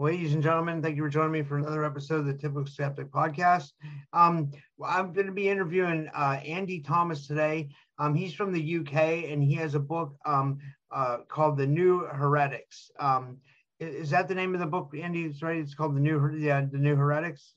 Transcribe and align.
Ladies 0.00 0.32
and 0.32 0.44
gentlemen, 0.44 0.80
thank 0.80 0.94
you 0.94 1.02
for 1.02 1.08
joining 1.08 1.32
me 1.32 1.42
for 1.42 1.58
another 1.58 1.84
episode 1.84 2.20
of 2.20 2.26
the 2.26 2.32
Typical 2.32 2.66
Skeptic 2.66 3.10
podcast. 3.10 3.72
Um, 4.12 4.52
I'm 4.84 5.12
going 5.12 5.26
to 5.26 5.32
be 5.32 5.48
interviewing 5.48 6.08
uh, 6.14 6.38
Andy 6.46 6.78
Thomas 6.78 7.26
today. 7.26 7.70
Um, 7.98 8.14
he's 8.14 8.32
from 8.32 8.52
the 8.52 8.76
UK 8.76 9.28
and 9.28 9.42
he 9.42 9.54
has 9.54 9.74
a 9.74 9.80
book 9.80 10.14
um, 10.24 10.60
uh, 10.92 11.18
called 11.28 11.58
The 11.58 11.66
New 11.66 12.06
Heretics. 12.06 12.92
Um, 13.00 13.38
is 13.80 14.10
that 14.10 14.28
the 14.28 14.36
name 14.36 14.54
of 14.54 14.60
the 14.60 14.66
book, 14.66 14.92
Andy? 14.96 15.24
It's 15.24 15.42
right. 15.42 15.58
It's 15.58 15.74
called 15.74 15.96
The 15.96 16.00
New 16.00 16.36
yeah, 16.36 16.64
The 16.70 16.78
New 16.78 16.94
Heretics. 16.94 17.54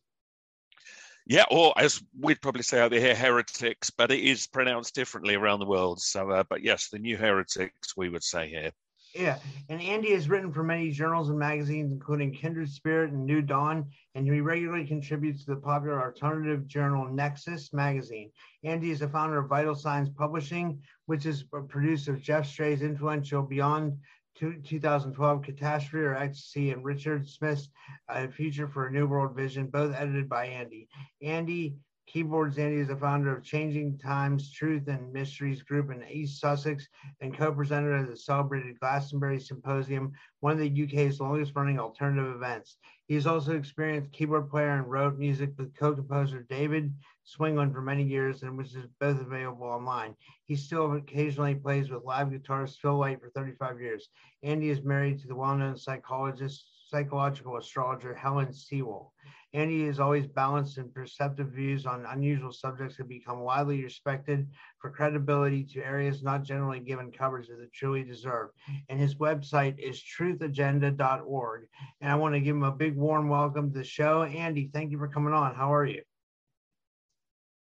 Yeah, 1.27 1.45
or 1.51 1.75
as 1.77 2.01
we'd 2.19 2.41
probably 2.41 2.63
say 2.63 2.81
over 2.81 2.95
here, 2.95 3.13
heretics, 3.13 3.91
but 3.91 4.11
it 4.11 4.19
is 4.19 4.47
pronounced 4.47 4.95
differently 4.95 5.35
around 5.35 5.59
the 5.59 5.67
world. 5.67 6.01
So, 6.01 6.31
uh, 6.31 6.43
but 6.49 6.63
yes, 6.63 6.89
the 6.89 6.97
new 6.97 7.17
heretics, 7.17 7.95
we 7.95 8.09
would 8.09 8.23
say 8.23 8.49
here. 8.49 8.71
Yeah, 9.13 9.39
and 9.67 9.81
Andy 9.81 10.13
has 10.13 10.29
written 10.29 10.53
for 10.53 10.63
many 10.63 10.89
journals 10.89 11.29
and 11.29 11.37
magazines, 11.37 11.91
including 11.91 12.33
Kindred 12.33 12.69
Spirit 12.69 13.11
and 13.11 13.25
New 13.25 13.41
Dawn, 13.41 13.85
and 14.15 14.25
he 14.25 14.39
regularly 14.39 14.85
contributes 14.85 15.43
to 15.43 15.55
the 15.55 15.61
popular 15.61 16.01
alternative 16.01 16.65
journal 16.65 17.07
Nexus 17.07 17.73
magazine. 17.73 18.31
Andy 18.63 18.91
is 18.91 18.99
the 18.99 19.09
founder 19.09 19.39
of 19.39 19.49
Vital 19.49 19.75
Signs 19.75 20.09
Publishing, 20.09 20.81
which 21.07 21.25
is 21.25 21.43
a 21.53 21.61
producer 21.61 22.13
of 22.13 22.21
Geoff 22.21 22.47
Stray's 22.47 22.81
influential 22.81 23.43
Beyond 23.43 23.97
2012 24.35 25.43
Catastrophe 25.43 26.05
or 26.05 26.15
Ecstasy 26.15 26.71
and 26.71 26.83
Richard 26.83 27.27
Smith's 27.27 27.69
uh, 28.09 28.27
Future 28.27 28.67
for 28.67 28.87
a 28.87 28.91
New 28.91 29.07
World 29.07 29.35
Vision, 29.35 29.67
both 29.67 29.93
edited 29.93 30.29
by 30.29 30.45
Andy. 30.45 30.87
Andy 31.21 31.75
Keyboards 32.07 32.57
Andy 32.57 32.77
is 32.77 32.89
the 32.89 32.95
founder 32.95 33.35
of 33.35 33.43
Changing 33.43 33.97
Times 33.97 34.51
Truth 34.51 34.87
and 34.87 35.13
Mysteries 35.13 35.63
Group 35.63 35.91
in 35.91 36.03
East 36.09 36.41
Sussex 36.41 36.87
and 37.21 37.37
co-presenter 37.37 37.95
of 37.95 38.07
the 38.07 38.17
celebrated 38.17 38.79
Glastonbury 38.79 39.39
Symposium, 39.39 40.11
one 40.41 40.53
of 40.53 40.59
the 40.59 40.83
UK's 40.83 41.21
longest 41.21 41.55
running 41.55 41.79
alternative 41.79 42.35
events. 42.35 42.77
He 43.07 43.15
is 43.15 43.27
also 43.27 43.55
experienced 43.55 44.11
keyboard 44.11 44.49
player 44.49 44.71
and 44.71 44.89
wrote 44.89 45.17
music 45.17 45.51
with 45.57 45.75
co-composer 45.75 46.45
David 46.49 46.93
Swingland 47.25 47.73
for 47.73 47.81
many 47.81 48.03
years, 48.03 48.43
and 48.43 48.57
which 48.57 48.75
is 48.75 48.87
both 48.99 49.21
available 49.21 49.67
online. 49.67 50.15
He 50.45 50.55
still 50.55 50.93
occasionally 50.93 51.55
plays 51.55 51.89
with 51.89 52.03
live 52.03 52.27
guitarist 52.27 52.79
Phil 52.79 52.97
White 52.97 53.21
for 53.21 53.29
35 53.29 53.79
years. 53.79 54.09
Andy 54.43 54.69
is 54.69 54.83
married 54.83 55.19
to 55.19 55.27
the 55.27 55.35
well-known 55.35 55.77
psychologist, 55.77 56.65
psychological 56.91 57.57
astrologer 57.57 58.13
Helen 58.13 58.53
Sewell. 58.53 59.13
Andy 59.53 59.83
is 59.83 59.99
always 59.99 60.27
balanced 60.27 60.77
and 60.77 60.93
perceptive 60.93 61.47
views 61.47 61.85
on 61.85 62.05
unusual 62.05 62.51
subjects 62.51 62.97
have 62.97 63.09
become 63.09 63.39
widely 63.39 63.83
respected 63.83 64.47
for 64.79 64.91
credibility 64.91 65.63
to 65.63 65.83
areas 65.83 66.23
not 66.23 66.43
generally 66.43 66.79
given 66.79 67.11
coverage 67.11 67.47
that 67.47 67.59
they 67.59 67.67
truly 67.73 68.03
deserve. 68.03 68.49
And 68.87 68.99
his 68.99 69.15
website 69.15 69.77
is 69.77 70.01
truthagenda.org. 70.01 71.67
And 71.99 72.11
I 72.11 72.15
want 72.15 72.35
to 72.35 72.41
give 72.41 72.55
him 72.55 72.63
a 72.63 72.71
big 72.71 72.95
warm 72.95 73.27
welcome 73.27 73.71
to 73.71 73.79
the 73.79 73.83
show. 73.83 74.23
Andy, 74.23 74.69
thank 74.73 74.91
you 74.91 74.97
for 74.97 75.09
coming 75.09 75.33
on. 75.33 75.55
How 75.55 75.73
are 75.73 75.85
you? 75.85 76.01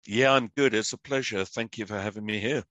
Yeah, 0.08 0.34
I'm 0.34 0.52
good. 0.56 0.74
It's 0.74 0.94
a 0.94 0.98
pleasure. 0.98 1.46
Thank 1.46 1.78
you 1.78 1.86
for 1.86 2.00
having 2.00 2.26
me 2.26 2.40
here. 2.40 2.64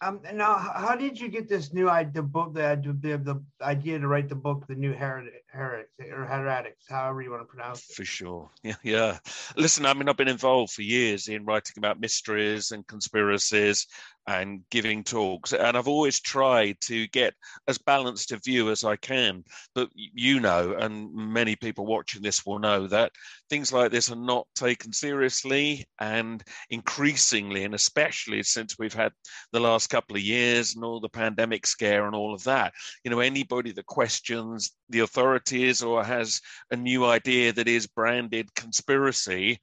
Um, 0.00 0.20
now, 0.34 0.54
how 0.54 0.94
did 0.94 1.18
you 1.18 1.28
get 1.28 1.48
this 1.48 1.72
new 1.72 1.90
idea, 1.90 2.12
the 2.14 2.22
book, 2.22 2.54
the, 2.54 2.80
the, 3.00 3.18
the 3.18 3.42
idea 3.60 3.98
to 3.98 4.06
write 4.06 4.28
the 4.28 4.36
book, 4.36 4.66
The 4.68 4.76
New 4.76 4.92
Heretics, 4.92 5.42
or 5.52 6.26
Heretics, 6.26 6.84
however 6.88 7.22
you 7.22 7.30
want 7.32 7.42
to 7.42 7.46
pronounce 7.46 7.90
it? 7.90 7.94
For 7.96 8.04
sure. 8.04 8.50
Yeah, 8.62 8.76
yeah. 8.84 9.18
Listen, 9.56 9.84
I 9.84 9.92
mean, 9.94 10.08
I've 10.08 10.16
been 10.16 10.28
involved 10.28 10.72
for 10.72 10.82
years 10.82 11.26
in 11.28 11.44
writing 11.44 11.74
about 11.76 12.00
mysteries 12.00 12.70
and 12.70 12.86
conspiracies 12.86 13.86
and 14.26 14.62
giving 14.70 15.04
talks. 15.04 15.52
And 15.52 15.76
I've 15.76 15.88
always 15.88 16.20
tried 16.20 16.80
to 16.82 17.06
get 17.08 17.34
as 17.68 17.78
balanced 17.78 18.32
a 18.32 18.38
view 18.38 18.70
as 18.70 18.84
I 18.84 18.96
can. 18.96 19.44
But 19.74 19.90
you 19.94 20.40
know, 20.40 20.74
and 20.78 21.12
many 21.14 21.56
people 21.56 21.86
watching 21.86 22.22
this 22.22 22.44
will 22.46 22.58
know 22.58 22.86
that 22.88 23.12
things 23.50 23.72
like 23.72 23.90
this 23.90 24.10
are 24.10 24.16
not 24.16 24.46
taken 24.54 24.92
seriously. 24.92 25.86
And 26.00 26.42
increasingly, 26.70 27.64
and 27.64 27.74
especially 27.74 28.42
since 28.42 28.78
we've 28.78 28.94
had 28.94 29.12
the 29.52 29.60
last 29.60 29.88
couple 29.88 30.16
of 30.16 30.22
years 30.22 30.74
and 30.74 30.84
all 30.84 31.00
the 31.00 31.08
pandemic 31.08 31.66
scare 31.66 32.06
and 32.06 32.14
all 32.14 32.34
of 32.34 32.44
that, 32.44 32.72
you 33.04 33.10
know, 33.10 33.20
anybody 33.20 33.72
that 33.72 33.86
questions 33.86 34.72
the 34.88 35.00
authorities 35.00 35.82
or 35.82 36.04
has 36.04 36.40
a 36.70 36.76
new 36.76 37.04
idea 37.04 37.52
that 37.52 37.68
is 37.68 37.86
branded 37.86 38.54
conspiracy 38.54 39.58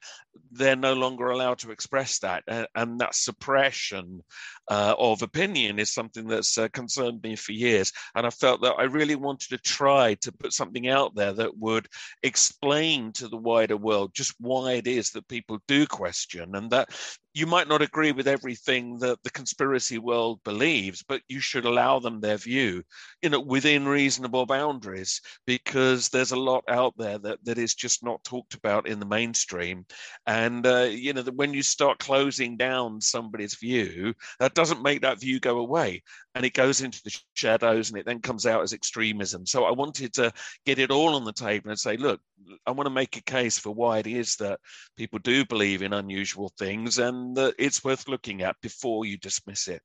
they're 0.51 0.75
no 0.75 0.93
longer 0.93 1.29
allowed 1.29 1.59
to 1.59 1.71
express 1.71 2.19
that. 2.19 2.43
And, 2.75 2.99
that 2.99 3.15
suppression 3.15 4.21
uh, 4.69 4.95
of 4.97 5.21
opinion 5.21 5.79
is 5.79 5.93
something 5.93 6.27
that's 6.27 6.57
uh, 6.57 6.67
concerned 6.69 7.21
me 7.23 7.35
for 7.35 7.51
years. 7.53 7.91
And 8.15 8.27
I 8.27 8.29
felt 8.29 8.61
that 8.61 8.75
I 8.77 8.83
really 8.83 9.15
wanted 9.15 9.49
to 9.49 9.57
try 9.57 10.15
to 10.15 10.31
put 10.31 10.53
something 10.53 10.87
out 10.87 11.15
there 11.15 11.33
that 11.33 11.57
would 11.57 11.87
explain 12.21 13.11
to 13.13 13.27
the 13.27 13.37
wider 13.37 13.77
world 13.77 14.11
just 14.13 14.35
why 14.39 14.73
it 14.73 14.87
is 14.87 15.11
that 15.11 15.27
people 15.27 15.59
do 15.67 15.87
question 15.87 16.55
and 16.55 16.69
that 16.71 16.89
you 17.33 17.45
might 17.45 17.67
not 17.67 17.81
agree 17.81 18.11
with 18.11 18.27
everything 18.27 18.97
that 18.99 19.21
the 19.23 19.29
conspiracy 19.29 19.97
world 19.97 20.39
believes, 20.43 21.03
but 21.07 21.21
you 21.27 21.39
should 21.39 21.65
allow 21.65 21.99
them 21.99 22.19
their 22.19 22.37
view, 22.37 22.83
you 23.21 23.29
know, 23.29 23.39
within 23.39 23.87
reasonable 23.87 24.45
boundaries, 24.45 25.21
because 25.47 26.09
there's 26.09 26.31
a 26.31 26.39
lot 26.39 26.63
out 26.67 26.93
there 26.97 27.17
that, 27.19 27.43
that 27.45 27.57
is 27.57 27.73
just 27.73 28.03
not 28.03 28.23
talked 28.23 28.53
about 28.53 28.87
in 28.87 28.99
the 28.99 29.05
mainstream. 29.05 29.85
And, 30.27 30.65
uh, 30.67 30.89
you 30.91 31.13
know, 31.13 31.23
when 31.35 31.53
you 31.53 31.63
start 31.63 31.99
closing 31.99 32.57
down 32.57 32.99
somebody's 32.99 33.55
view, 33.55 34.13
that 34.39 34.53
doesn't 34.53 34.83
make 34.83 35.01
that 35.01 35.19
view 35.19 35.39
go 35.39 35.59
away. 35.59 36.03
And 36.33 36.45
it 36.45 36.53
goes 36.53 36.81
into 36.81 37.01
the 37.03 37.17
shadows 37.33 37.89
and 37.89 37.99
it 37.99 38.05
then 38.05 38.19
comes 38.19 38.45
out 38.45 38.61
as 38.61 38.71
extremism. 38.71 39.45
So 39.45 39.65
I 39.65 39.71
wanted 39.71 40.13
to 40.13 40.31
get 40.65 40.79
it 40.79 40.89
all 40.89 41.15
on 41.15 41.25
the 41.25 41.33
table 41.33 41.69
and 41.69 41.79
say, 41.79 41.97
look, 41.97 42.21
I 42.65 42.71
want 42.71 42.85
to 42.85 42.93
make 42.93 43.17
a 43.17 43.23
case 43.23 43.57
for 43.57 43.71
why 43.71 43.99
it 43.99 44.07
is 44.07 44.37
that 44.37 44.59
people 44.95 45.19
do 45.19 45.45
believe 45.45 45.81
in 45.81 45.93
unusual 45.93 46.51
things 46.57 46.99
and 46.99 47.35
that 47.35 47.55
it's 47.57 47.83
worth 47.83 48.07
looking 48.07 48.43
at 48.43 48.55
before 48.61 49.05
you 49.05 49.17
dismiss 49.17 49.67
it. 49.67 49.81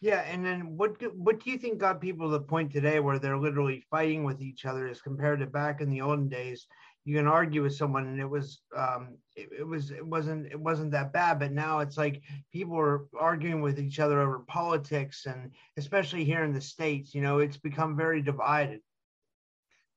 Yeah, 0.00 0.20
and 0.20 0.44
then 0.44 0.76
what 0.76 1.00
what 1.16 1.42
do 1.42 1.50
you 1.50 1.58
think 1.58 1.78
got 1.78 2.00
people 2.00 2.26
to 2.26 2.32
the 2.32 2.44
point 2.44 2.70
today 2.70 3.00
where 3.00 3.18
they're 3.18 3.38
literally 3.38 3.82
fighting 3.90 4.24
with 4.24 4.42
each 4.42 4.66
other 4.66 4.88
as 4.88 5.00
compared 5.00 5.40
to 5.40 5.46
back 5.46 5.80
in 5.80 5.90
the 5.90 6.02
olden 6.02 6.28
days? 6.28 6.66
You 7.10 7.16
can 7.16 7.26
argue 7.26 7.64
with 7.64 7.74
someone, 7.74 8.06
and 8.06 8.20
it 8.20 8.30
was 8.30 8.60
um, 8.76 9.18
it, 9.34 9.48
it 9.58 9.66
was 9.66 9.90
it 9.90 10.06
wasn't 10.06 10.46
it 10.46 10.60
wasn't 10.60 10.92
that 10.92 11.12
bad, 11.12 11.40
but 11.40 11.50
now 11.50 11.80
it's 11.80 11.98
like 11.98 12.22
people 12.52 12.78
are 12.78 13.06
arguing 13.18 13.62
with 13.62 13.80
each 13.80 13.98
other 13.98 14.20
over 14.20 14.44
politics, 14.46 15.26
and 15.26 15.50
especially 15.76 16.24
here 16.24 16.44
in 16.44 16.52
the 16.52 16.60
states, 16.60 17.12
you 17.12 17.20
know, 17.20 17.40
it's 17.40 17.56
become 17.56 17.96
very 17.96 18.22
divided. 18.22 18.78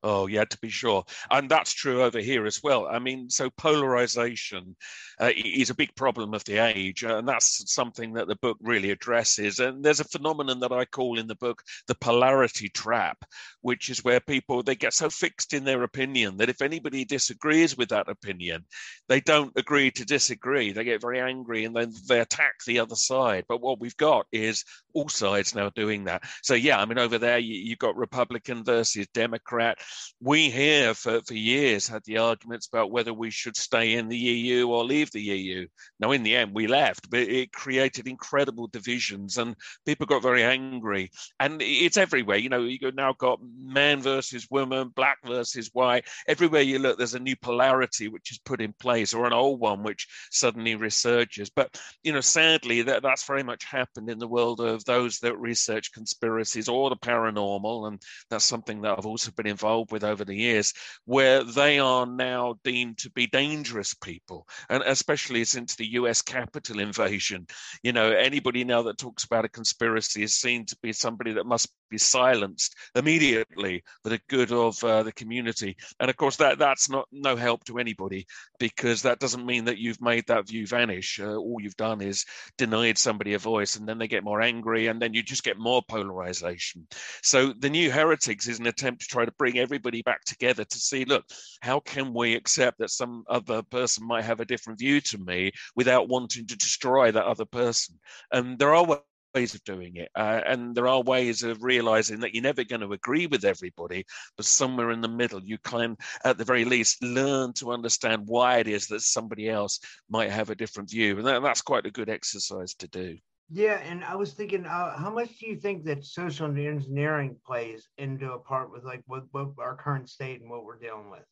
Oh, 0.06 0.28
yeah, 0.28 0.44
to 0.44 0.58
be 0.60 0.70
sure. 0.70 1.06
And 1.32 1.50
that's 1.50 1.72
true 1.72 2.04
over 2.04 2.20
here 2.20 2.46
as 2.46 2.62
well. 2.62 2.88
I 2.88 3.00
mean, 3.00 3.30
so 3.30 3.50
polarization 3.50 4.76
uh, 5.22 5.32
is 5.34 5.70
a 5.70 5.76
big 5.76 5.96
problem 5.96 6.34
of 6.34 6.44
the 6.44 6.58
age. 6.58 7.04
And 7.04 7.26
that's 7.26 7.74
something 7.74 8.12
that 8.14 8.28
the 8.28 8.36
book 8.36 8.58
really 8.62 8.92
addresses. 8.92 9.60
And 9.60 9.82
there's 9.82 10.02
a 10.02 10.06
phenomenon 10.06 10.60
that 10.60 10.74
I 10.74 10.84
call 10.84 11.18
in 11.18 11.28
the 11.28 11.36
book 11.36 11.64
the 11.88 11.96
polarity 11.96 12.68
trap, 12.68 13.24
which 13.62 13.90
is 13.90 14.04
where 14.04 14.20
people, 14.20 14.62
they 14.62 14.76
get 14.76 14.94
so 14.94 15.10
fixed 15.10 15.54
in 15.54 15.64
their 15.64 15.84
opinion 15.84 16.36
that 16.38 16.50
if 16.50 16.62
anybody 16.62 17.06
disagrees 17.06 17.78
with 17.78 17.88
that 17.90 18.10
opinion, 18.10 18.66
they 19.08 19.22
don't 19.22 19.54
agree 19.56 19.90
to 19.92 20.04
disagree. 20.04 20.74
They 20.74 20.84
get 20.84 21.00
very 21.00 21.22
angry 21.22 21.64
and 21.64 21.74
then 21.74 21.94
they 22.10 22.20
attack 22.20 22.56
the 22.66 22.80
other 22.80 22.98
side. 22.98 23.46
But 23.48 23.62
what 23.62 23.80
we've 23.80 23.96
got 23.96 24.26
is 24.34 24.66
all 24.94 25.10
sides 25.10 25.56
now 25.56 25.70
doing 25.70 26.06
that. 26.06 26.24
So, 26.42 26.54
yeah, 26.54 26.80
I 26.80 26.86
mean, 26.86 26.98
over 26.98 27.18
there, 27.18 27.40
you, 27.40 27.56
you've 27.56 27.80
got 27.80 27.96
Republican 27.96 28.64
versus 28.64 29.08
Democrat 29.14 29.80
we 30.22 30.50
here 30.50 30.94
for, 30.94 31.22
for 31.22 31.34
years 31.34 31.88
had 31.88 32.04
the 32.06 32.18
arguments 32.18 32.68
about 32.68 32.92
whether 32.92 33.14
we 33.14 33.30
should 33.30 33.58
stay 33.58 33.94
in 33.94 34.08
the 34.08 34.18
EU 34.18 34.68
or 34.70 34.84
leave 34.84 35.12
the 35.12 35.22
EU. 35.22 35.68
Now, 36.00 36.12
in 36.12 36.24
the 36.24 36.36
end, 36.36 36.52
we 36.54 36.68
left, 36.68 37.10
but 37.10 37.22
it 37.22 37.52
created 37.52 38.08
incredible 38.08 38.68
divisions 38.68 39.38
and 39.38 39.56
people 39.86 40.06
got 40.06 40.22
very 40.22 40.44
angry. 40.44 41.12
And 41.40 41.62
it's 41.62 41.98
everywhere. 41.98 42.38
You 42.38 42.50
know, 42.50 42.64
you've 42.64 42.96
now 42.96 43.14
got 43.14 43.40
man 43.60 44.02
versus 44.02 44.48
woman, 44.50 44.90
black 44.96 45.18
versus 45.26 45.70
white. 45.74 46.06
Everywhere 46.28 46.62
you 46.62 46.80
look, 46.80 46.98
there's 46.98 47.16
a 47.16 47.20
new 47.20 47.36
polarity 47.36 48.08
which 48.08 48.32
is 48.32 48.40
put 48.40 48.62
in 48.62 48.74
place 48.80 49.14
or 49.14 49.26
an 49.26 49.34
old 49.34 49.60
one 49.60 49.84
which 49.84 50.08
suddenly 50.32 50.76
resurges. 50.76 51.50
But, 51.54 51.78
you 52.04 52.14
know, 52.14 52.22
sadly, 52.22 52.82
that, 52.84 53.04
that's 53.04 53.26
very 53.26 53.44
much 53.44 53.66
happened 53.66 54.10
in 54.10 54.20
the 54.20 54.28
world 54.28 54.62
of 54.62 54.83
those 54.84 55.20
that 55.20 55.38
research 55.38 55.92
conspiracies 55.92 56.70
or 56.70 56.90
the 56.90 56.96
paranormal. 56.96 57.88
And 57.88 58.02
that's 58.30 58.46
something 58.46 58.82
that 58.82 58.98
I've 58.98 59.06
also 59.06 59.32
been 59.32 59.48
involved 59.48 59.92
with 59.92 60.04
over 60.04 60.26
the 60.26 60.36
years, 60.36 60.74
where 61.06 61.44
they 61.44 61.80
are 61.80 62.06
now 62.06 62.56
deemed 62.64 63.00
to 63.00 63.12
be 63.12 63.28
dangerous 63.28 63.94
people, 63.94 64.48
and 64.70 64.84
especially 64.84 65.44
since 65.46 65.76
the 65.76 65.94
U.S. 65.94 66.22
Capitol 66.22 66.80
invasion. 66.80 67.48
You 67.84 67.94
know, 67.94 68.12
anybody 68.12 68.64
now 68.64 68.84
that 68.84 68.98
talks 68.98 69.24
about 69.24 69.46
a 69.46 69.50
conspiracy 69.50 70.24
is 70.24 70.40
seen 70.40 70.66
to 70.68 70.78
be 70.82 70.94
somebody 70.94 71.34
that 71.34 71.46
must 71.46 71.70
be 71.90 71.98
silenced 71.98 72.76
immediately 72.96 73.84
for 74.02 74.10
the 74.10 74.20
good 74.28 74.52
of 74.52 74.84
uh, 74.84 75.04
the 75.04 75.12
community. 75.12 75.78
And 76.00 76.10
of 76.10 76.18
course, 76.18 76.38
that 76.38 76.60
that's 76.60 76.90
not 76.90 77.08
no 77.12 77.36
help 77.36 77.64
to 77.66 77.78
anybody 77.78 78.26
because 78.60 79.04
that 79.04 79.20
doesn't 79.20 79.46
mean 79.46 79.66
that 79.66 79.78
you've 79.78 80.02
made 80.02 80.26
that 80.28 80.48
view 80.48 80.66
vanish. 80.66 81.20
Uh, 81.20 81.36
all 81.36 81.58
you've 81.62 81.76
done 81.76 82.02
is 82.02 82.26
denied 82.58 82.98
somebody 82.98 83.34
a 83.34 83.40
voice, 83.40 83.76
and 83.76 83.88
then 83.88 83.98
they 83.98 84.08
get 84.08 84.24
more 84.24 84.42
angry, 84.42 84.73
and 84.74 85.02
then 85.02 85.14
you 85.14 85.24
just 85.24 85.44
get 85.44 85.58
more 85.58 85.82
polarization. 85.88 86.88
So 87.22 87.54
the 87.60 87.70
new 87.70 87.92
heretics 87.92 88.48
is 88.48 88.60
an 88.60 88.68
attempt 88.68 89.02
to 89.02 89.08
try 89.08 89.26
to 89.26 89.32
bring 89.38 89.58
everybody 89.58 90.02
back 90.02 90.24
together 90.26 90.64
to 90.64 90.78
see, 90.78 91.06
look, 91.06 91.26
how 91.62 91.80
can 91.80 92.14
we 92.14 92.36
accept 92.36 92.80
that 92.80 92.90
some 92.90 93.24
other 93.30 93.62
person 93.64 94.08
might 94.08 94.26
have 94.26 94.40
a 94.40 94.46
different 94.46 94.80
view 94.80 95.02
to 95.02 95.18
me 95.18 95.52
without 95.76 96.10
wanting 96.10 96.48
to 96.48 96.58
destroy 96.58 97.12
that 97.12 97.26
other 97.26 97.46
person? 97.46 98.00
And 98.32 98.58
there 98.60 98.74
are 98.74 99.02
ways 99.34 99.56
of 99.56 99.64
doing 99.64 99.96
it. 99.96 100.10
Uh, 100.16 100.42
and 100.46 100.76
there 100.76 100.88
are 100.88 101.02
ways 101.02 101.44
of 101.44 101.64
realizing 101.64 102.20
that 102.20 102.34
you're 102.34 102.44
never 102.44 102.64
going 102.64 102.82
to 102.82 102.94
agree 102.94 103.28
with 103.28 103.46
everybody, 103.46 104.06
but 104.38 104.46
somewhere 104.46 104.92
in 104.92 105.02
the 105.02 105.08
middle, 105.08 105.44
you 105.44 105.58
can, 105.64 105.98
at 106.24 106.38
the 106.38 106.46
very 106.46 106.66
least, 106.66 107.04
learn 107.04 107.54
to 107.54 107.72
understand 107.72 108.24
why 108.26 108.58
it 108.58 108.68
is 108.68 108.88
that 108.88 109.02
somebody 109.02 109.50
else 109.50 109.80
might 110.10 110.30
have 110.30 110.50
a 110.50 110.56
different 110.56 110.90
view. 110.90 111.18
And 111.18 111.26
that, 111.28 111.42
that's 111.42 111.62
quite 111.62 111.86
a 111.86 111.92
good 111.92 112.10
exercise 112.10 112.74
to 112.76 112.88
do. 112.88 113.18
Yeah, 113.50 113.80
and 113.84 114.04
I 114.04 114.16
was 114.16 114.34
thinking, 114.34 114.66
uh, 114.66 114.98
how 114.98 115.12
much 115.12 115.38
do 115.38 115.48
you 115.48 115.56
think 115.56 115.86
that 115.86 116.04
social 116.06 116.48
engineering 116.48 117.38
plays 117.46 117.88
into 117.98 118.32
a 118.32 118.40
part 118.40 118.72
with 118.72 118.84
like 118.84 119.04
what, 119.06 119.24
what 119.32 119.50
our 119.60 119.76
current 119.76 120.10
state 120.10 120.42
and 120.42 120.50
what 120.50 120.64
we're 120.64 120.80
dealing 120.80 121.12
with? 121.12 121.26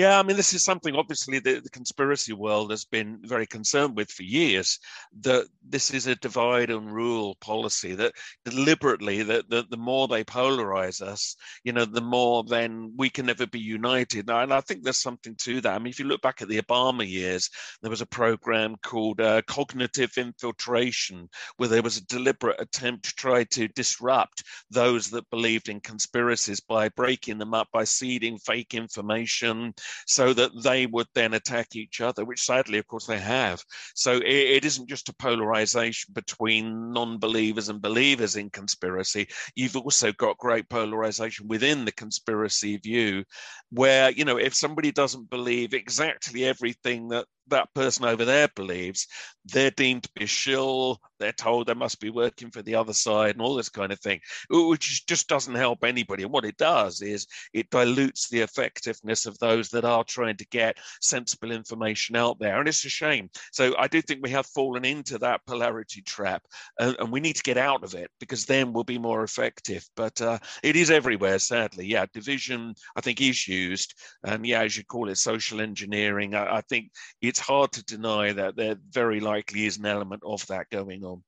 Yeah, 0.00 0.18
I 0.18 0.22
mean, 0.22 0.38
this 0.38 0.54
is 0.54 0.64
something 0.64 0.94
obviously 0.96 1.40
the, 1.40 1.60
the, 1.60 1.68
conspiracy 1.68 2.32
world 2.32 2.70
has 2.70 2.86
been 2.86 3.18
very 3.22 3.46
concerned 3.46 3.98
with 3.98 4.10
for 4.10 4.22
years. 4.22 4.78
That 5.20 5.46
this 5.62 5.90
is 5.90 6.06
a 6.06 6.14
divide 6.14 6.70
and 6.70 6.90
rule 6.90 7.36
policy 7.42 7.94
that 7.96 8.14
deliberately 8.46 9.22
that 9.24 9.50
the, 9.50 9.66
the 9.68 9.76
more 9.76 10.08
they 10.08 10.24
polarize 10.24 11.02
us, 11.02 11.36
you 11.64 11.74
know, 11.74 11.84
the 11.84 12.00
more 12.00 12.44
then 12.44 12.94
we 12.96 13.10
can 13.10 13.26
never 13.26 13.46
be 13.46 13.60
united. 13.60 14.30
And 14.30 14.54
I 14.54 14.62
think 14.62 14.84
there's 14.84 15.02
something 15.02 15.34
to 15.40 15.60
that. 15.60 15.74
I 15.74 15.78
mean, 15.78 15.90
if 15.90 15.98
you 15.98 16.06
look 16.06 16.22
back 16.22 16.40
at 16.40 16.48
the 16.48 16.62
Obama 16.62 17.06
years, 17.06 17.50
there 17.82 17.90
was 17.90 18.00
a 18.00 18.06
program 18.06 18.76
called 18.82 19.20
uh, 19.20 19.42
Cognitive 19.48 20.16
Infiltration, 20.16 21.28
where 21.58 21.68
there 21.68 21.82
was 21.82 21.98
a 21.98 22.06
deliberate 22.06 22.58
attempt 22.58 23.04
to 23.04 23.14
try 23.16 23.44
to 23.44 23.68
disrupt 23.68 24.44
those 24.70 25.10
that 25.10 25.28
believed 25.28 25.68
in 25.68 25.78
conspiracies 25.80 26.60
by 26.60 26.88
breaking 26.88 27.36
them 27.36 27.52
up, 27.52 27.68
by 27.70 27.84
seeding 27.84 28.38
fake 28.38 28.72
information, 28.72 29.74
so 30.06 30.32
that 30.32 30.50
they 30.62 30.86
would 30.86 31.06
then 31.14 31.34
attack 31.34 31.74
each 31.74 32.00
other, 32.00 32.24
which 32.24 32.42
sadly, 32.42 32.78
of 32.78 32.86
course, 32.86 33.06
they 33.06 33.18
have. 33.18 33.62
So 33.94 34.16
it, 34.16 34.24
it 34.24 34.64
isn't 34.64 34.88
just 34.88 35.08
a 35.08 35.14
polarization 35.14 36.12
between 36.12 36.92
non 36.92 37.18
believers 37.18 37.68
and 37.68 37.80
believers 37.80 38.36
in 38.36 38.50
conspiracy. 38.50 39.28
You've 39.54 39.76
also 39.76 40.12
got 40.12 40.38
great 40.38 40.68
polarization 40.68 41.48
within 41.48 41.84
the 41.84 41.92
conspiracy 41.92 42.76
view, 42.78 43.24
where, 43.70 44.10
you 44.10 44.24
know, 44.24 44.36
if 44.36 44.54
somebody 44.54 44.92
doesn't 44.92 45.30
believe 45.30 45.74
exactly 45.74 46.44
everything 46.44 47.08
that 47.08 47.26
that 47.50 47.72
person 47.74 48.04
over 48.04 48.24
there 48.24 48.48
believes, 48.54 49.06
they're 49.44 49.70
deemed 49.70 50.04
to 50.04 50.10
be 50.14 50.24
a 50.24 50.26
shill. 50.26 51.00
They're 51.18 51.32
told 51.32 51.66
they 51.66 51.74
must 51.74 52.00
be 52.00 52.10
working 52.10 52.50
for 52.50 52.62
the 52.62 52.74
other 52.74 52.92
side 52.92 53.34
and 53.34 53.42
all 53.42 53.54
this 53.54 53.68
kind 53.68 53.92
of 53.92 54.00
thing, 54.00 54.20
which 54.48 55.06
just 55.06 55.28
doesn't 55.28 55.54
help 55.54 55.84
anybody. 55.84 56.22
And 56.22 56.32
what 56.32 56.44
it 56.44 56.56
does 56.56 57.02
is 57.02 57.26
it 57.52 57.70
dilutes 57.70 58.28
the 58.28 58.40
effectiveness 58.40 59.26
of 59.26 59.38
those 59.38 59.68
that 59.70 59.84
are 59.84 60.04
trying 60.04 60.36
to 60.36 60.46
get 60.46 60.78
sensible 61.00 61.50
information 61.50 62.16
out 62.16 62.38
there. 62.38 62.58
And 62.58 62.68
it's 62.68 62.84
a 62.84 62.88
shame. 62.88 63.28
So 63.52 63.74
I 63.78 63.86
do 63.88 64.00
think 64.00 64.20
we 64.22 64.30
have 64.30 64.46
fallen 64.46 64.84
into 64.84 65.18
that 65.18 65.44
polarity 65.46 66.02
trap 66.02 66.42
and, 66.78 66.96
and 66.98 67.12
we 67.12 67.20
need 67.20 67.36
to 67.36 67.42
get 67.42 67.58
out 67.58 67.84
of 67.84 67.94
it 67.94 68.10
because 68.18 68.46
then 68.46 68.72
we'll 68.72 68.84
be 68.84 68.98
more 68.98 69.22
effective. 69.22 69.86
But 69.96 70.20
uh, 70.22 70.38
it 70.62 70.76
is 70.76 70.90
everywhere, 70.90 71.38
sadly. 71.38 71.86
Yeah, 71.86 72.06
division, 72.12 72.74
I 72.96 73.00
think, 73.00 73.20
is 73.20 73.46
used. 73.46 73.94
And 74.24 74.46
yeah, 74.46 74.62
as 74.62 74.76
you 74.76 74.84
call 74.84 75.08
it, 75.08 75.16
social 75.16 75.60
engineering, 75.60 76.34
I, 76.34 76.56
I 76.56 76.60
think 76.62 76.92
it's 77.20 77.39
it's 77.40 77.48
hard 77.48 77.72
to 77.72 77.82
deny 77.84 78.32
that 78.34 78.54
there 78.54 78.76
very 78.90 79.18
likely 79.18 79.64
is 79.64 79.78
an 79.78 79.86
element 79.86 80.22
of 80.26 80.46
that 80.48 80.68
going 80.68 81.02
on. 81.04 81.22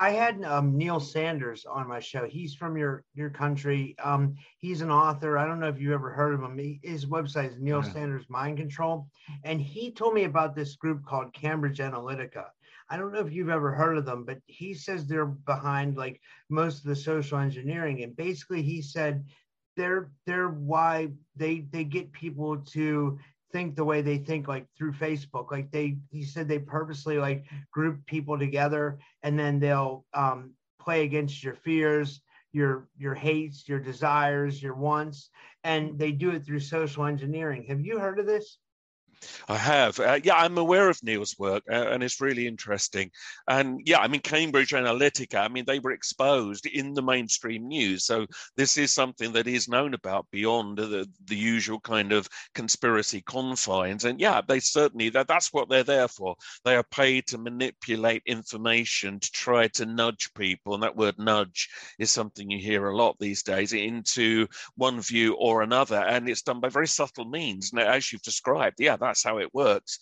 I 0.00 0.10
had 0.10 0.42
um, 0.44 0.78
Neil 0.78 0.98
Sanders 0.98 1.66
on 1.66 1.86
my 1.86 2.00
show. 2.00 2.24
He's 2.24 2.54
from 2.54 2.78
your 2.78 3.04
your 3.14 3.28
country. 3.28 3.94
Um, 4.02 4.36
he's 4.58 4.80
an 4.80 4.90
author. 4.90 5.36
I 5.36 5.44
don't 5.44 5.60
know 5.60 5.68
if 5.68 5.80
you 5.80 5.92
ever 5.92 6.10
heard 6.10 6.32
of 6.32 6.40
him. 6.40 6.56
He, 6.56 6.80
his 6.82 7.04
website 7.04 7.50
is 7.50 7.58
Neil 7.58 7.82
yeah. 7.84 7.92
Sanders 7.92 8.24
Mind 8.30 8.56
Control, 8.56 9.08
and 9.44 9.60
he 9.60 9.90
told 9.90 10.14
me 10.14 10.24
about 10.24 10.54
this 10.54 10.76
group 10.76 11.04
called 11.04 11.34
Cambridge 11.34 11.80
Analytica. 11.80 12.46
I 12.88 12.96
don't 12.96 13.12
know 13.12 13.20
if 13.20 13.32
you've 13.32 13.50
ever 13.50 13.72
heard 13.72 13.98
of 13.98 14.06
them, 14.06 14.24
but 14.24 14.38
he 14.46 14.72
says 14.72 15.06
they're 15.06 15.26
behind 15.26 15.98
like 15.98 16.18
most 16.48 16.78
of 16.78 16.84
the 16.84 16.96
social 16.96 17.38
engineering, 17.38 18.04
and 18.04 18.16
basically 18.16 18.62
he 18.62 18.80
said 18.80 19.24
they're 19.76 20.10
they're 20.26 20.48
why 20.48 21.08
they 21.36 21.66
they 21.72 21.84
get 21.84 22.12
people 22.12 22.56
to 22.56 23.18
think 23.52 23.74
the 23.74 23.84
way 23.84 24.02
they 24.02 24.18
think 24.18 24.46
like 24.46 24.66
through 24.76 24.92
facebook 24.92 25.50
like 25.50 25.70
they 25.70 25.96
he 26.10 26.22
said 26.22 26.46
they 26.46 26.58
purposely 26.58 27.18
like 27.18 27.44
group 27.70 28.04
people 28.06 28.38
together 28.38 28.98
and 29.22 29.38
then 29.38 29.58
they'll 29.58 30.04
um, 30.14 30.52
play 30.80 31.04
against 31.04 31.42
your 31.42 31.54
fears 31.54 32.20
your 32.52 32.88
your 32.96 33.14
hates 33.14 33.68
your 33.68 33.78
desires 33.78 34.62
your 34.62 34.74
wants 34.74 35.30
and 35.64 35.98
they 35.98 36.12
do 36.12 36.30
it 36.30 36.44
through 36.44 36.60
social 36.60 37.04
engineering. 37.04 37.64
Have 37.68 37.80
you 37.80 37.98
heard 37.98 38.18
of 38.18 38.26
this 38.26 38.58
I 39.48 39.56
have. 39.56 39.98
Uh, 39.98 40.20
yeah, 40.22 40.36
I'm 40.36 40.58
aware 40.58 40.88
of 40.88 41.02
Neil's 41.02 41.38
work, 41.38 41.62
uh, 41.70 41.88
and 41.88 42.02
it's 42.02 42.20
really 42.20 42.46
interesting. 42.46 43.10
And 43.46 43.80
yeah, 43.84 43.98
I 43.98 44.08
mean, 44.08 44.20
Cambridge 44.20 44.72
Analytica, 44.72 45.36
I 45.36 45.48
mean, 45.48 45.64
they 45.66 45.78
were 45.78 45.92
exposed 45.92 46.66
in 46.66 46.94
the 46.94 47.02
mainstream 47.02 47.68
news. 47.68 48.04
So 48.04 48.26
this 48.56 48.76
is 48.76 48.92
something 48.92 49.32
that 49.32 49.46
is 49.46 49.68
known 49.68 49.94
about 49.94 50.26
beyond 50.30 50.78
the, 50.78 51.08
the 51.24 51.36
usual 51.36 51.80
kind 51.80 52.12
of 52.12 52.28
conspiracy 52.54 53.22
confines. 53.22 54.04
And 54.04 54.20
yeah, 54.20 54.40
they 54.46 54.60
certainly, 54.60 55.08
that, 55.10 55.28
that's 55.28 55.52
what 55.52 55.68
they're 55.68 55.82
there 55.82 56.08
for. 56.08 56.36
They 56.64 56.76
are 56.76 56.84
paid 56.84 57.26
to 57.28 57.38
manipulate 57.38 58.22
information 58.26 59.20
to 59.20 59.30
try 59.32 59.68
to 59.68 59.86
nudge 59.86 60.32
people. 60.34 60.74
And 60.74 60.82
that 60.82 60.96
word 60.96 61.18
nudge 61.18 61.68
is 61.98 62.10
something 62.10 62.50
you 62.50 62.58
hear 62.58 62.88
a 62.88 62.96
lot 62.96 63.16
these 63.18 63.42
days 63.42 63.72
into 63.72 64.46
one 64.76 65.00
view 65.00 65.34
or 65.34 65.62
another. 65.62 65.98
And 65.98 66.28
it's 66.28 66.42
done 66.42 66.60
by 66.60 66.68
very 66.68 66.88
subtle 66.88 67.24
means. 67.24 67.72
Now, 67.72 67.90
as 67.90 68.12
you've 68.12 68.22
described, 68.22 68.76
yeah, 68.78 68.96
that's 69.08 69.24
how 69.24 69.38
it 69.38 69.52
works. 69.54 69.98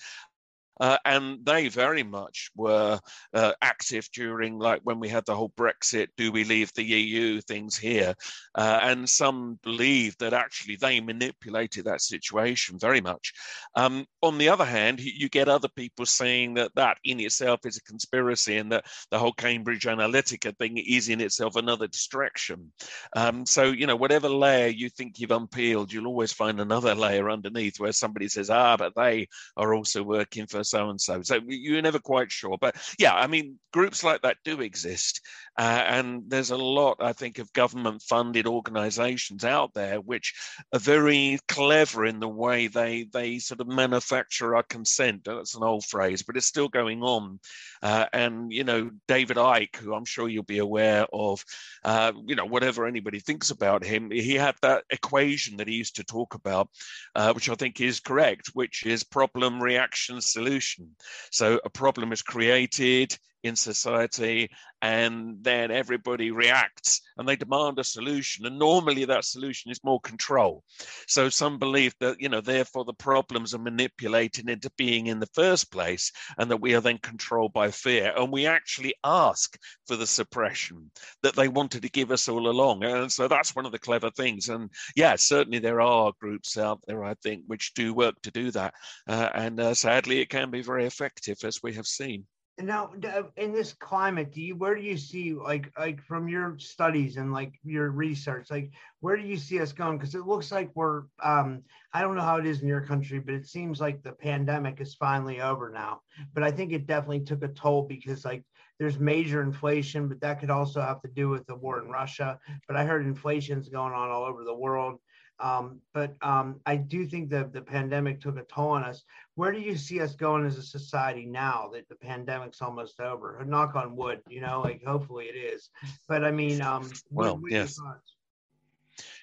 Uh, 0.80 0.98
and 1.04 1.44
they 1.44 1.68
very 1.68 2.02
much 2.02 2.50
were 2.56 2.98
uh, 3.34 3.52
active 3.62 4.08
during, 4.12 4.58
like 4.58 4.80
when 4.84 5.00
we 5.00 5.08
had 5.08 5.24
the 5.26 5.34
whole 5.34 5.52
Brexit, 5.56 6.08
do 6.16 6.30
we 6.30 6.44
leave 6.44 6.72
the 6.74 6.84
EU 6.84 7.40
things 7.40 7.76
here? 7.76 8.14
Uh, 8.54 8.80
and 8.82 9.08
some 9.08 9.58
believe 9.62 10.16
that 10.18 10.32
actually 10.32 10.76
they 10.76 11.00
manipulated 11.00 11.84
that 11.84 12.02
situation 12.02 12.78
very 12.78 13.00
much. 13.00 13.32
Um, 13.74 14.06
on 14.22 14.38
the 14.38 14.48
other 14.48 14.64
hand, 14.64 15.00
you 15.00 15.28
get 15.28 15.48
other 15.48 15.68
people 15.68 16.06
saying 16.06 16.54
that 16.54 16.74
that 16.74 16.98
in 17.04 17.20
itself 17.20 17.60
is 17.64 17.76
a 17.76 17.82
conspiracy 17.82 18.56
and 18.58 18.72
that 18.72 18.84
the 19.10 19.18
whole 19.18 19.32
Cambridge 19.32 19.84
Analytica 19.84 20.56
thing 20.58 20.78
is 20.78 21.08
in 21.08 21.20
itself 21.20 21.56
another 21.56 21.86
distraction. 21.86 22.72
Um, 23.14 23.46
so, 23.46 23.64
you 23.64 23.86
know, 23.86 23.96
whatever 23.96 24.28
layer 24.28 24.68
you 24.68 24.88
think 24.88 25.18
you've 25.18 25.30
unpeeled, 25.30 25.92
you'll 25.92 26.06
always 26.06 26.32
find 26.32 26.60
another 26.60 26.94
layer 26.94 27.30
underneath 27.30 27.78
where 27.78 27.92
somebody 27.92 28.28
says, 28.28 28.50
ah, 28.50 28.76
but 28.76 28.94
they 28.94 29.28
are 29.56 29.74
also 29.74 30.02
working 30.02 30.46
for 30.46 30.64
so 30.66 30.90
and 30.90 31.00
so. 31.00 31.22
So 31.22 31.40
you're 31.46 31.82
never 31.82 31.98
quite 31.98 32.30
sure. 32.30 32.58
But 32.60 32.76
yeah, 32.98 33.14
I 33.14 33.26
mean, 33.26 33.58
groups 33.72 34.04
like 34.04 34.22
that 34.22 34.38
do 34.44 34.60
exist. 34.60 35.20
Uh, 35.58 35.82
and 35.86 36.22
there's 36.28 36.50
a 36.50 36.56
lot, 36.56 36.98
I 37.00 37.12
think, 37.12 37.38
of 37.38 37.52
government 37.52 38.02
funded 38.02 38.46
organizations 38.46 39.44
out 39.44 39.72
there 39.74 40.00
which 40.00 40.34
are 40.72 40.78
very 40.78 41.38
clever 41.48 42.04
in 42.04 42.20
the 42.20 42.28
way 42.28 42.66
they, 42.66 43.08
they 43.12 43.38
sort 43.38 43.60
of 43.60 43.68
manufacture 43.68 44.54
our 44.54 44.62
consent. 44.62 45.22
That's 45.24 45.54
an 45.54 45.62
old 45.62 45.84
phrase, 45.84 46.22
but 46.22 46.36
it's 46.36 46.46
still 46.46 46.68
going 46.68 47.02
on. 47.02 47.40
Uh, 47.82 48.06
and, 48.12 48.52
you 48.52 48.64
know, 48.64 48.90
David 49.08 49.36
Icke, 49.36 49.76
who 49.76 49.94
I'm 49.94 50.04
sure 50.04 50.28
you'll 50.28 50.42
be 50.42 50.58
aware 50.58 51.06
of, 51.12 51.44
uh, 51.84 52.12
you 52.26 52.34
know, 52.34 52.44
whatever 52.44 52.86
anybody 52.86 53.20
thinks 53.20 53.50
about 53.50 53.84
him, 53.84 54.10
he 54.10 54.34
had 54.34 54.56
that 54.62 54.84
equation 54.90 55.56
that 55.56 55.68
he 55.68 55.74
used 55.74 55.96
to 55.96 56.04
talk 56.04 56.34
about, 56.34 56.68
uh, 57.14 57.32
which 57.32 57.48
I 57.48 57.54
think 57.54 57.80
is 57.80 58.00
correct, 58.00 58.50
which 58.54 58.84
is 58.84 59.04
problem, 59.04 59.62
reaction, 59.62 60.20
solution. 60.20 60.96
So 61.30 61.60
a 61.64 61.70
problem 61.70 62.12
is 62.12 62.22
created, 62.22 63.16
in 63.46 63.56
society 63.56 64.50
and 64.82 65.38
then 65.42 65.70
everybody 65.70 66.30
reacts 66.30 67.00
and 67.16 67.26
they 67.26 67.36
demand 67.36 67.78
a 67.78 67.84
solution. 67.84 68.44
And 68.46 68.58
normally 68.58 69.06
that 69.06 69.24
solution 69.24 69.70
is 69.70 69.82
more 69.82 70.00
control. 70.00 70.62
So 71.06 71.28
some 71.28 71.58
believe 71.58 71.94
that 72.00 72.20
you 72.20 72.28
know 72.28 72.40
therefore 72.40 72.84
the 72.84 72.92
problems 72.92 73.54
are 73.54 73.58
manipulated 73.58 74.48
into 74.48 74.70
being 74.76 75.06
in 75.06 75.18
the 75.18 75.28
first 75.34 75.72
place 75.72 76.12
and 76.38 76.50
that 76.50 76.60
we 76.60 76.74
are 76.74 76.80
then 76.80 76.98
controlled 76.98 77.52
by 77.52 77.70
fear. 77.70 78.12
And 78.16 78.32
we 78.32 78.46
actually 78.46 78.94
ask 79.02 79.58
for 79.86 79.96
the 79.96 80.06
suppression 80.06 80.90
that 81.22 81.34
they 81.36 81.48
wanted 81.48 81.82
to 81.82 81.90
give 81.90 82.10
us 82.10 82.28
all 82.28 82.48
along. 82.48 82.84
And 82.84 83.10
so 83.10 83.28
that's 83.28 83.56
one 83.56 83.66
of 83.66 83.72
the 83.72 83.78
clever 83.78 84.10
things. 84.10 84.48
And 84.48 84.70
yeah 84.94 85.16
certainly 85.16 85.58
there 85.58 85.80
are 85.80 86.12
groups 86.20 86.56
out 86.56 86.80
there 86.86 87.04
i 87.04 87.14
think 87.22 87.42
which 87.46 87.74
do 87.74 87.94
work 87.94 88.14
to 88.22 88.30
do 88.30 88.50
that. 88.50 88.74
Uh, 89.08 89.30
and 89.34 89.60
uh, 89.60 89.74
sadly 89.74 90.20
it 90.20 90.28
can 90.28 90.50
be 90.50 90.62
very 90.62 90.86
effective 90.86 91.38
as 91.44 91.62
we 91.62 91.74
have 91.74 91.86
seen 91.86 92.26
now 92.58 92.90
in 93.36 93.52
this 93.52 93.74
climate 93.74 94.32
do 94.32 94.40
you 94.40 94.56
where 94.56 94.74
do 94.74 94.80
you 94.80 94.96
see 94.96 95.34
like 95.34 95.70
like 95.78 96.02
from 96.02 96.26
your 96.26 96.58
studies 96.58 97.18
and 97.18 97.30
like 97.30 97.52
your 97.62 97.90
research 97.90 98.50
like 98.50 98.70
where 99.00 99.16
do 99.16 99.22
you 99.22 99.36
see 99.36 99.60
us 99.60 99.72
going? 99.72 99.98
Because 99.98 100.14
it 100.14 100.26
looks 100.26 100.50
like 100.50 100.70
we're 100.74 101.02
um 101.22 101.62
i 101.92 102.00
don't 102.00 102.16
know 102.16 102.22
how 102.22 102.38
it 102.38 102.46
is 102.46 102.62
in 102.62 102.68
your 102.68 102.80
country 102.80 103.18
but 103.18 103.34
it 103.34 103.46
seems 103.46 103.80
like 103.80 104.02
the 104.02 104.12
pandemic 104.12 104.80
is 104.80 104.94
finally 104.94 105.40
over 105.40 105.70
now. 105.70 106.00
But 106.34 106.42
i 106.44 106.50
think 106.50 106.72
it 106.72 106.86
definitely 106.86 107.20
took 107.20 107.42
a 107.42 107.48
toll 107.48 107.82
because 107.82 108.24
like 108.24 108.42
there's 108.78 108.98
major 108.98 109.42
inflation 109.42 110.08
but 110.08 110.20
that 110.20 110.40
could 110.40 110.50
also 110.50 110.80
have 110.80 111.00
to 111.02 111.08
do 111.08 111.28
with 111.28 111.46
the 111.46 111.54
war 111.54 111.82
in 111.82 111.90
russia. 111.90 112.38
But 112.66 112.76
i 112.76 112.84
heard 112.84 113.06
inflation's 113.06 113.68
going 113.68 113.92
on 113.92 114.08
all 114.08 114.24
over 114.24 114.44
the 114.44 114.54
world. 114.54 114.98
Um, 115.38 115.80
but 115.92 116.14
um, 116.22 116.60
I 116.64 116.76
do 116.76 117.04
think 117.06 117.28
that 117.28 117.52
the 117.52 117.60
pandemic 117.60 118.22
took 118.22 118.38
a 118.38 118.42
toll 118.44 118.70
on 118.70 118.84
us. 118.84 119.04
Where 119.36 119.52
do 119.52 119.60
you 119.60 119.76
see 119.76 120.00
us 120.00 120.14
going 120.14 120.46
as 120.46 120.56
a 120.56 120.62
society 120.62 121.26
now 121.26 121.70
that 121.74 121.88
the 121.88 121.94
pandemic's 121.94 122.62
almost 122.62 123.00
over? 123.00 123.42
Knock 123.46 123.76
on 123.76 123.94
wood, 123.94 124.22
you 124.28 124.40
know, 124.40 124.62
like 124.62 124.82
hopefully 124.82 125.26
it 125.26 125.36
is. 125.36 125.68
But 126.08 126.24
I 126.24 126.30
mean, 126.30 126.62
um, 126.62 126.90
well, 127.10 127.40
yes. 127.48 127.78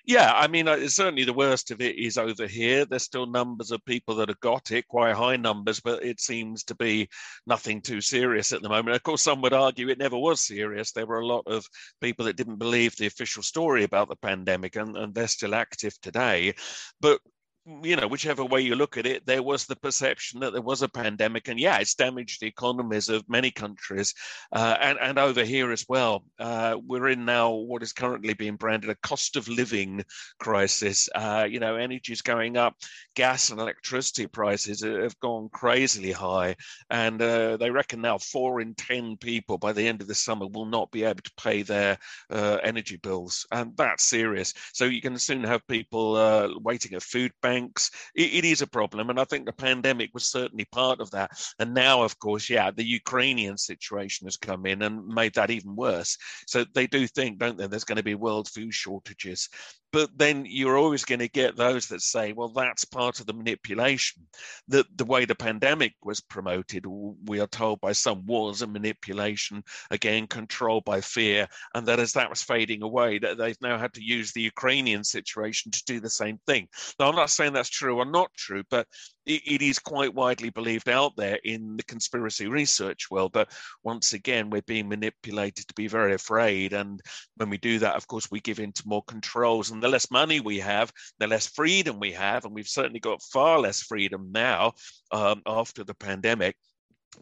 Yeah, 0.05 0.33
I 0.35 0.47
mean, 0.47 0.67
uh, 0.67 0.87
certainly 0.87 1.23
the 1.23 1.33
worst 1.33 1.71
of 1.71 1.81
it 1.81 1.95
is 1.95 2.17
over 2.17 2.45
here. 2.45 2.85
There's 2.85 3.03
still 3.03 3.25
numbers 3.25 3.71
of 3.71 3.83
people 3.85 4.15
that 4.15 4.27
have 4.27 4.39
got 4.41 4.69
it, 4.71 4.87
quite 4.87 5.15
high 5.15 5.37
numbers, 5.37 5.79
but 5.79 6.03
it 6.03 6.19
seems 6.19 6.63
to 6.65 6.75
be 6.75 7.07
nothing 7.47 7.81
too 7.81 8.01
serious 8.01 8.51
at 8.51 8.61
the 8.61 8.69
moment. 8.69 8.95
Of 8.95 9.03
course, 9.03 9.21
some 9.21 9.41
would 9.41 9.53
argue 9.53 9.89
it 9.89 9.97
never 9.97 10.17
was 10.17 10.41
serious. 10.41 10.91
There 10.91 11.07
were 11.07 11.21
a 11.21 11.25
lot 11.25 11.47
of 11.47 11.65
people 12.01 12.25
that 12.25 12.35
didn't 12.35 12.57
believe 12.57 12.95
the 12.97 13.07
official 13.07 13.41
story 13.41 13.83
about 13.83 14.09
the 14.09 14.17
pandemic, 14.17 14.75
and, 14.75 14.95
and 14.97 15.15
they're 15.15 15.27
still 15.27 15.55
active 15.55 15.99
today. 16.01 16.53
But 16.99 17.21
you 17.65 17.95
know, 17.95 18.07
whichever 18.07 18.43
way 18.43 18.59
you 18.59 18.75
look 18.75 18.97
at 18.97 19.05
it, 19.05 19.25
there 19.25 19.41
was 19.41 19.65
the 19.65 19.75
perception 19.77 20.41
that 20.41 20.51
there 20.51 20.61
was 20.61 20.81
a 20.81 20.89
pandemic, 20.89 21.47
and 21.47 21.59
yeah, 21.59 21.77
it's 21.77 21.95
damaged 21.95 22.41
the 22.41 22.47
economies 22.47 23.07
of 23.07 23.23
many 23.29 23.51
countries, 23.51 24.13
uh, 24.51 24.75
and 24.81 24.97
and 25.01 25.17
over 25.17 25.45
here 25.45 25.71
as 25.71 25.85
well. 25.87 26.25
Uh, 26.37 26.75
we're 26.85 27.07
in 27.07 27.23
now 27.23 27.51
what 27.51 27.81
is 27.81 27.93
currently 27.93 28.33
being 28.33 28.57
branded 28.57 28.89
a 28.89 28.95
cost 28.95 29.37
of 29.37 29.47
living 29.47 30.03
crisis. 30.39 31.07
Uh, 31.15 31.47
you 31.49 31.59
know, 31.59 31.75
energy 31.75 32.11
is 32.11 32.21
going 32.21 32.57
up, 32.57 32.75
gas 33.15 33.49
and 33.49 33.61
electricity 33.61 34.27
prices 34.27 34.83
have 34.83 35.17
gone 35.21 35.47
crazily 35.53 36.11
high, 36.11 36.55
and 36.89 37.21
uh, 37.21 37.55
they 37.55 37.69
reckon 37.69 38.01
now 38.01 38.17
four 38.17 38.59
in 38.59 38.75
ten 38.75 39.15
people 39.15 39.57
by 39.57 39.71
the 39.71 39.87
end 39.87 40.01
of 40.01 40.07
the 40.07 40.15
summer 40.15 40.47
will 40.47 40.65
not 40.65 40.91
be 40.91 41.05
able 41.05 41.21
to 41.21 41.31
pay 41.41 41.61
their 41.61 41.97
uh, 42.29 42.57
energy 42.61 42.97
bills, 42.97 43.45
and 43.53 43.71
that's 43.77 44.03
serious. 44.03 44.53
So 44.73 44.83
you 44.83 45.01
can 45.01 45.17
soon 45.17 45.45
have 45.45 45.65
people 45.67 46.17
uh, 46.17 46.49
waiting 46.59 46.93
at 46.95 47.03
food 47.03 47.31
banks 47.41 47.52
banks. 47.53 47.91
It, 48.15 48.33
it 48.33 48.45
is 48.45 48.61
a 48.61 48.67
problem, 48.67 49.09
and 49.09 49.19
I 49.19 49.25
think 49.25 49.45
the 49.45 49.53
pandemic 49.53 50.11
was 50.13 50.25
certainly 50.25 50.65
part 50.65 50.99
of 50.99 51.11
that. 51.11 51.31
And 51.59 51.73
now, 51.73 52.03
of 52.03 52.17
course, 52.19 52.49
yeah, 52.49 52.71
the 52.71 52.85
Ukrainian 52.85 53.57
situation 53.57 54.27
has 54.27 54.37
come 54.37 54.65
in 54.65 54.81
and 54.81 55.07
made 55.07 55.33
that 55.35 55.51
even 55.51 55.75
worse. 55.75 56.17
So 56.47 56.65
they 56.73 56.87
do 56.87 57.07
think, 57.07 57.39
don't 57.39 57.57
they, 57.57 57.67
there's 57.67 57.83
going 57.83 57.97
to 57.97 58.03
be 58.03 58.15
world 58.15 58.47
food 58.49 58.73
shortages 58.73 59.49
but 59.93 60.09
then 60.17 60.43
you're 60.47 60.75
always 60.75 61.05
going 61.05 61.19
to 61.19 61.27
get 61.29 61.55
those 61.55 61.87
that 61.87 62.01
say, 62.01 62.33
well, 62.33 62.49
that's 62.49 62.83
part 62.83 63.19
of 63.19 63.27
the 63.27 63.33
manipulation. 63.33 64.23
That 64.67 64.87
the 64.97 65.05
way 65.05 65.25
the 65.25 65.35
pandemic 65.35 65.93
was 66.03 66.19
promoted, 66.19 66.85
we 66.87 67.39
are 67.39 67.47
told 67.47 67.79
by 67.79 67.91
some, 67.91 68.25
was 68.25 68.63
a 68.63 68.67
manipulation, 68.67 69.63
again, 69.91 70.25
controlled 70.25 70.83
by 70.83 70.99
fear. 70.99 71.47
And 71.75 71.85
that 71.85 71.99
as 71.99 72.13
that 72.13 72.31
was 72.31 72.41
fading 72.41 72.81
away, 72.81 73.19
that 73.19 73.37
they've 73.37 73.61
now 73.61 73.77
had 73.77 73.93
to 73.93 74.03
use 74.03 74.31
the 74.31 74.41
Ukrainian 74.41 75.03
situation 75.03 75.71
to 75.71 75.83
do 75.85 75.99
the 75.99 76.09
same 76.09 76.39
thing. 76.47 76.67
Now, 76.99 77.07
I'm 77.07 77.15
not 77.15 77.29
saying 77.29 77.42
that's 77.51 77.69
true 77.69 77.97
or 77.97 78.05
not 78.05 78.33
true, 78.35 78.63
but 78.69 78.87
it, 79.25 79.41
it 79.45 79.61
is 79.61 79.79
quite 79.79 80.13
widely 80.13 80.49
believed 80.49 80.87
out 80.87 81.11
there 81.17 81.39
in 81.43 81.75
the 81.75 81.83
conspiracy 81.83 82.47
research 82.47 83.11
world. 83.11 83.33
But 83.33 83.51
once 83.83 84.13
again, 84.13 84.49
we're 84.49 84.61
being 84.61 84.87
manipulated 84.87 85.67
to 85.67 85.73
be 85.73 85.87
very 85.87 86.13
afraid. 86.13 86.71
And 86.71 87.01
when 87.35 87.49
we 87.49 87.57
do 87.57 87.79
that, 87.79 87.95
of 87.95 88.07
course, 88.07 88.31
we 88.31 88.39
give 88.39 88.59
in 88.59 88.71
to 88.71 88.83
more 88.87 89.03
controls. 89.03 89.71
And 89.71 89.83
the 89.83 89.89
less 89.89 90.09
money 90.09 90.39
we 90.39 90.59
have, 90.59 90.93
the 91.19 91.27
less 91.27 91.47
freedom 91.47 91.99
we 91.99 92.13
have. 92.13 92.45
And 92.45 92.53
we've 92.53 92.67
certainly 92.67 93.01
got 93.01 93.21
far 93.21 93.59
less 93.59 93.81
freedom 93.81 94.29
now 94.31 94.73
um, 95.11 95.41
after 95.45 95.83
the 95.83 95.95
pandemic 95.95 96.55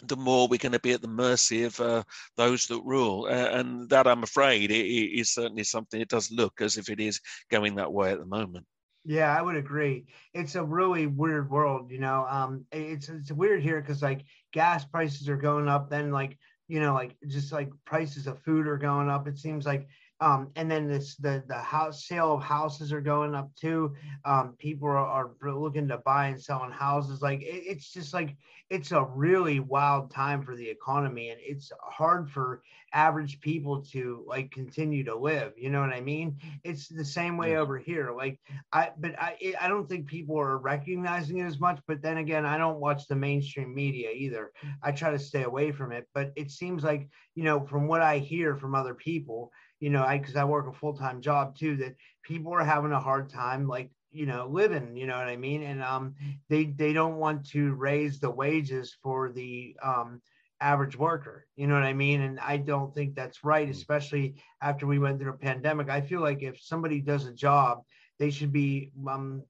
the 0.04 0.18
more 0.18 0.48
we're 0.48 0.58
going 0.58 0.72
to 0.72 0.80
be 0.80 0.94
at 0.94 1.02
the 1.02 1.08
mercy 1.08 1.64
of 1.64 1.80
uh, 1.80 2.04
those 2.38 2.68
that 2.68 2.82
rule. 2.84 3.28
Uh, 3.30 3.50
and 3.52 3.90
that, 3.90 4.08
I'm 4.08 4.24
afraid, 4.24 4.72
is 4.72 5.34
certainly 5.34 5.64
something 5.64 6.00
it 6.00 6.10
does 6.10 6.32
look 6.32 6.62
as 6.62 6.78
if 6.78 6.90
it 6.90 7.00
is 7.00 7.20
going 7.50 7.76
that 7.76 7.92
way 7.92 8.12
at 8.12 8.20
the 8.20 8.26
moment. 8.26 8.66
Yeah, 9.04 9.36
I 9.36 9.42
would 9.42 9.56
agree. 9.56 10.06
It's 10.34 10.56
a 10.56 10.64
really 10.64 11.08
weird 11.08 11.50
world, 11.50 11.90
you 11.92 12.00
know. 12.00 12.26
Um, 12.30 12.66
it's 12.72 13.10
it's 13.10 13.32
weird 13.32 13.64
here 13.64 13.82
because 13.82 14.02
like 14.04 14.26
gas 14.54 14.86
prices 14.86 15.28
are 15.28 15.38
going 15.38 15.68
up, 15.68 15.90
then 15.90 16.12
like 16.12 16.38
you 16.68 16.80
know, 16.80 16.94
like 16.94 17.16
just 17.28 17.52
like 17.52 17.72
prices 17.84 18.28
of 18.28 18.40
food 18.44 18.68
are 18.68 18.78
going 18.78 19.10
up. 19.10 19.28
It 19.28 19.40
seems 19.40 19.66
like 19.66 19.88
um, 20.22 20.52
and 20.56 20.70
then 20.70 20.88
this 20.88 21.16
the 21.16 21.44
the 21.48 21.58
house 21.58 22.06
sale 22.06 22.36
of 22.36 22.44
houses 22.44 22.94
are 22.94 23.02
going 23.02 23.34
up 23.34 23.50
too. 23.56 23.96
Um, 24.24 24.56
people 24.60 24.88
are, 24.88 24.98
are 24.98 25.32
looking 25.44 25.88
to 25.88 25.98
buy 25.98 26.28
and 26.28 26.40
selling 26.40 26.72
houses. 26.72 27.24
Like 27.24 27.42
it, 27.42 27.64
it's 27.66 27.92
just 27.92 28.14
like 28.14 28.36
it's 28.70 28.92
a 28.92 29.04
really 29.04 29.60
wild 29.60 30.12
time 30.12 30.44
for 30.44 30.56
the 30.56 30.70
economy, 30.70 31.30
and 31.30 31.40
it's 31.44 31.72
hard 31.82 32.30
for 32.30 32.62
average 32.94 33.40
people 33.42 33.82
to 33.82 34.24
like 34.28 34.52
continue 34.52 35.04
to 35.06 35.16
live. 35.16 35.54
You 35.58 35.72
know 35.72 35.82
what 35.82 35.90
I 35.94 36.02
mean? 36.02 36.38
It's 36.64 36.88
the 36.88 37.04
same 37.04 37.36
way 37.36 37.58
over 37.58 37.80
here. 37.80 38.14
Like 38.16 38.40
I, 38.72 38.92
but 39.00 39.20
I 39.20 39.56
I 39.60 39.68
don't 39.68 39.90
think 39.90 40.06
people 40.06 40.40
are 40.40 40.60
recognizing 40.60 41.40
it 41.40 41.46
as 41.46 41.60
much. 41.60 41.80
But 41.88 42.04
then 42.04 42.18
again, 42.18 42.46
I 42.46 42.60
don't 42.60 42.80
watch 42.80 43.08
the 43.08 43.16
mainstream 43.16 43.74
media 43.74 44.12
either. 44.12 44.52
I 44.84 44.92
try 44.92 45.10
to 45.10 45.20
stay 45.20 45.44
away 45.44 45.72
from 45.72 45.92
it. 45.92 46.08
But 46.14 46.32
it 46.36 46.52
seems 46.52 46.84
like 46.84 47.10
you 47.34 47.44
know 47.44 47.66
from 47.66 47.88
what 47.88 48.02
I 48.04 48.20
hear 48.20 48.56
from 48.56 48.76
other 48.76 48.94
people 48.94 49.52
you 49.82 49.90
know, 49.90 50.04
I 50.04 50.20
because 50.20 50.38
I 50.38 50.46
work 50.46 50.68
a 50.68 50.72
full 50.72 50.94
time 50.94 51.22
job 51.22 51.58
too, 51.58 51.76
that 51.78 51.96
people 52.24 52.54
are 52.54 52.64
having 52.64 52.94
a 52.94 53.00
hard 53.00 53.30
time 53.30 53.68
like 53.68 53.92
you 54.12 54.26
know 54.26 54.46
living 54.48 54.96
you 54.98 55.08
know 55.08 55.18
what 55.18 55.28
i 55.28 55.38
mean? 55.38 55.64
And 55.64 55.82
um 55.82 56.16
they 56.50 56.66
they 56.66 56.94
don't 56.94 57.18
want 57.18 57.46
to 57.50 57.74
raise 57.74 58.20
the 58.20 58.30
wages 58.30 58.96
for 59.02 59.32
the 59.32 59.76
um 59.84 60.22
average 60.60 60.96
worker 60.96 61.48
you 61.56 61.66
know 61.66 61.74
what 61.74 61.84
i 61.84 61.94
mean? 61.94 62.22
And 62.22 62.40
i 62.40 62.58
don't 62.58 62.94
think 62.94 63.16
that's 63.16 63.44
right 63.44 63.68
mm. 63.68 63.72
especially 63.72 64.36
after 64.62 64.86
we 64.86 65.00
went 65.00 65.20
through 65.20 65.34
a 65.34 65.38
pandemic. 65.38 65.90
I 65.90 66.02
feel 66.02 66.22
like 66.22 66.44
if 66.44 66.62
somebody 66.62 67.02
does 67.02 67.26
a 67.26 67.34
job 67.34 67.82
they 68.20 68.30
should 68.30 68.52
be 68.54 68.92
um 69.08 69.44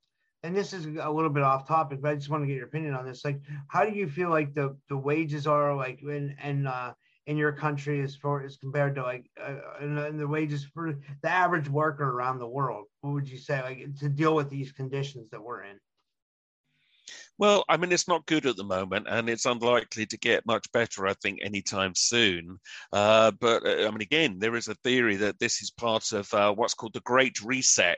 and 0.44 0.56
this 0.56 0.74
is 0.74 0.86
a 0.86 1.12
little 1.12 1.30
bit 1.30 1.44
off 1.44 1.68
topic 1.68 2.02
but 2.02 2.12
i 2.12 2.16
just 2.16 2.30
want 2.30 2.42
to 2.42 2.48
get 2.48 2.56
your 2.56 2.68
opinion 2.68 2.94
on 2.94 3.06
this. 3.06 3.26
Like 3.26 3.42
how 3.68 3.84
do 3.84 3.92
you 3.92 4.08
feel 4.08 4.30
like 4.30 4.54
the 4.54 4.78
the 4.90 4.98
wages 4.98 5.46
are 5.48 5.76
like 5.76 6.00
and 6.04 6.36
and 6.42 6.68
uh 6.68 6.94
in 7.28 7.38
your 7.38 7.52
country 7.52 8.02
as 8.02 8.16
far 8.16 8.44
as 8.44 8.58
compared 8.58 8.96
to 8.96 9.04
like 9.04 9.30
uh, 9.42 9.56
and, 9.80 9.98
and 9.98 10.20
the 10.20 10.28
wages 10.28 10.66
for 10.74 10.94
the 11.22 11.30
average 11.30 11.70
worker 11.70 12.10
around 12.10 12.40
the 12.40 12.48
world 12.48 12.88
what 13.02 13.14
would 13.14 13.30
you 13.30 13.38
say 13.38 13.62
like 13.62 13.96
to 14.00 14.10
deal 14.10 14.36
with 14.36 14.50
these 14.50 14.72
conditions 14.72 15.30
that 15.30 15.42
we're 15.42 15.64
in 15.64 15.78
well, 17.38 17.66
I 17.68 17.78
mean, 17.78 17.92
it's 17.92 18.08
not 18.08 18.28
good 18.28 18.46
at 18.46 18.56
the 18.56 18.64
moment, 18.64 19.08
and 19.10 19.28
it's 19.28 19.48
unlikely 19.48 20.06
to 20.06 20.18
get 20.20 20.46
much 20.46 20.72
better, 20.72 21.08
I 21.08 21.14
think, 21.16 21.40
anytime 21.42 21.94
soon. 21.96 22.60
Uh, 22.94 23.32
but 23.32 23.66
uh, 23.66 23.88
I 23.88 23.90
mean, 23.90 24.02
again, 24.02 24.38
there 24.38 24.56
is 24.56 24.68
a 24.68 24.76
theory 24.76 25.16
that 25.16 25.40
this 25.40 25.62
is 25.64 25.72
part 25.72 26.12
of 26.12 26.32
uh, 26.36 26.54
what's 26.54 26.76
called 26.76 26.94
the 26.94 27.00
Great 27.00 27.42
Reset, 27.42 27.98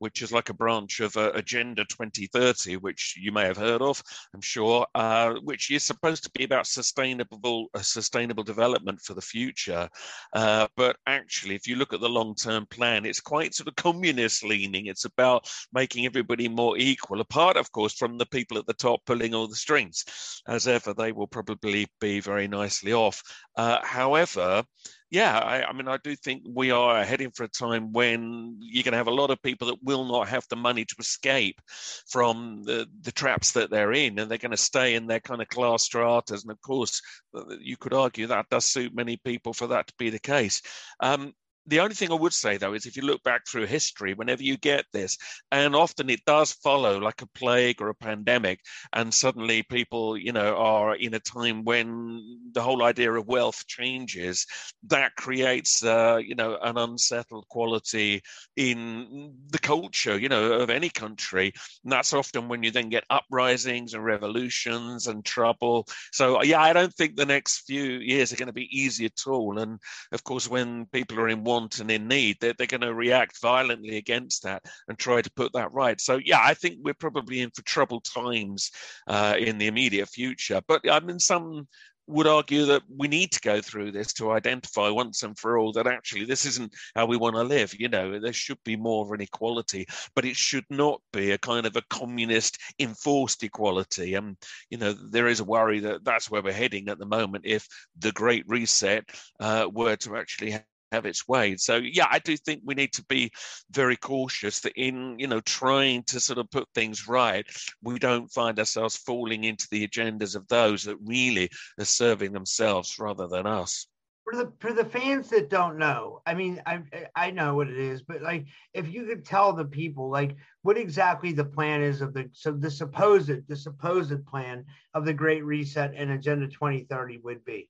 which 0.00 0.22
is 0.22 0.32
like 0.32 0.48
a 0.48 0.54
branch 0.54 1.00
of 1.00 1.16
uh, 1.16 1.30
Agenda 1.34 1.84
2030, 1.84 2.78
which 2.78 3.16
you 3.20 3.30
may 3.30 3.44
have 3.44 3.56
heard 3.56 3.82
of, 3.82 4.02
I'm 4.34 4.40
sure, 4.40 4.86
uh, 4.94 5.34
which 5.44 5.70
is 5.70 5.84
supposed 5.84 6.24
to 6.24 6.30
be 6.30 6.44
about 6.44 6.66
sustainable 6.66 7.68
uh, 7.74 7.82
sustainable 7.82 8.42
development 8.42 9.00
for 9.00 9.14
the 9.14 9.20
future. 9.20 9.88
Uh, 10.32 10.66
but 10.76 10.96
actually, 11.06 11.54
if 11.54 11.68
you 11.68 11.76
look 11.76 11.92
at 11.92 12.00
the 12.00 12.08
long-term 12.08 12.66
plan, 12.66 13.04
it's 13.04 13.20
quite 13.20 13.54
sort 13.54 13.68
of 13.68 13.76
communist 13.76 14.42
leaning. 14.42 14.86
It's 14.86 15.04
about 15.04 15.48
making 15.72 16.06
everybody 16.06 16.48
more 16.48 16.78
equal, 16.78 17.20
apart, 17.20 17.56
of 17.56 17.70
course, 17.70 17.94
from 17.94 18.16
the 18.16 18.26
people 18.26 18.56
at 18.56 18.66
the 18.66 18.72
top 18.72 19.04
pulling 19.04 19.34
all 19.34 19.48
the 19.48 19.54
strings. 19.54 20.04
As 20.48 20.66
ever, 20.66 20.94
they 20.94 21.12
will 21.12 21.28
probably 21.28 21.86
be 22.00 22.20
very 22.20 22.48
nicely 22.48 22.94
off. 22.94 23.22
Uh, 23.56 23.78
however, 23.82 24.64
yeah, 25.10 25.36
I, 25.38 25.64
I, 25.64 25.72
mean, 25.72 25.88
I 25.88 25.96
do 25.96 26.14
think 26.14 26.44
we 26.46 26.70
are 26.70 27.04
heading 27.04 27.32
for 27.32 27.42
a 27.42 27.48
time 27.48 27.92
when 27.92 28.58
you're 28.60 28.84
going 28.84 28.92
to 28.92 28.98
have 28.98 29.08
a 29.08 29.14
lot 29.14 29.30
of 29.30 29.42
people 29.42 29.66
that 29.68 29.82
will 29.82 30.04
not 30.04 30.28
have 30.28 30.46
the 30.48 30.56
money 30.56 30.84
to 30.84 30.94
escape 31.00 31.60
from 32.08 32.62
the, 32.64 32.86
the 33.00 33.10
traps 33.10 33.52
that 33.52 33.70
they're 33.70 33.92
in, 33.92 34.18
and 34.18 34.30
they're 34.30 34.38
going 34.38 34.52
to 34.52 34.56
stay 34.56 34.94
in 34.94 35.08
their 35.08 35.18
kind 35.18 35.42
of 35.42 35.48
class 35.48 35.82
stratas. 35.82 36.42
And 36.42 36.52
of 36.52 36.60
course, 36.60 37.02
uh, 37.34 37.42
you 37.60 37.76
could 37.76 37.92
argue 37.92 38.28
that 38.28 38.48
does 38.50 38.64
suit 38.64 38.94
many 38.94 39.16
people 39.16 39.52
for 39.52 39.66
that 39.68 39.88
to 39.88 39.94
be 39.98 40.10
the 40.10 40.20
case. 40.20 40.62
Um, 41.00 41.32
the 41.70 41.80
only 41.80 41.94
thing 41.94 42.10
I 42.10 42.16
would 42.16 42.32
say 42.32 42.56
though 42.56 42.74
is 42.74 42.84
if 42.84 42.96
you 42.96 43.02
look 43.02 43.22
back 43.22 43.46
through 43.46 43.66
history, 43.66 44.12
whenever 44.14 44.42
you 44.42 44.56
get 44.56 44.84
this, 44.92 45.16
and 45.52 45.74
often 45.76 46.10
it 46.10 46.24
does 46.26 46.52
follow 46.52 46.98
like 46.98 47.22
a 47.22 47.28
plague 47.28 47.80
or 47.80 47.88
a 47.88 47.94
pandemic, 47.94 48.60
and 48.92 49.14
suddenly 49.14 49.62
people, 49.62 50.16
you 50.16 50.32
know, 50.32 50.56
are 50.56 50.96
in 50.96 51.14
a 51.14 51.20
time 51.20 51.64
when 51.64 52.40
the 52.52 52.60
whole 52.60 52.82
idea 52.82 53.12
of 53.12 53.26
wealth 53.26 53.66
changes, 53.68 54.46
that 54.88 55.14
creates, 55.14 55.84
uh, 55.84 56.18
you 56.22 56.34
know, 56.34 56.58
an 56.60 56.76
unsettled 56.76 57.46
quality 57.48 58.20
in 58.56 59.32
the 59.50 59.58
culture, 59.58 60.18
you 60.18 60.28
know, 60.28 60.54
of 60.54 60.70
any 60.70 60.90
country. 60.90 61.52
And 61.84 61.92
that's 61.92 62.12
often 62.12 62.48
when 62.48 62.64
you 62.64 62.72
then 62.72 62.88
get 62.88 63.04
uprisings 63.10 63.94
and 63.94 64.04
revolutions 64.04 65.06
and 65.06 65.24
trouble. 65.24 65.86
So 66.12 66.42
yeah, 66.42 66.60
I 66.60 66.72
don't 66.72 66.92
think 66.94 67.14
the 67.14 67.26
next 67.26 67.60
few 67.66 67.82
years 67.82 68.32
are 68.32 68.36
going 68.36 68.48
to 68.48 68.52
be 68.52 68.68
easy 68.76 69.06
at 69.06 69.26
all. 69.28 69.58
And 69.58 69.78
of 70.10 70.24
course, 70.24 70.48
when 70.48 70.86
people 70.86 71.20
are 71.20 71.28
in 71.28 71.44
want 71.60 71.78
and 71.80 71.90
in 71.90 72.08
need, 72.08 72.36
they're, 72.40 72.54
they're 72.56 72.66
going 72.66 72.80
to 72.80 72.94
react 72.94 73.40
violently 73.40 73.96
against 73.96 74.42
that 74.42 74.62
and 74.88 74.98
try 74.98 75.22
to 75.22 75.32
put 75.32 75.52
that 75.52 75.72
right. 75.72 76.00
So, 76.00 76.20
yeah, 76.24 76.40
I 76.42 76.54
think 76.54 76.78
we're 76.82 76.94
probably 76.94 77.40
in 77.40 77.50
for 77.50 77.62
troubled 77.62 78.04
times 78.04 78.70
uh, 79.06 79.34
in 79.38 79.58
the 79.58 79.66
immediate 79.66 80.08
future. 80.08 80.60
But 80.66 80.88
I 80.90 81.00
mean, 81.00 81.18
some 81.18 81.66
would 82.06 82.26
argue 82.26 82.66
that 82.66 82.82
we 82.88 83.06
need 83.06 83.30
to 83.30 83.40
go 83.40 83.60
through 83.60 83.92
this 83.92 84.12
to 84.12 84.32
identify 84.32 84.88
once 84.88 85.22
and 85.22 85.38
for 85.38 85.58
all 85.58 85.72
that 85.72 85.86
actually 85.86 86.24
this 86.24 86.44
isn't 86.44 86.74
how 86.96 87.06
we 87.06 87.16
want 87.16 87.36
to 87.36 87.42
live. 87.42 87.72
You 87.78 87.88
know, 87.88 88.18
there 88.18 88.32
should 88.32 88.58
be 88.64 88.74
more 88.74 89.04
of 89.04 89.12
an 89.12 89.20
equality, 89.20 89.86
but 90.16 90.24
it 90.24 90.34
should 90.34 90.64
not 90.70 91.00
be 91.12 91.30
a 91.30 91.38
kind 91.38 91.66
of 91.66 91.76
a 91.76 91.82
communist 91.88 92.58
enforced 92.80 93.44
equality. 93.44 94.14
And, 94.14 94.36
you 94.70 94.78
know, 94.78 94.92
there 94.92 95.28
is 95.28 95.38
a 95.38 95.44
worry 95.44 95.78
that 95.80 96.04
that's 96.04 96.30
where 96.30 96.42
we're 96.42 96.52
heading 96.52 96.88
at 96.88 96.98
the 96.98 97.06
moment 97.06 97.44
if 97.46 97.68
the 97.96 98.12
Great 98.12 98.44
Reset 98.48 99.04
uh, 99.38 99.68
were 99.72 99.96
to 99.96 100.16
actually 100.16 100.58
have 100.92 101.06
its 101.06 101.26
way. 101.28 101.56
So 101.56 101.76
yeah, 101.76 102.06
I 102.10 102.18
do 102.18 102.36
think 102.36 102.62
we 102.64 102.74
need 102.74 102.92
to 102.94 103.04
be 103.04 103.30
very 103.70 103.96
cautious 103.96 104.60
that 104.60 104.72
in 104.76 105.18
you 105.18 105.26
know 105.26 105.40
trying 105.40 106.02
to 106.04 106.20
sort 106.20 106.38
of 106.38 106.50
put 106.50 106.68
things 106.74 107.08
right, 107.08 107.46
we 107.82 107.98
don't 107.98 108.30
find 108.32 108.58
ourselves 108.58 108.96
falling 108.96 109.44
into 109.44 109.66
the 109.70 109.86
agendas 109.86 110.36
of 110.36 110.46
those 110.48 110.84
that 110.84 110.96
really 111.04 111.50
are 111.78 111.84
serving 111.84 112.32
themselves 112.32 112.96
rather 112.98 113.26
than 113.28 113.46
us. 113.46 113.86
For 114.24 114.36
the 114.36 114.52
for 114.60 114.72
the 114.72 114.84
fans 114.84 115.28
that 115.30 115.50
don't 115.50 115.78
know, 115.78 116.22
I 116.26 116.34
mean, 116.34 116.62
I 116.66 116.82
I 117.16 117.30
know 117.30 117.54
what 117.54 117.68
it 117.68 117.78
is, 117.78 118.02
but 118.02 118.22
like 118.22 118.46
if 118.74 118.88
you 118.88 119.06
could 119.06 119.24
tell 119.24 119.52
the 119.52 119.64
people 119.64 120.08
like 120.08 120.36
what 120.62 120.76
exactly 120.76 121.32
the 121.32 121.44
plan 121.44 121.82
is 121.82 122.00
of 122.00 122.14
the 122.14 122.30
so 122.32 122.52
the 122.52 122.70
supposed 122.70 123.48
the 123.48 123.56
supposed 123.56 124.24
plan 124.26 124.64
of 124.94 125.04
the 125.04 125.14
Great 125.14 125.44
Reset 125.44 125.94
and 125.96 126.10
Agenda 126.10 126.46
2030 126.46 127.18
would 127.18 127.44
be. 127.44 127.68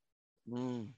Mm. 0.49 0.89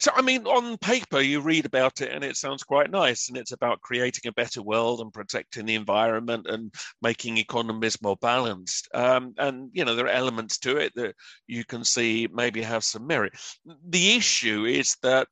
So, 0.00 0.10
I 0.14 0.22
mean, 0.22 0.46
on 0.46 0.76
paper, 0.78 1.20
you 1.20 1.40
read 1.40 1.66
about 1.66 2.00
it 2.00 2.10
and 2.10 2.24
it 2.24 2.36
sounds 2.36 2.64
quite 2.64 2.90
nice. 2.90 3.28
And 3.28 3.38
it's 3.38 3.52
about 3.52 3.80
creating 3.80 4.28
a 4.28 4.32
better 4.32 4.62
world 4.62 5.00
and 5.00 5.12
protecting 5.12 5.66
the 5.66 5.74
environment 5.74 6.46
and 6.48 6.74
making 7.00 7.36
economies 7.36 8.00
more 8.02 8.16
balanced. 8.20 8.88
Um, 8.94 9.34
and, 9.38 9.70
you 9.72 9.84
know, 9.84 9.94
there 9.94 10.06
are 10.06 10.10
elements 10.10 10.58
to 10.60 10.76
it 10.78 10.92
that 10.96 11.14
you 11.46 11.64
can 11.64 11.84
see 11.84 12.28
maybe 12.32 12.62
have 12.62 12.84
some 12.84 13.06
merit. 13.06 13.34
The 13.88 14.16
issue 14.16 14.64
is 14.64 14.96
that 15.02 15.28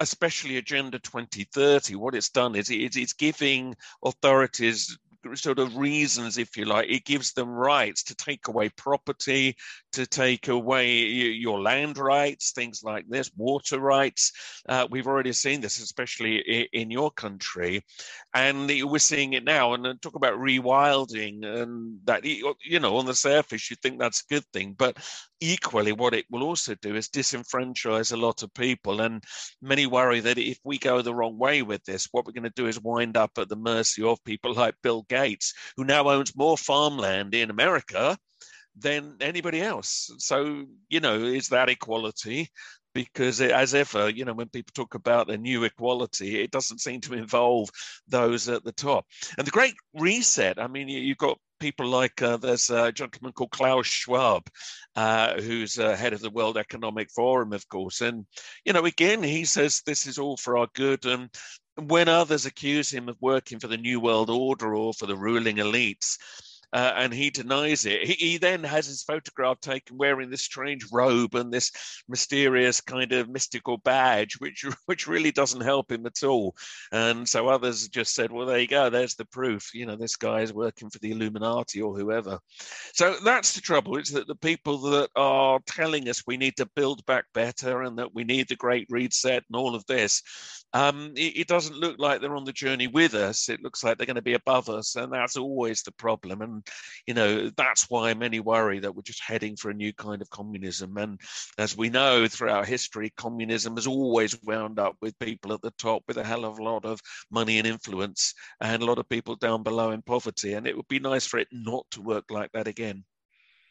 especially 0.00 0.56
Agenda 0.56 0.98
2030, 0.98 1.94
what 1.94 2.14
it's 2.14 2.30
done 2.30 2.56
is 2.56 2.70
it's 2.70 3.12
giving 3.12 3.76
authorities 4.02 4.98
sort 5.34 5.58
of 5.58 5.76
reasons, 5.76 6.38
if 6.38 6.56
you 6.56 6.64
like. 6.64 6.88
It 6.88 7.04
gives 7.04 7.32
them 7.32 7.48
rights 7.48 8.02
to 8.04 8.14
take 8.14 8.48
away 8.48 8.70
property, 8.70 9.56
to 9.92 10.06
take 10.06 10.48
away 10.48 10.88
your 10.90 11.60
land 11.60 11.98
rights, 11.98 12.52
things 12.52 12.82
like 12.82 13.04
this, 13.08 13.30
water 13.36 13.78
rights. 13.80 14.32
Uh, 14.68 14.86
we've 14.90 15.06
already 15.06 15.32
seen 15.32 15.60
this, 15.60 15.80
especially 15.80 16.38
in 16.72 16.90
your 16.90 17.10
country, 17.10 17.84
and 18.34 18.68
we're 18.68 18.98
seeing 18.98 19.32
it 19.32 19.44
now. 19.44 19.74
And 19.74 20.00
talk 20.00 20.14
about 20.14 20.38
rewilding, 20.38 21.44
and 21.44 21.98
that 22.04 22.24
you 22.24 22.80
know, 22.80 22.96
on 22.96 23.06
the 23.06 23.14
surface, 23.14 23.70
you 23.70 23.76
think 23.82 23.98
that's 23.98 24.22
a 24.22 24.34
good 24.34 24.44
thing, 24.52 24.74
but 24.78 24.96
equally, 25.40 25.92
what 25.92 26.14
it 26.14 26.26
will 26.30 26.42
also 26.42 26.74
do 26.82 26.94
is 26.94 27.08
disenfranchise 27.08 28.12
a 28.12 28.16
lot 28.16 28.42
of 28.42 28.52
people. 28.54 29.00
And 29.00 29.24
many 29.62 29.86
worry 29.86 30.20
that 30.20 30.38
if 30.38 30.58
we 30.64 30.78
go 30.78 31.02
the 31.02 31.14
wrong 31.14 31.38
way 31.38 31.62
with 31.62 31.84
this, 31.84 32.08
what 32.12 32.26
we're 32.26 32.32
going 32.32 32.44
to 32.44 32.50
do 32.50 32.66
is 32.66 32.80
wind 32.80 33.16
up 33.16 33.32
at 33.38 33.48
the 33.48 33.56
mercy 33.56 34.02
of 34.02 34.22
people 34.24 34.54
like 34.54 34.74
Bill 34.82 35.02
Gates, 35.08 35.54
who 35.76 35.84
now 35.84 36.08
owns 36.08 36.36
more 36.36 36.58
farmland 36.58 37.34
in 37.34 37.50
America 37.50 38.18
than 38.80 39.16
anybody 39.20 39.60
else. 39.60 40.10
So, 40.18 40.64
you 40.88 41.00
know, 41.00 41.18
is 41.18 41.48
that 41.48 41.68
equality? 41.68 42.50
Because 42.92 43.40
as 43.40 43.74
ever, 43.74 44.08
you 44.08 44.24
know, 44.24 44.32
when 44.32 44.48
people 44.48 44.72
talk 44.74 44.94
about 44.94 45.30
a 45.30 45.38
new 45.38 45.62
equality, 45.62 46.40
it 46.40 46.50
doesn't 46.50 46.80
seem 46.80 47.00
to 47.02 47.14
involve 47.14 47.70
those 48.08 48.48
at 48.48 48.64
the 48.64 48.72
top. 48.72 49.06
And 49.38 49.46
the 49.46 49.52
Great 49.52 49.74
Reset, 49.94 50.58
I 50.58 50.66
mean, 50.66 50.88
you've 50.88 51.18
got 51.18 51.38
people 51.60 51.86
like 51.86 52.20
uh, 52.20 52.38
there's 52.38 52.68
a 52.70 52.90
gentleman 52.90 53.32
called 53.32 53.52
Klaus 53.52 53.86
Schwab, 53.86 54.48
uh, 54.96 55.40
who's 55.40 55.78
uh, 55.78 55.94
head 55.94 56.14
of 56.14 56.20
the 56.20 56.30
World 56.30 56.56
Economic 56.56 57.10
Forum, 57.10 57.52
of 57.52 57.68
course. 57.68 58.00
And, 58.00 58.26
you 58.64 58.72
know, 58.72 58.84
again, 58.86 59.22
he 59.22 59.44
says 59.44 59.82
this 59.82 60.06
is 60.06 60.18
all 60.18 60.36
for 60.36 60.58
our 60.58 60.68
good. 60.74 61.04
And 61.04 61.28
when 61.76 62.08
others 62.08 62.46
accuse 62.46 62.90
him 62.90 63.08
of 63.08 63.16
working 63.20 63.60
for 63.60 63.68
the 63.68 63.76
New 63.76 64.00
World 64.00 64.30
Order 64.30 64.74
or 64.74 64.92
for 64.94 65.06
the 65.06 65.16
ruling 65.16 65.56
elites, 65.56 66.18
uh, 66.72 66.92
and 66.96 67.12
he 67.12 67.30
denies 67.30 67.84
it. 67.86 68.02
He, 68.04 68.12
he, 68.12 68.38
then 68.38 68.62
has 68.62 68.86
his 68.86 69.02
photograph 69.02 69.60
taken 69.60 69.96
wearing 69.96 70.30
this 70.30 70.42
strange 70.42 70.86
robe 70.92 71.34
and 71.34 71.52
this 71.52 71.72
mysterious 72.08 72.80
kind 72.80 73.12
of 73.12 73.28
mystical 73.28 73.78
badge, 73.78 74.38
which 74.38 74.64
which 74.86 75.06
really 75.06 75.32
doesn't 75.32 75.62
help 75.62 75.90
him 75.90 76.06
at 76.06 76.22
all. 76.22 76.56
And 76.92 77.28
so 77.28 77.48
others 77.48 77.88
just 77.88 78.14
said, 78.14 78.30
"Well, 78.30 78.46
there 78.46 78.58
you 78.58 78.68
go. 78.68 78.88
There's 78.88 79.14
the 79.14 79.24
proof. 79.24 79.74
You 79.74 79.86
know, 79.86 79.96
this 79.96 80.16
guy 80.16 80.40
is 80.40 80.52
working 80.52 80.90
for 80.90 80.98
the 81.00 81.10
Illuminati 81.10 81.82
or 81.82 81.96
whoever." 81.96 82.38
So 82.92 83.16
that's 83.24 83.54
the 83.54 83.60
trouble. 83.60 83.96
It's 83.96 84.12
that 84.12 84.26
the 84.26 84.36
people 84.36 84.78
that 84.78 85.10
are 85.16 85.60
telling 85.66 86.08
us 86.08 86.22
we 86.26 86.36
need 86.36 86.56
to 86.56 86.70
build 86.76 87.04
back 87.06 87.24
better 87.34 87.82
and 87.82 87.98
that 87.98 88.14
we 88.14 88.24
need 88.24 88.48
the 88.48 88.56
Great 88.56 88.86
Reset 88.90 89.44
and 89.48 89.56
all 89.56 89.74
of 89.74 89.84
this, 89.86 90.22
um, 90.72 91.12
it, 91.16 91.38
it 91.38 91.48
doesn't 91.48 91.76
look 91.76 91.96
like 91.98 92.20
they're 92.20 92.36
on 92.36 92.44
the 92.44 92.52
journey 92.52 92.86
with 92.86 93.14
us. 93.14 93.48
It 93.48 93.62
looks 93.62 93.82
like 93.82 93.98
they're 93.98 94.06
going 94.06 94.16
to 94.16 94.22
be 94.22 94.34
above 94.34 94.68
us, 94.68 94.96
and 94.96 95.12
that's 95.12 95.36
always 95.36 95.82
the 95.82 95.92
problem. 95.92 96.42
And 96.42 96.66
you 97.06 97.14
know 97.14 97.50
that's 97.56 97.90
why 97.90 98.14
many 98.14 98.40
worry 98.40 98.78
that 98.80 98.94
we're 98.94 99.02
just 99.02 99.22
heading 99.22 99.56
for 99.56 99.70
a 99.70 99.74
new 99.74 99.92
kind 99.92 100.22
of 100.22 100.30
communism. 100.30 100.96
And 100.96 101.20
as 101.58 101.76
we 101.76 101.90
know 101.90 102.28
throughout 102.28 102.66
history, 102.66 103.12
communism 103.16 103.76
has 103.76 103.86
always 103.86 104.38
wound 104.42 104.78
up 104.78 104.96
with 105.00 105.18
people 105.18 105.52
at 105.52 105.62
the 105.62 105.72
top 105.72 106.02
with 106.06 106.18
a 106.18 106.24
hell 106.24 106.44
of 106.44 106.58
a 106.58 106.62
lot 106.62 106.84
of 106.84 107.00
money 107.30 107.58
and 107.58 107.66
influence, 107.66 108.34
and 108.60 108.82
a 108.82 108.86
lot 108.86 108.98
of 108.98 109.08
people 109.08 109.36
down 109.36 109.62
below 109.62 109.90
in 109.90 110.02
poverty. 110.02 110.52
And 110.54 110.66
it 110.66 110.76
would 110.76 110.88
be 110.88 111.00
nice 111.00 111.26
for 111.26 111.38
it 111.38 111.48
not 111.52 111.86
to 111.92 112.02
work 112.02 112.30
like 112.30 112.52
that 112.52 112.68
again. 112.68 113.04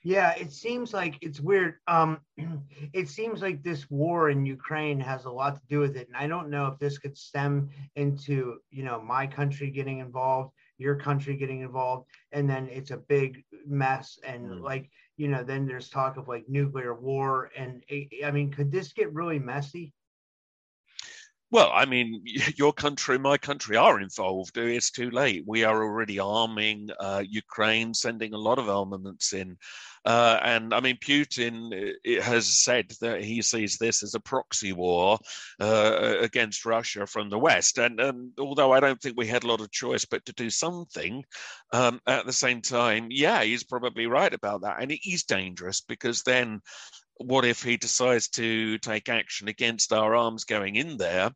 Yeah, 0.04 0.32
it 0.36 0.54
seems 0.54 0.94
like 0.94 1.18
it's 1.22 1.42
weird. 1.42 1.76
Um, 1.88 2.22
it 2.94 3.10
seems 3.10 3.42
like 3.42 3.62
this 3.64 3.90
war 3.90 4.30
in 4.30 4.46
Ukraine 4.46 5.00
has 5.00 5.26
a 5.26 5.32
lot 5.32 5.56
to 5.56 5.62
do 5.68 5.80
with 5.80 5.98
it, 5.98 6.08
and 6.08 6.16
I 6.16 6.28
don't 6.28 6.50
know 6.50 6.68
if 6.68 6.80
this 6.80 6.98
could 6.98 7.18
stem 7.18 7.70
into 7.96 8.60
you 8.72 8.84
know 8.84 9.02
my 9.02 9.28
country 9.28 9.70
getting 9.70 10.00
involved, 10.00 10.54
your 10.78 10.96
country 10.96 11.36
getting 11.36 11.62
involved, 11.62 12.08
and 12.32 12.50
then 12.50 12.70
it's 12.72 12.92
a 12.92 12.98
big 12.98 13.44
mess. 13.66 14.18
And 14.26 14.50
mm. 14.50 14.62
like 14.62 14.90
you 15.18 15.28
know, 15.28 15.44
then 15.44 15.66
there's 15.66 15.90
talk 15.90 16.16
of 16.16 16.30
like 16.30 16.48
nuclear 16.48 16.94
war, 16.94 17.52
and 17.58 17.84
I 18.24 18.32
mean, 18.32 18.52
could 18.52 18.72
this 18.72 18.94
get 18.94 19.14
really 19.14 19.40
messy? 19.40 19.94
Well, 21.52 21.72
I 21.74 21.86
mean, 21.86 22.22
your 22.58 22.74
country, 22.74 23.18
my 23.18 23.38
country 23.38 23.76
are 23.76 24.00
involved. 24.00 24.58
It's 24.58 24.92
too 24.92 25.10
late. 25.10 25.44
We 25.48 25.64
are 25.64 25.82
already 25.82 26.20
arming 26.20 26.90
uh, 27.00 27.24
Ukraine, 27.28 27.94
sending 27.94 28.34
a 28.34 28.38
lot 28.38 28.60
of 28.60 28.70
armaments 28.70 29.34
in. 29.34 29.58
Uh, 30.06 30.40
and 30.44 30.74
I 30.74 30.80
mean, 30.80 30.98
Putin 30.98 31.94
has 32.22 32.64
said 32.64 32.92
that 33.02 33.22
he 33.24 33.42
sees 33.42 33.78
this 33.78 34.02
as 34.02 34.16
a 34.16 34.20
proxy 34.20 34.72
war 34.72 35.20
uh, 35.60 36.16
against 36.22 36.66
Russia 36.66 37.06
from 37.06 37.30
the 37.30 37.38
West. 37.38 37.78
And, 37.78 38.00
and, 38.00 38.32
although 38.40 38.72
I 38.72 38.80
don't 38.80 39.02
think 39.02 39.18
we 39.18 39.28
had 39.28 39.44
a 39.44 39.48
lot 39.48 39.60
of 39.60 39.72
choice 39.72 40.06
but 40.06 40.26
to 40.26 40.34
do 40.34 40.50
something, 40.50 41.26
um, 41.74 42.00
at 42.08 42.26
the 42.26 42.34
same 42.34 42.62
time, 42.62 43.08
yeah, 43.10 43.44
he's 43.44 43.64
probably 43.64 44.08
right 44.08 44.34
about 44.34 44.62
that. 44.62 44.78
And 44.82 44.92
it 44.92 45.02
is 45.08 45.24
dangerous 45.24 45.82
because 45.82 46.24
then 46.24 46.62
what 47.20 47.46
if 47.46 47.62
he 47.62 47.78
decides 47.78 48.30
to 48.30 48.78
take 48.80 49.10
action 49.10 49.48
against 49.48 49.94
our 49.94 50.16
arms 50.16 50.46
going 50.46 50.76
in 50.76 50.98
there 50.98 51.32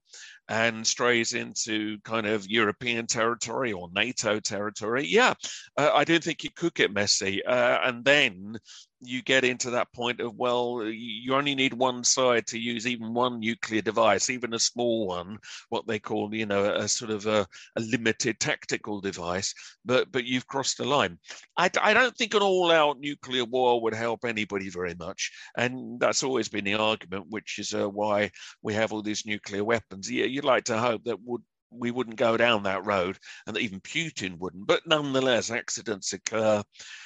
and 0.47 0.85
strays 0.85 1.33
into 1.33 1.97
kind 2.03 2.25
of 2.25 2.47
European 2.47 3.05
territory 3.05 3.73
or 3.73 3.89
NATO 3.93 4.39
territory? 4.39 5.05
Yeah, 5.05 5.33
uh, 5.77 5.91
I 5.93 6.03
don't 6.05 6.23
think 6.23 6.45
it 6.45 6.55
could 6.55 6.73
get 6.73 6.93
messy. 6.93 7.43
Uh, 7.45 7.79
and 7.83 8.03
then 8.03 8.57
you 9.05 9.21
get 9.21 9.43
into 9.43 9.69
that 9.69 9.91
point 9.93 10.19
of 10.19 10.35
well 10.35 10.83
you 10.85 11.33
only 11.35 11.55
need 11.55 11.73
one 11.73 12.03
side 12.03 12.45
to 12.47 12.59
use 12.59 12.87
even 12.87 13.13
one 13.13 13.39
nuclear 13.39 13.81
device 13.81 14.29
even 14.29 14.53
a 14.53 14.59
small 14.59 15.07
one 15.07 15.37
what 15.69 15.85
they 15.87 15.99
call 15.99 16.33
you 16.33 16.45
know 16.45 16.73
a, 16.73 16.87
sort 16.87 17.11
of 17.11 17.25
a, 17.25 17.45
a, 17.75 17.81
limited 17.81 18.39
tactical 18.39 19.01
device 19.01 19.53
but 19.85 20.11
but 20.11 20.25
you've 20.25 20.47
crossed 20.47 20.77
the 20.77 20.85
line. 20.85 21.17
I, 21.57 21.69
I 21.81 21.93
don't 21.93 22.15
think 22.15 22.33
an 22.33 22.41
all-out 22.41 22.99
nuclear 22.99 23.45
war 23.45 23.81
would 23.81 23.93
help 23.93 24.25
anybody 24.25 24.69
very 24.69 24.95
much 24.95 25.31
and 25.57 25.99
that's 25.99 26.23
always 26.23 26.49
been 26.49 26.65
the 26.65 26.75
argument 26.75 27.25
which 27.29 27.59
is 27.59 27.73
uh, 27.73 27.89
why 27.89 28.31
we 28.61 28.73
have 28.73 28.93
all 28.93 29.01
these 29.01 29.25
nuclear 29.25 29.63
weapons. 29.63 30.09
Yeah 30.09 30.25
you'd 30.25 30.45
like 30.45 30.65
to 30.65 30.77
hope 30.77 31.03
that 31.05 31.21
would 31.23 31.41
we 31.77 31.91
wouldn't 31.91 32.17
go 32.17 32.37
down 32.37 32.63
that 32.63 32.85
road 32.85 33.17
and 33.47 33.57
even 33.57 33.79
Putin 33.81 34.37
wouldn't. 34.37 34.67
But 34.67 34.85
nonetheless, 34.85 35.51
accidents 35.51 36.13
occur. 36.13 36.63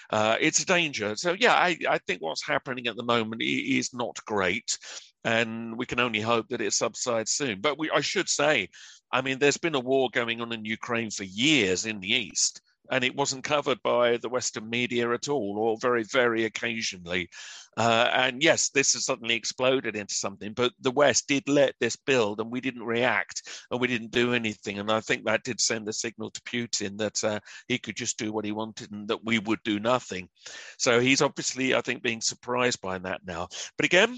Uh, 0.09 0.37
it's 0.39 0.61
a 0.61 0.65
danger. 0.65 1.15
So, 1.15 1.33
yeah, 1.33 1.53
I, 1.53 1.77
I 1.89 1.97
think 1.99 2.21
what's 2.21 2.45
happening 2.45 2.87
at 2.87 2.95
the 2.95 3.03
moment 3.03 3.41
is 3.41 3.93
not 3.93 4.23
great. 4.25 4.77
And 5.23 5.77
we 5.77 5.85
can 5.85 5.99
only 5.99 6.21
hope 6.21 6.47
that 6.49 6.61
it 6.61 6.73
subsides 6.73 7.31
soon. 7.31 7.59
But 7.61 7.77
we, 7.77 7.89
I 7.89 8.01
should 8.01 8.29
say, 8.29 8.69
I 9.11 9.21
mean, 9.21 9.39
there's 9.39 9.57
been 9.57 9.75
a 9.75 9.79
war 9.79 10.09
going 10.13 10.41
on 10.41 10.53
in 10.53 10.63
Ukraine 10.65 11.11
for 11.11 11.23
years 11.23 11.85
in 11.85 11.99
the 11.99 12.13
East 12.13 12.61
and 12.91 13.03
it 13.03 13.15
wasn't 13.15 13.43
covered 13.43 13.81
by 13.83 14.17
the 14.17 14.29
Western 14.29 14.69
media 14.69 15.11
at 15.11 15.29
all, 15.29 15.57
or 15.57 15.77
very, 15.81 16.03
very 16.03 16.45
occasionally. 16.45 17.29
Uh, 17.77 18.09
and 18.11 18.41
yes, 18.41 18.69
this 18.69 18.93
has 18.93 19.05
suddenly 19.05 19.35
exploded 19.35 19.95
into 19.95 20.13
something, 20.13 20.53
but 20.53 20.73
the 20.81 20.91
West 20.91 21.27
did 21.27 21.47
let 21.47 21.75
this 21.79 21.95
build, 21.95 22.39
and 22.39 22.51
we 22.51 22.59
didn't 22.59 22.83
react, 22.83 23.43
and 23.69 23.79
we 23.79 23.87
didn't 23.87 24.11
do 24.11 24.33
anything. 24.33 24.79
And 24.79 24.91
I 24.91 24.99
think 24.99 25.25
that 25.25 25.43
did 25.43 25.61
send 25.61 25.85
the 25.85 25.93
signal 25.93 26.31
to 26.31 26.41
Putin 26.41 26.97
that 26.97 27.23
uh, 27.23 27.39
he 27.67 27.77
could 27.77 27.95
just 27.95 28.17
do 28.17 28.31
what 28.31 28.45
he 28.45 28.51
wanted, 28.51 28.91
and 28.91 29.07
that 29.09 29.23
we 29.23 29.39
would 29.39 29.61
do 29.63 29.79
nothing. 29.79 30.27
So 30.77 30.99
he's 30.99 31.21
obviously, 31.21 31.75
I 31.75 31.81
think, 31.81 32.01
being 32.01 32.21
surprised 32.21 32.81
by 32.81 32.97
that 32.99 33.21
now. 33.25 33.47
But 33.77 33.85
again, 33.85 34.17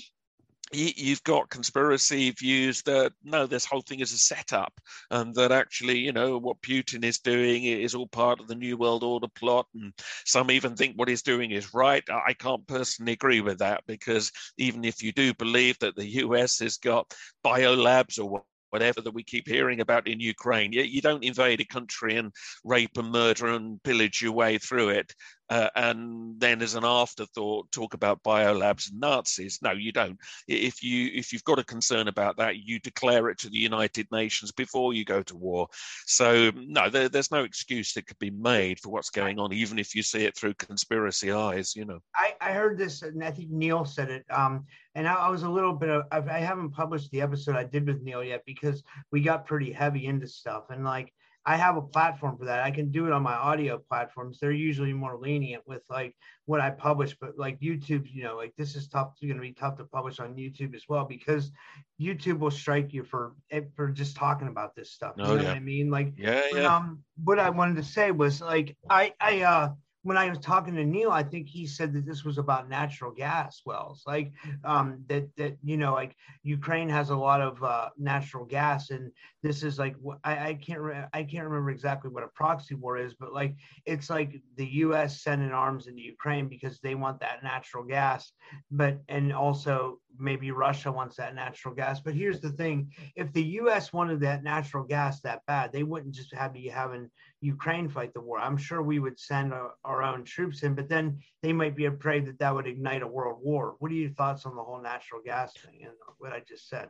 you've 0.71 1.23
got 1.23 1.49
conspiracy 1.49 2.31
views 2.31 2.81
that 2.83 3.13
no, 3.23 3.47
this 3.47 3.65
whole 3.65 3.81
thing 3.81 3.99
is 3.99 4.13
a 4.13 4.17
setup, 4.17 4.73
and 5.09 5.33
that 5.35 5.51
actually, 5.51 5.99
you 5.99 6.11
know, 6.11 6.37
what 6.37 6.61
Putin 6.61 7.03
is 7.03 7.19
doing 7.19 7.63
is 7.63 7.95
all 7.95 8.07
part 8.07 8.39
of 8.39 8.47
the 8.47 8.55
New 8.55 8.77
World 8.77 9.03
Order 9.03 9.27
plot. 9.27 9.67
And 9.73 9.93
some 10.25 10.51
even 10.51 10.75
think 10.75 10.95
what 10.95 11.07
he's 11.07 11.21
doing 11.21 11.51
is 11.51 11.73
right. 11.73 12.03
I 12.09 12.33
can't 12.33 12.65
personally 12.67 13.13
agree 13.13 13.41
with 13.41 13.59
that 13.59 13.83
because 13.87 14.31
even 14.57 14.83
if 14.85 15.01
you 15.01 15.11
do 15.11 15.33
believe 15.33 15.77
that 15.79 15.95
the 15.95 16.07
US 16.23 16.59
has 16.59 16.77
got 16.77 17.13
biolabs 17.43 18.19
or 18.19 18.43
whatever 18.69 19.01
that 19.01 19.13
we 19.13 19.23
keep 19.23 19.47
hearing 19.47 19.81
about 19.81 20.07
in 20.07 20.19
Ukraine. 20.19 20.71
You, 20.71 20.83
you, 20.83 21.01
don't 21.01 21.23
invade 21.23 21.59
a 21.59 21.65
country 21.65 22.17
and 22.17 22.31
rape 22.63 22.97
and 22.97 23.11
murder 23.11 23.47
and 23.47 23.81
pillage 23.81 24.21
your 24.21 24.33
way 24.33 24.57
through 24.57 24.89
it 24.89 25.13
uh, 25.49 25.69
and 25.75 26.39
then 26.39 26.61
as 26.61 26.75
an 26.75 26.85
afterthought 26.85 27.71
talk 27.71 27.93
about 27.93 28.23
biolabs 28.23 28.91
and 28.91 28.99
Nazis. 28.99 29.59
No, 29.61 29.71
you 29.71 29.91
don't. 29.91 30.17
If 30.47 30.83
you 30.83 31.09
if 31.13 31.33
you've 31.33 31.43
got 31.43 31.59
a 31.59 31.63
concern 31.63 32.07
about 32.07 32.37
that, 32.37 32.57
you 32.57 32.79
declare 32.79 33.29
it 33.29 33.39
to 33.39 33.49
the 33.49 33.57
United 33.57 34.07
Nations 34.11 34.51
before 34.51 34.93
you 34.93 35.05
go 35.05 35.23
to 35.23 35.35
war. 35.35 35.67
So 36.05 36.51
no, 36.55 36.89
there, 36.89 37.09
there's 37.09 37.31
no 37.31 37.43
excuse 37.43 37.93
that 37.93 38.05
could 38.07 38.19
be 38.19 38.31
made 38.31 38.79
for 38.79 38.89
what's 38.89 39.09
going 39.09 39.39
on, 39.39 39.53
even 39.53 39.79
if 39.79 39.95
you 39.95 40.03
see 40.03 40.25
it 40.25 40.37
through 40.37 40.53
conspiracy 40.55 41.31
eyes. 41.31 41.75
You 41.75 41.85
know. 41.85 41.99
I, 42.15 42.35
I 42.41 42.51
heard 42.51 42.77
this, 42.77 43.01
and 43.01 43.23
I 43.23 43.31
think 43.31 43.49
Neil 43.49 43.85
said 43.85 44.09
it. 44.09 44.25
Um, 44.29 44.65
and 44.95 45.07
I, 45.07 45.13
I 45.13 45.29
was 45.29 45.43
a 45.43 45.49
little 45.49 45.73
bit 45.73 45.89
of 45.89 46.03
I 46.11 46.39
haven't 46.39 46.71
published 46.71 47.11
the 47.11 47.21
episode 47.21 47.55
I 47.55 47.63
did 47.63 47.87
with 47.87 48.01
Neil 48.01 48.23
yet 48.23 48.43
because 48.45 48.83
we 49.11 49.21
got 49.21 49.45
pretty 49.45 49.71
heavy 49.71 50.05
into 50.05 50.27
stuff 50.27 50.65
and 50.69 50.83
like 50.83 51.13
I 51.45 51.55
have 51.55 51.77
a 51.77 51.81
platform 51.81 52.37
for 52.37 52.45
that. 52.45 52.63
I 52.63 52.71
can 52.71 52.91
do 52.91 53.07
it 53.07 53.13
on 53.13 53.23
my 53.23 53.33
audio 53.33 53.77
platforms. 53.77 54.39
They're 54.39 54.51
usually 54.51 54.93
more 54.93 55.17
lenient 55.17 55.63
with 55.65 55.81
like 55.89 56.15
what 56.45 56.61
I 56.61 56.69
publish, 56.69 57.15
but 57.19 57.37
like 57.37 57.59
YouTube, 57.59 58.05
you 58.11 58.23
know, 58.23 58.35
like 58.35 58.53
this 58.57 58.75
is 58.75 58.87
tough. 58.87 59.13
It's 59.13 59.21
going 59.21 59.35
to 59.35 59.41
be 59.41 59.53
tough 59.53 59.77
to 59.77 59.85
publish 59.85 60.19
on 60.19 60.35
YouTube 60.35 60.75
as 60.75 60.83
well 60.89 61.05
because 61.05 61.51
YouTube 61.99 62.39
will 62.39 62.51
strike 62.51 62.93
you 62.93 63.03
for 63.03 63.33
eh, 63.51 63.61
for 63.75 63.89
just 63.89 64.15
talking 64.15 64.47
about 64.47 64.75
this 64.75 64.91
stuff. 64.91 65.13
You 65.17 65.23
oh, 65.23 65.27
know 65.35 65.41
yeah. 65.41 65.47
what 65.47 65.57
I 65.57 65.59
mean? 65.59 65.89
Like, 65.89 66.13
yeah, 66.17 66.41
yeah. 66.53 66.75
Um, 66.75 67.03
what 67.23 67.39
I 67.39 67.49
wanted 67.49 67.77
to 67.77 67.83
say 67.83 68.11
was 68.11 68.41
like 68.41 68.75
I 68.89 69.13
I 69.19 69.41
uh 69.41 69.69
when 70.03 70.17
I 70.17 70.29
was 70.29 70.39
talking 70.39 70.75
to 70.75 70.85
Neil, 70.85 71.11
I 71.11 71.23
think 71.23 71.47
he 71.47 71.67
said 71.67 71.93
that 71.93 72.05
this 72.05 72.23
was 72.23 72.37
about 72.37 72.69
natural 72.69 73.11
gas 73.11 73.61
wells, 73.65 74.03
like 74.07 74.31
um, 74.63 75.03
that 75.07 75.27
that 75.35 75.57
you 75.61 75.75
know, 75.75 75.93
like 75.93 76.15
Ukraine 76.43 76.87
has 76.87 77.09
a 77.09 77.15
lot 77.15 77.41
of 77.41 77.61
uh, 77.61 77.89
natural 77.97 78.45
gas, 78.45 78.91
and 78.91 79.11
this 79.43 79.61
is 79.61 79.77
like 79.77 79.95
I, 80.23 80.49
I 80.49 80.53
can't 80.53 80.79
re- 80.79 81.05
I 81.13 81.23
can't 81.23 81.43
remember 81.43 81.69
exactly 81.69 82.09
what 82.09 82.23
a 82.23 82.29
proxy 82.29 82.75
war 82.75 82.97
is, 82.97 83.13
but 83.13 83.33
like 83.33 83.55
it's 83.85 84.09
like 84.09 84.41
the 84.55 84.67
U.S. 84.67 85.21
sending 85.21 85.51
arms 85.51 85.87
into 85.87 86.01
Ukraine 86.01 86.47
because 86.47 86.79
they 86.79 86.95
want 86.95 87.19
that 87.19 87.43
natural 87.43 87.83
gas, 87.83 88.31
but 88.71 89.01
and 89.09 89.33
also 89.33 89.99
maybe 90.17 90.51
Russia 90.51 90.91
wants 90.91 91.17
that 91.17 91.35
natural 91.35 91.73
gas. 91.73 91.99
But 91.99 92.13
here's 92.13 92.39
the 92.39 92.51
thing: 92.51 92.91
if 93.15 93.31
the 93.33 93.43
U.S. 93.43 93.93
wanted 93.93 94.19
that 94.21 94.43
natural 94.43 94.83
gas 94.83 95.21
that 95.21 95.45
bad, 95.45 95.71
they 95.71 95.83
wouldn't 95.83 96.15
just 96.15 96.33
have 96.33 96.55
you 96.55 96.71
having 96.71 97.09
Ukraine 97.41 97.89
fight 97.89 98.13
the 98.13 98.21
war. 98.21 98.39
I'm 98.39 98.57
sure 98.57 98.81
we 98.81 98.99
would 98.99 99.19
send 99.19 99.53
our, 99.53 99.71
our 99.83 100.03
own 100.03 100.23
troops 100.23 100.63
in, 100.63 100.75
but 100.75 100.89
then 100.89 101.19
they 101.41 101.53
might 101.53 101.75
be 101.75 101.85
afraid 101.85 102.25
that 102.25 102.39
that 102.39 102.53
would 102.53 102.67
ignite 102.67 103.03
a 103.03 103.07
world 103.07 103.39
war. 103.41 103.75
What 103.79 103.91
are 103.91 103.95
your 103.95 104.11
thoughts 104.11 104.45
on 104.45 104.55
the 104.55 104.63
whole 104.63 104.81
natural 104.81 105.21
gas 105.23 105.53
thing 105.53 105.81
and 105.83 105.93
what 106.17 106.33
I 106.33 106.41
just 106.47 106.69
said? 106.69 106.89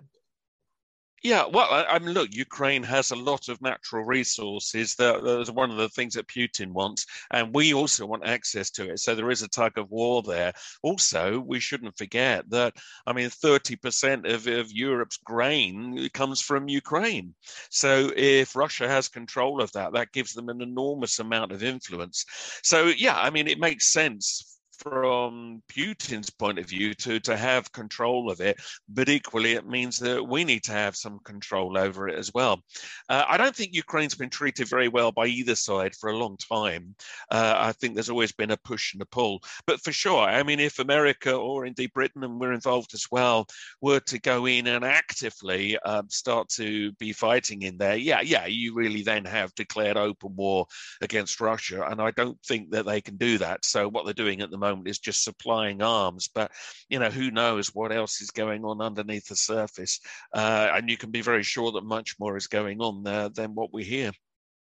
Yeah, 1.23 1.45
well, 1.45 1.67
I 1.71 1.99
mean, 1.99 2.13
look, 2.13 2.29
Ukraine 2.34 2.84
has 2.84 3.12
a 3.12 3.15
lot 3.15 3.49
of 3.49 3.62
natural 3.62 4.05
resources. 4.05 4.95
That's 4.95 5.51
one 5.51 5.69
of 5.71 5.77
the 5.77 5.89
things 5.89 6.13
that 6.13 6.27
Putin 6.27 6.71
wants, 6.71 7.05
and 7.32 7.53
we 7.53 7.73
also 7.73 8.05
want 8.05 8.25
access 8.25 8.69
to 8.71 8.91
it. 8.91 8.99
So 8.99 9.15
there 9.15 9.29
is 9.32 9.41
a 9.41 9.47
tug 9.49 9.77
of 9.77 9.91
war 9.91 10.23
there. 10.23 10.53
Also, 10.82 11.39
we 11.39 11.60
shouldn't 11.60 11.97
forget 11.97 12.49
that, 12.51 12.75
I 13.05 13.13
mean, 13.13 13.29
30% 13.29 14.32
of, 14.32 14.47
of 14.47 14.71
Europe's 14.71 15.17
grain 15.17 16.10
comes 16.13 16.41
from 16.41 16.69
Ukraine. 16.69 17.36
So 17.69 18.12
if 18.15 18.55
Russia 18.55 18.88
has 18.88 19.10
control 19.10 19.62
of 19.62 19.71
that, 19.73 19.93
that 19.93 20.13
gives 20.13 20.34
them 20.34 20.49
an 20.49 20.62
enormous 20.62 21.19
amount 21.19 21.51
of 21.51 21.63
influence. 21.63 22.25
So, 22.63 22.86
yeah, 22.88 23.19
I 23.19 23.29
mean, 23.29 23.47
it 23.47 23.60
makes 23.60 23.88
sense 23.91 24.59
from 24.79 25.61
Putin's 25.69 26.29
point 26.29 26.59
of 26.59 26.65
view 26.65 26.93
to, 26.95 27.19
to 27.21 27.35
have 27.35 27.71
control 27.71 28.31
of 28.31 28.39
it, 28.39 28.59
but 28.87 29.09
equally 29.09 29.53
it 29.53 29.67
means 29.67 29.99
that 29.99 30.25
we 30.25 30.43
need 30.43 30.63
to 30.63 30.71
have 30.71 30.95
some 30.95 31.19
control 31.19 31.77
over 31.77 32.07
it 32.07 32.17
as 32.17 32.33
well. 32.33 32.61
Uh, 33.09 33.25
I 33.27 33.37
don't 33.37 33.55
think 33.55 33.73
Ukraine's 33.73 34.15
been 34.15 34.29
treated 34.29 34.67
very 34.67 34.87
well 34.87 35.11
by 35.11 35.27
either 35.27 35.55
side 35.55 35.95
for 35.95 36.09
a 36.09 36.17
long 36.17 36.37
time. 36.37 36.95
Uh, 37.29 37.55
I 37.57 37.71
think 37.73 37.93
there's 37.93 38.09
always 38.09 38.31
been 38.31 38.51
a 38.51 38.57
push 38.57 38.93
and 38.93 39.01
a 39.01 39.05
pull, 39.05 39.41
but 39.67 39.81
for 39.81 39.91
sure, 39.91 40.23
I 40.23 40.43
mean, 40.43 40.59
if 40.59 40.79
America 40.79 41.33
or 41.33 41.65
indeed 41.65 41.93
Britain, 41.93 42.23
and 42.23 42.39
we're 42.39 42.53
involved 42.53 42.93
as 42.93 43.05
well, 43.11 43.47
were 43.81 43.99
to 44.01 44.19
go 44.19 44.45
in 44.45 44.67
and 44.67 44.85
actively 44.85 45.77
um, 45.79 46.09
start 46.09 46.49
to 46.49 46.91
be 46.93 47.11
fighting 47.11 47.63
in 47.63 47.77
there, 47.77 47.97
yeah, 47.97 48.21
yeah, 48.21 48.45
you 48.45 48.73
really 48.73 49.03
then 49.03 49.25
have 49.25 49.53
declared 49.55 49.97
open 49.97 50.35
war 50.35 50.65
against 51.01 51.41
Russia, 51.41 51.83
and 51.83 52.01
I 52.01 52.11
don't 52.11 52.39
think 52.43 52.71
that 52.71 52.85
they 52.85 53.01
can 53.01 53.17
do 53.17 53.37
that. 53.39 53.65
So 53.65 53.89
what 53.89 54.05
they're 54.05 54.13
doing 54.13 54.41
at 54.41 54.51
the 54.51 54.57
moment 54.57 54.68
moment 54.69 54.88
is 54.88 54.99
just 54.99 55.23
supplying 55.23 55.82
arms, 55.82 56.29
but 56.34 56.51
you 56.89 56.99
know 56.99 57.10
who 57.10 57.32
knows 57.32 57.73
what 57.75 57.91
else 57.91 58.21
is 58.21 58.32
going 58.32 58.63
on 58.65 58.82
underneath 58.82 59.27
the 59.27 59.36
surface, 59.36 59.99
uh, 60.34 60.69
and 60.73 60.89
you 60.89 60.97
can 60.97 61.12
be 61.12 61.21
very 61.21 61.43
sure 61.43 61.71
that 61.71 61.84
much 61.84 62.15
more 62.19 62.38
is 62.38 62.47
going 62.47 62.82
on 62.82 63.03
there 63.03 63.29
than 63.29 63.55
what 63.55 63.73
we 63.73 63.84
hear. 63.84 64.12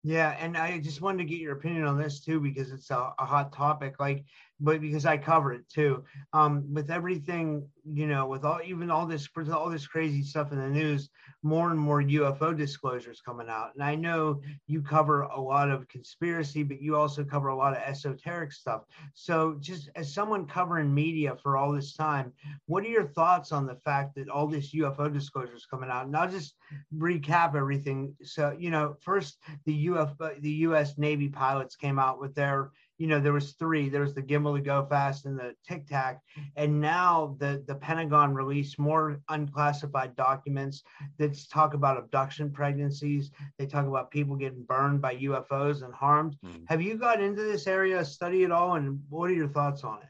Yeah, 0.05 0.37
and 0.41 0.57
I 0.57 0.79
just 0.81 1.01
wanted 1.01 1.19
to 1.19 1.25
get 1.25 1.39
your 1.39 1.57
opinion 1.57 1.85
on 1.85 1.97
this 1.97 2.21
too 2.21 2.41
because 2.41 2.73
it's 2.73 2.91
a, 2.91 3.13
a 3.19 3.25
hot 3.25 3.53
topic. 3.53 4.01
Like, 4.01 4.25
but 4.63 4.81
because 4.81 5.05
I 5.05 5.19
cover 5.19 5.53
it 5.53 5.69
too. 5.69 6.05
Um, 6.33 6.73
with 6.73 6.91
everything, 6.91 7.69
you 7.85 8.07
know, 8.07 8.27
with 8.27 8.45
all 8.45 8.61
even 8.65 8.91
all 8.91 9.07
this 9.07 9.29
all 9.53 9.69
this 9.69 9.87
crazy 9.87 10.23
stuff 10.23 10.53
in 10.53 10.59
the 10.59 10.69
news, 10.69 11.11
more 11.43 11.71
and 11.71 11.79
more 11.79 12.01
UFO 12.01 12.57
disclosures 12.57 13.21
coming 13.21 13.49
out. 13.49 13.73
And 13.75 13.83
I 13.83 13.97
know 13.97 14.41
you 14.69 14.81
cover 14.81 15.23
a 15.23 15.41
lot 15.41 15.69
of 15.69 15.89
conspiracy, 15.89 16.63
but 16.63 16.81
you 16.81 16.97
also 16.97 17.25
cover 17.25 17.49
a 17.49 17.57
lot 17.57 17.73
of 17.73 17.83
esoteric 17.83 18.53
stuff. 18.53 18.83
So 19.15 19.57
just 19.59 19.91
as 19.97 20.15
someone 20.15 20.47
covering 20.47 20.95
media 20.95 21.35
for 21.43 21.57
all 21.57 21.73
this 21.73 21.95
time, 21.95 22.33
what 22.67 22.85
are 22.85 22.89
your 22.89 23.09
thoughts 23.09 23.51
on 23.51 23.67
the 23.67 23.77
fact 23.77 24.15
that 24.15 24.29
all 24.29 24.47
this 24.47 24.73
UFO 24.75 25.13
disclosures 25.13 25.67
coming 25.69 25.91
out? 25.91 26.07
And 26.07 26.17
I'll 26.17 26.31
just 26.31 26.55
recap 26.97 27.57
everything. 27.57 28.15
So, 28.23 28.55
you 28.57 28.71
know, 28.71 28.95
first 29.01 29.39
the 29.65 29.87
UFO, 29.87 30.41
the 30.41 30.51
US 30.67 30.97
Navy 30.99 31.29
pilots 31.29 31.75
came 31.75 31.99
out 31.99 32.21
with 32.21 32.37
their 32.37 32.71
you 33.03 33.09
know 33.09 33.19
there 33.19 33.33
was 33.33 33.55
three 33.55 33.89
there 33.89 34.01
was 34.01 34.15
the 34.15 34.23
gimbal 34.23 34.55
to 34.55 34.63
go 34.63 34.87
fast 34.87 35.27
and 35.27 35.37
the 35.37 35.53
tic 35.67 35.89
tac 35.89 36.21
and 36.55 36.81
now 36.81 37.37
the 37.41 37.61
the 37.67 37.75
pentagon 37.75 38.33
released 38.33 38.79
more 38.79 39.21
unclassified 39.29 40.15
documents 40.15 40.85
that 41.19 41.37
talk 41.51 41.75
about 41.75 41.99
abduction 41.99 42.49
pregnancies 42.49 43.33
they 43.59 43.67
talk 43.67 43.89
about 43.89 44.13
people 44.13 44.37
getting 44.37 44.63
burned 44.63 45.03
by 45.03 45.17
ufos 45.17 45.83
and 45.83 45.93
harmed 45.93 46.37
mm. 46.47 46.63
have 46.69 46.81
you 46.81 46.95
got 46.95 47.21
into 47.21 47.43
this 47.43 47.67
area 47.67 48.05
study 48.05 48.45
at 48.45 48.53
all 48.53 48.77
and 48.77 49.01
what 49.09 49.29
are 49.29 49.35
your 49.35 49.49
thoughts 49.49 49.83
on 49.83 49.99
it 49.99 50.09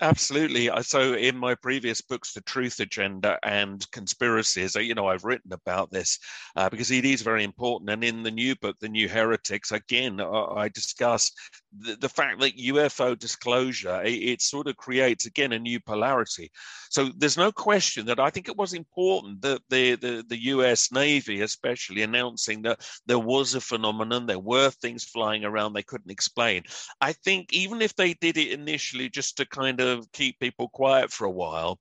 Absolutely. 0.00 0.68
So, 0.82 1.14
in 1.14 1.36
my 1.36 1.54
previous 1.54 2.00
books, 2.00 2.32
The 2.32 2.40
Truth 2.40 2.80
Agenda 2.80 3.38
and 3.44 3.88
Conspiracies, 3.92 4.74
you 4.74 4.96
know, 4.96 5.06
I've 5.06 5.22
written 5.22 5.52
about 5.52 5.92
this 5.92 6.18
uh, 6.56 6.68
because 6.68 6.90
it 6.90 7.04
is 7.04 7.22
very 7.22 7.44
important. 7.44 7.88
And 7.88 8.02
in 8.02 8.24
the 8.24 8.30
new 8.32 8.56
book, 8.56 8.76
The 8.80 8.88
New 8.88 9.08
Heretics, 9.08 9.70
again, 9.70 10.20
I 10.20 10.68
discuss 10.74 11.30
the, 11.78 11.96
the 11.96 12.08
fact 12.08 12.40
that 12.40 12.56
UFO 12.56 13.18
disclosure, 13.18 14.02
it, 14.02 14.10
it, 14.10 14.42
sort 14.42 14.66
of 14.66 14.76
creates 14.76 15.26
again 15.26 15.52
a 15.52 15.58
new 15.58 15.80
polarity. 15.80 16.50
So 16.90 17.10
there's 17.16 17.36
no 17.38 17.50
question 17.50 18.06
that 18.06 18.20
I 18.20 18.30
think 18.30 18.48
it 18.48 18.56
was 18.56 18.74
important 18.74 19.40
that 19.42 19.62
the, 19.70 19.94
the, 19.96 20.24
the 20.28 20.42
US 20.44 20.92
Navy, 20.92 21.40
especially, 21.40 22.02
announcing 22.02 22.62
that 22.62 22.80
there 23.06 23.18
was 23.18 23.54
a 23.54 23.60
phenomenon, 23.60 24.26
there 24.26 24.38
were 24.38 24.70
things 24.70 25.04
flying 25.04 25.44
around 25.44 25.72
they 25.72 25.82
couldn't 25.82 26.10
explain. 26.10 26.64
I 27.00 27.12
think 27.12 27.52
even 27.52 27.80
if 27.80 27.94
they 27.96 28.14
did 28.14 28.36
it 28.36 28.52
initially 28.52 29.08
just 29.08 29.36
to 29.38 29.46
kind 29.46 29.80
of 29.80 30.10
keep 30.12 30.38
people 30.38 30.68
quiet 30.68 31.10
for 31.10 31.24
a 31.24 31.30
while, 31.30 31.78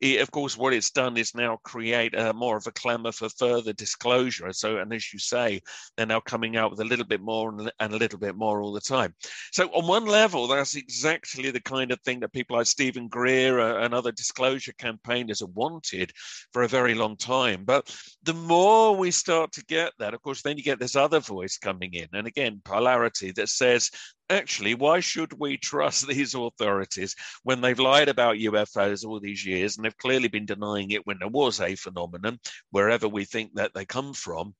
it, 0.00 0.20
of 0.20 0.30
course, 0.30 0.56
what 0.56 0.72
it's 0.72 0.90
done 0.90 1.16
is 1.16 1.34
now 1.34 1.58
create 1.64 2.14
a, 2.14 2.32
more 2.32 2.56
of 2.56 2.66
a 2.66 2.72
clamor 2.72 3.12
for 3.12 3.28
further 3.28 3.72
disclosure. 3.72 4.52
So, 4.52 4.78
and 4.78 4.92
as 4.92 5.12
you 5.12 5.18
say, 5.18 5.60
they're 5.96 6.06
now 6.06 6.20
coming 6.20 6.56
out 6.56 6.70
with 6.70 6.80
a 6.80 6.84
little 6.84 7.04
bit 7.04 7.20
more 7.20 7.50
and, 7.50 7.72
and 7.80 7.92
a 7.92 7.98
little 7.98 8.18
bit 8.18 8.36
more 8.36 8.60
all 8.62 8.72
the 8.72 8.80
time. 8.80 9.14
So, 9.52 9.68
on 9.68 9.86
one 9.86 10.06
level, 10.06 10.46
that's 10.46 10.76
exactly 10.76 11.50
the 11.50 11.60
kind 11.60 11.90
of 11.92 12.00
thing 12.00 12.20
that 12.20 12.32
people 12.32 12.56
like 12.56 12.66
Steven 12.66 13.08
Greer 13.08 13.60
uh, 13.60 13.84
and 13.84 13.94
other 13.94 14.12
disclosure 14.12 14.72
campaigners 14.78 15.40
have 15.40 15.50
wanted 15.54 16.12
for 16.52 16.62
a 16.62 16.68
very 16.68 16.94
long 16.94 17.16
time. 17.16 17.64
But 17.64 17.94
the 18.22 18.34
more 18.34 18.96
we 18.96 19.10
start 19.10 19.52
to 19.52 19.64
get 19.64 19.92
that, 19.98 20.14
of 20.14 20.22
course, 20.22 20.42
then 20.42 20.56
you 20.56 20.62
get 20.62 20.78
this 20.78 20.96
other 20.96 21.20
voice 21.20 21.58
coming 21.58 21.94
in. 21.94 22.08
And 22.12 22.26
again, 22.26 22.60
polarity 22.64 23.32
that 23.32 23.48
says, 23.48 23.90
actually, 24.30 24.74
why 24.74 25.00
should 25.00 25.32
we 25.38 25.56
trust 25.56 26.06
these 26.08 26.34
authorities 26.34 27.14
when 27.42 27.60
they've 27.60 27.78
lied 27.78 28.08
about 28.08 28.36
UFOs 28.36 29.04
all 29.04 29.20
these 29.20 29.44
years 29.44 29.76
and 29.76 29.84
they've 29.84 29.98
clearly 29.98 30.28
been 30.28 30.46
denying 30.46 30.90
it 30.90 31.06
when 31.06 31.18
there 31.18 31.28
was 31.28 31.60
a 31.60 31.74
phenomenon, 31.76 32.38
wherever 32.70 33.08
we 33.08 33.24
think 33.24 33.54
that 33.54 33.72
they 33.74 33.84
come 33.84 34.12
from? 34.12 34.54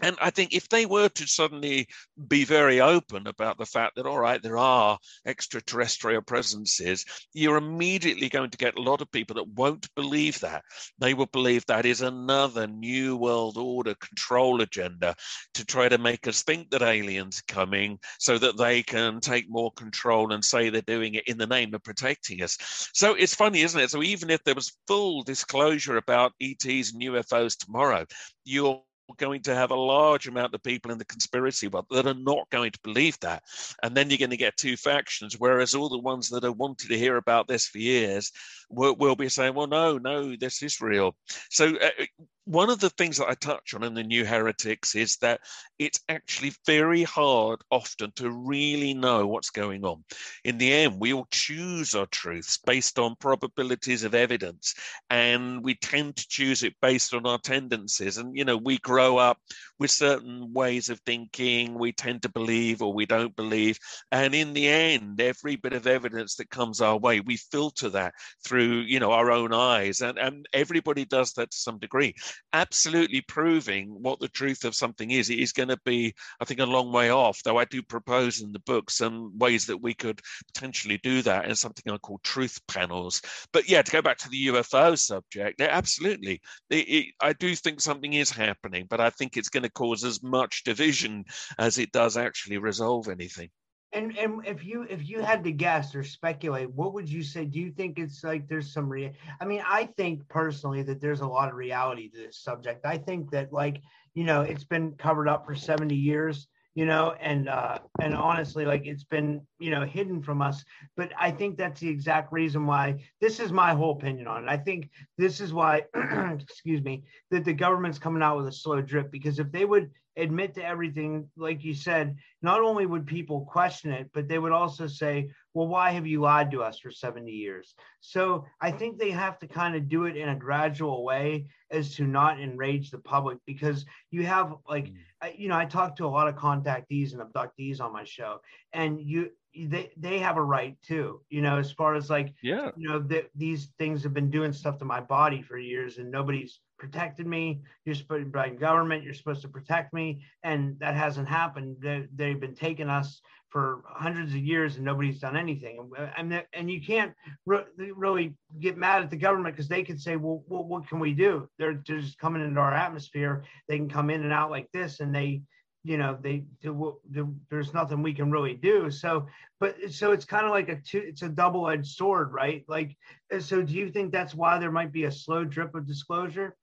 And 0.00 0.16
I 0.20 0.30
think 0.30 0.54
if 0.54 0.68
they 0.68 0.86
were 0.86 1.08
to 1.08 1.26
suddenly 1.26 1.88
be 2.28 2.44
very 2.44 2.80
open 2.80 3.26
about 3.26 3.58
the 3.58 3.66
fact 3.66 3.96
that, 3.96 4.06
all 4.06 4.18
right, 4.18 4.40
there 4.42 4.58
are 4.58 4.98
extraterrestrial 5.26 6.22
presences, 6.22 7.04
you're 7.32 7.56
immediately 7.56 8.28
going 8.28 8.50
to 8.50 8.58
get 8.58 8.78
a 8.78 8.82
lot 8.82 9.00
of 9.00 9.10
people 9.10 9.34
that 9.34 9.48
won't 9.48 9.92
believe 9.96 10.38
that. 10.40 10.62
They 10.98 11.14
will 11.14 11.26
believe 11.26 11.66
that 11.66 11.84
is 11.84 12.00
another 12.00 12.66
new 12.66 13.16
world 13.16 13.56
order 13.56 13.94
control 13.96 14.60
agenda 14.60 15.16
to 15.54 15.64
try 15.64 15.88
to 15.88 15.98
make 15.98 16.28
us 16.28 16.42
think 16.42 16.70
that 16.70 16.82
aliens 16.82 17.40
are 17.40 17.52
coming 17.52 17.98
so 18.18 18.38
that 18.38 18.56
they 18.56 18.82
can 18.82 19.20
take 19.20 19.46
more 19.48 19.72
control 19.72 20.32
and 20.32 20.44
say 20.44 20.70
they're 20.70 20.82
doing 20.82 21.14
it 21.14 21.26
in 21.26 21.38
the 21.38 21.46
name 21.46 21.74
of 21.74 21.82
protecting 21.82 22.42
us. 22.42 22.56
So 22.94 23.14
it's 23.14 23.34
funny, 23.34 23.62
isn't 23.62 23.80
it? 23.80 23.90
So 23.90 24.02
even 24.02 24.30
if 24.30 24.44
there 24.44 24.54
was 24.54 24.76
full 24.86 25.22
disclosure 25.22 25.96
about 25.96 26.32
ETs 26.40 26.92
and 26.92 27.02
UFOs 27.02 27.56
tomorrow, 27.56 28.06
you're 28.44 28.82
going 29.16 29.42
to 29.42 29.54
have 29.54 29.70
a 29.70 29.76
large 29.76 30.28
amount 30.28 30.54
of 30.54 30.62
people 30.62 30.90
in 30.90 30.98
the 30.98 31.04
conspiracy 31.04 31.68
world 31.68 31.86
that 31.90 32.06
are 32.06 32.14
not 32.14 32.48
going 32.50 32.70
to 32.70 32.80
believe 32.82 33.18
that. 33.20 33.42
And 33.82 33.96
then 33.96 34.10
you're 34.10 34.18
going 34.18 34.30
to 34.30 34.36
get 34.36 34.56
two 34.56 34.76
factions, 34.76 35.36
whereas 35.38 35.74
all 35.74 35.88
the 35.88 35.98
ones 35.98 36.28
that 36.30 36.42
have 36.42 36.56
wanted 36.56 36.88
to 36.88 36.98
hear 36.98 37.16
about 37.16 37.48
this 37.48 37.66
for 37.66 37.78
years 37.78 38.32
will, 38.68 38.96
will 38.96 39.16
be 39.16 39.28
saying, 39.28 39.54
well, 39.54 39.66
no, 39.66 39.98
no, 39.98 40.36
this 40.36 40.62
is 40.62 40.80
real. 40.80 41.16
So 41.50 41.76
uh, 41.76 42.04
one 42.48 42.70
of 42.70 42.80
the 42.80 42.88
things 42.88 43.18
that 43.18 43.28
I 43.28 43.34
touch 43.34 43.74
on 43.74 43.84
in 43.84 43.92
the 43.92 44.02
New 44.02 44.24
Heretics 44.24 44.94
is 44.94 45.18
that 45.18 45.40
it's 45.78 46.00
actually 46.08 46.54
very 46.64 47.02
hard 47.02 47.60
often 47.70 48.10
to 48.12 48.30
really 48.30 48.94
know 48.94 49.26
what's 49.26 49.50
going 49.50 49.84
on. 49.84 50.02
In 50.44 50.56
the 50.56 50.72
end, 50.72 50.98
we 50.98 51.12
all 51.12 51.28
choose 51.30 51.94
our 51.94 52.06
truths 52.06 52.56
based 52.56 52.98
on 52.98 53.16
probabilities 53.16 54.02
of 54.02 54.14
evidence, 54.14 54.74
and 55.10 55.62
we 55.62 55.74
tend 55.74 56.16
to 56.16 56.26
choose 56.26 56.62
it 56.62 56.74
based 56.80 57.12
on 57.12 57.26
our 57.26 57.36
tendencies. 57.36 58.16
And, 58.16 58.34
you 58.34 58.46
know, 58.46 58.56
we 58.56 58.78
grow 58.78 59.18
up 59.18 59.36
with 59.78 59.90
certain 59.90 60.50
ways 60.54 60.88
of 60.88 61.00
thinking, 61.00 61.78
we 61.78 61.92
tend 61.92 62.22
to 62.22 62.30
believe 62.30 62.80
or 62.80 62.94
we 62.94 63.04
don't 63.04 63.36
believe. 63.36 63.78
And 64.10 64.34
in 64.34 64.54
the 64.54 64.68
end, 64.68 65.20
every 65.20 65.56
bit 65.56 65.74
of 65.74 65.86
evidence 65.86 66.36
that 66.36 66.48
comes 66.48 66.80
our 66.80 66.96
way, 66.96 67.20
we 67.20 67.36
filter 67.36 67.90
that 67.90 68.14
through, 68.42 68.80
you 68.86 69.00
know, 69.00 69.12
our 69.12 69.30
own 69.30 69.52
eyes. 69.52 70.00
And, 70.00 70.18
and 70.18 70.48
everybody 70.54 71.04
does 71.04 71.34
that 71.34 71.50
to 71.50 71.56
some 71.56 71.78
degree 71.78 72.14
absolutely 72.52 73.20
proving 73.22 73.88
what 74.02 74.20
the 74.20 74.28
truth 74.28 74.64
of 74.64 74.74
something 74.74 75.10
is, 75.10 75.30
it 75.30 75.38
is 75.38 75.52
going 75.52 75.68
to 75.68 75.78
be, 75.84 76.14
I 76.40 76.44
think, 76.44 76.60
a 76.60 76.66
long 76.66 76.92
way 76.92 77.10
off. 77.10 77.42
Though 77.42 77.58
I 77.58 77.64
do 77.64 77.82
propose 77.82 78.40
in 78.40 78.52
the 78.52 78.60
book 78.60 78.90
some 78.90 79.36
ways 79.38 79.66
that 79.66 79.78
we 79.78 79.94
could 79.94 80.20
potentially 80.54 80.98
do 81.02 81.22
that 81.22 81.46
in 81.46 81.54
something 81.54 81.92
I 81.92 81.98
call 81.98 82.20
truth 82.22 82.58
panels. 82.68 83.22
But 83.52 83.68
yeah, 83.68 83.82
to 83.82 83.92
go 83.92 84.02
back 84.02 84.18
to 84.18 84.28
the 84.28 84.48
UFO 84.48 84.98
subject, 84.98 85.60
absolutely, 85.60 86.40
it, 86.70 86.88
it, 86.88 87.06
I 87.20 87.32
do 87.32 87.54
think 87.54 87.80
something 87.80 88.12
is 88.12 88.30
happening, 88.30 88.86
but 88.88 89.00
I 89.00 89.10
think 89.10 89.36
it's 89.36 89.48
going 89.48 89.62
to 89.64 89.70
cause 89.70 90.04
as 90.04 90.22
much 90.22 90.64
division 90.64 91.24
as 91.58 91.78
it 91.78 91.92
does 91.92 92.16
actually 92.16 92.58
resolve 92.58 93.08
anything. 93.08 93.50
And 93.92 94.16
and 94.18 94.46
if 94.46 94.64
you 94.64 94.82
if 94.88 95.08
you 95.08 95.22
had 95.22 95.44
to 95.44 95.52
guess 95.52 95.94
or 95.94 96.04
speculate, 96.04 96.70
what 96.70 96.92
would 96.92 97.08
you 97.08 97.22
say? 97.22 97.46
Do 97.46 97.58
you 97.58 97.70
think 97.70 97.98
it's 97.98 98.22
like 98.22 98.46
there's 98.46 98.72
some 98.72 98.88
real? 98.88 99.12
I 99.40 99.46
mean, 99.46 99.62
I 99.66 99.86
think 99.96 100.28
personally 100.28 100.82
that 100.82 101.00
there's 101.00 101.20
a 101.22 101.26
lot 101.26 101.48
of 101.48 101.54
reality 101.54 102.10
to 102.10 102.18
this 102.18 102.38
subject. 102.42 102.84
I 102.84 102.98
think 102.98 103.30
that 103.30 103.52
like 103.52 103.80
you 104.14 104.24
know 104.24 104.42
it's 104.42 104.64
been 104.64 104.92
covered 104.92 105.28
up 105.28 105.46
for 105.46 105.54
70 105.54 105.94
years 105.94 106.48
you 106.78 106.86
know 106.86 107.12
and 107.20 107.48
uh 107.48 107.78
and 108.00 108.14
honestly 108.14 108.64
like 108.64 108.86
it's 108.86 109.02
been 109.02 109.40
you 109.58 109.70
know 109.70 109.84
hidden 109.84 110.22
from 110.22 110.40
us 110.40 110.64
but 110.96 111.10
i 111.18 111.28
think 111.28 111.56
that's 111.56 111.80
the 111.80 111.88
exact 111.88 112.32
reason 112.32 112.66
why 112.66 112.94
this 113.20 113.40
is 113.40 113.50
my 113.50 113.74
whole 113.74 113.92
opinion 113.92 114.28
on 114.28 114.44
it 114.44 114.48
i 114.48 114.56
think 114.56 114.88
this 115.16 115.40
is 115.40 115.52
why 115.52 115.82
excuse 116.40 116.80
me 116.82 117.02
that 117.32 117.44
the 117.44 117.52
government's 117.52 117.98
coming 117.98 118.22
out 118.22 118.36
with 118.36 118.46
a 118.46 118.52
slow 118.52 118.80
drip 118.80 119.10
because 119.10 119.40
if 119.40 119.50
they 119.50 119.64
would 119.64 119.90
admit 120.18 120.54
to 120.54 120.64
everything 120.64 121.28
like 121.36 121.64
you 121.64 121.72
said 121.72 122.16
not 122.42 122.60
only 122.60 122.84
would 122.86 123.06
people 123.06 123.42
question 123.42 123.92
it 123.92 124.10
but 124.12 124.28
they 124.28 124.38
would 124.38 124.52
also 124.52 124.86
say 124.86 125.30
well 125.54 125.68
why 125.68 125.90
have 125.90 126.06
you 126.06 126.20
lied 126.20 126.50
to 126.50 126.62
us 126.62 126.78
for 126.78 126.90
70 126.90 127.30
years 127.30 127.74
so 128.00 128.44
i 128.60 128.70
think 128.70 128.98
they 128.98 129.10
have 129.10 129.38
to 129.38 129.46
kind 129.46 129.76
of 129.76 129.88
do 129.88 130.04
it 130.04 130.16
in 130.16 130.28
a 130.28 130.36
gradual 130.36 131.04
way 131.04 131.46
as 131.70 131.94
to 131.94 132.04
not 132.04 132.40
enrage 132.40 132.90
the 132.90 132.98
public 132.98 133.38
because 133.46 133.86
you 134.10 134.26
have 134.26 134.54
like 134.68 134.86
mm. 134.86 134.96
I, 135.22 135.34
you 135.38 135.48
know 135.48 135.56
i 135.56 135.64
talk 135.64 135.96
to 135.96 136.06
a 136.06 136.08
lot 136.08 136.28
of 136.28 136.34
contactees 136.34 137.12
and 137.12 137.22
abductees 137.22 137.80
on 137.80 137.92
my 137.92 138.04
show 138.04 138.40
and 138.72 139.00
you 139.00 139.30
they 139.66 139.90
they 139.96 140.18
have 140.18 140.36
a 140.36 140.42
right 140.42 140.76
too 140.82 141.20
you 141.28 141.40
know 141.40 141.58
as 141.58 141.72
far 141.72 141.94
as 141.94 142.10
like 142.10 142.34
yeah 142.42 142.70
you 142.76 142.88
know 142.88 142.98
that 142.98 143.30
these 143.34 143.68
things 143.78 144.02
have 144.02 144.14
been 144.14 144.30
doing 144.30 144.52
stuff 144.52 144.78
to 144.78 144.84
my 144.84 145.00
body 145.00 145.42
for 145.42 145.58
years 145.58 145.98
and 145.98 146.10
nobody's 146.10 146.60
protected 146.78 147.26
me 147.26 147.60
you're 147.84 147.94
supposed 147.94 148.30
by 148.30 148.48
government 148.48 149.02
you're 149.02 149.14
supposed 149.14 149.42
to 149.42 149.48
protect 149.48 149.92
me 149.92 150.22
and 150.44 150.78
that 150.78 150.94
hasn't 150.94 151.28
happened 151.28 151.76
they, 151.80 152.06
they've 152.14 152.40
been 152.40 152.54
taking 152.54 152.88
us 152.88 153.20
for 153.50 153.82
hundreds 153.86 154.32
of 154.32 154.38
years 154.38 154.76
and 154.76 154.84
nobody's 154.84 155.20
done 155.20 155.36
anything. 155.36 155.90
And, 156.16 156.32
uh, 156.32 156.42
and 156.52 156.70
you 156.70 156.82
can't 156.82 157.14
re- 157.46 157.64
really 157.96 158.34
get 158.60 158.76
mad 158.76 159.02
at 159.02 159.10
the 159.10 159.16
government 159.16 159.56
because 159.56 159.68
they 159.68 159.82
can 159.82 159.98
say, 159.98 160.16
well, 160.16 160.42
well, 160.46 160.64
what 160.64 160.86
can 160.88 161.00
we 161.00 161.12
do? 161.14 161.48
They're 161.58 161.74
just 161.74 162.18
coming 162.18 162.42
into 162.42 162.60
our 162.60 162.74
atmosphere. 162.74 163.44
They 163.68 163.78
can 163.78 163.88
come 163.88 164.10
in 164.10 164.22
and 164.22 164.32
out 164.32 164.50
like 164.50 164.70
this 164.72 165.00
and 165.00 165.14
they, 165.14 165.42
you 165.88 165.96
know, 165.96 166.18
they 166.20 166.44
do, 166.60 167.00
there's 167.48 167.72
nothing 167.72 168.02
we 168.02 168.12
can 168.12 168.30
really 168.30 168.52
do. 168.52 168.90
So, 168.90 169.26
but 169.58 169.74
so 169.88 170.12
it's 170.12 170.26
kind 170.26 170.44
of 170.44 170.50
like 170.50 170.68
a 170.68 170.76
two, 170.76 170.98
it's 170.98 171.22
a 171.22 171.30
double 171.30 171.66
edged 171.66 171.86
sword, 171.86 172.30
right? 172.34 172.62
Like, 172.68 172.94
so 173.40 173.62
do 173.62 173.72
you 173.72 173.88
think 173.90 174.12
that's 174.12 174.34
why 174.34 174.58
there 174.58 174.70
might 174.70 174.92
be 174.92 175.04
a 175.04 175.10
slow 175.10 175.44
drip 175.44 175.74
of 175.74 175.86
disclosure? 175.86 176.54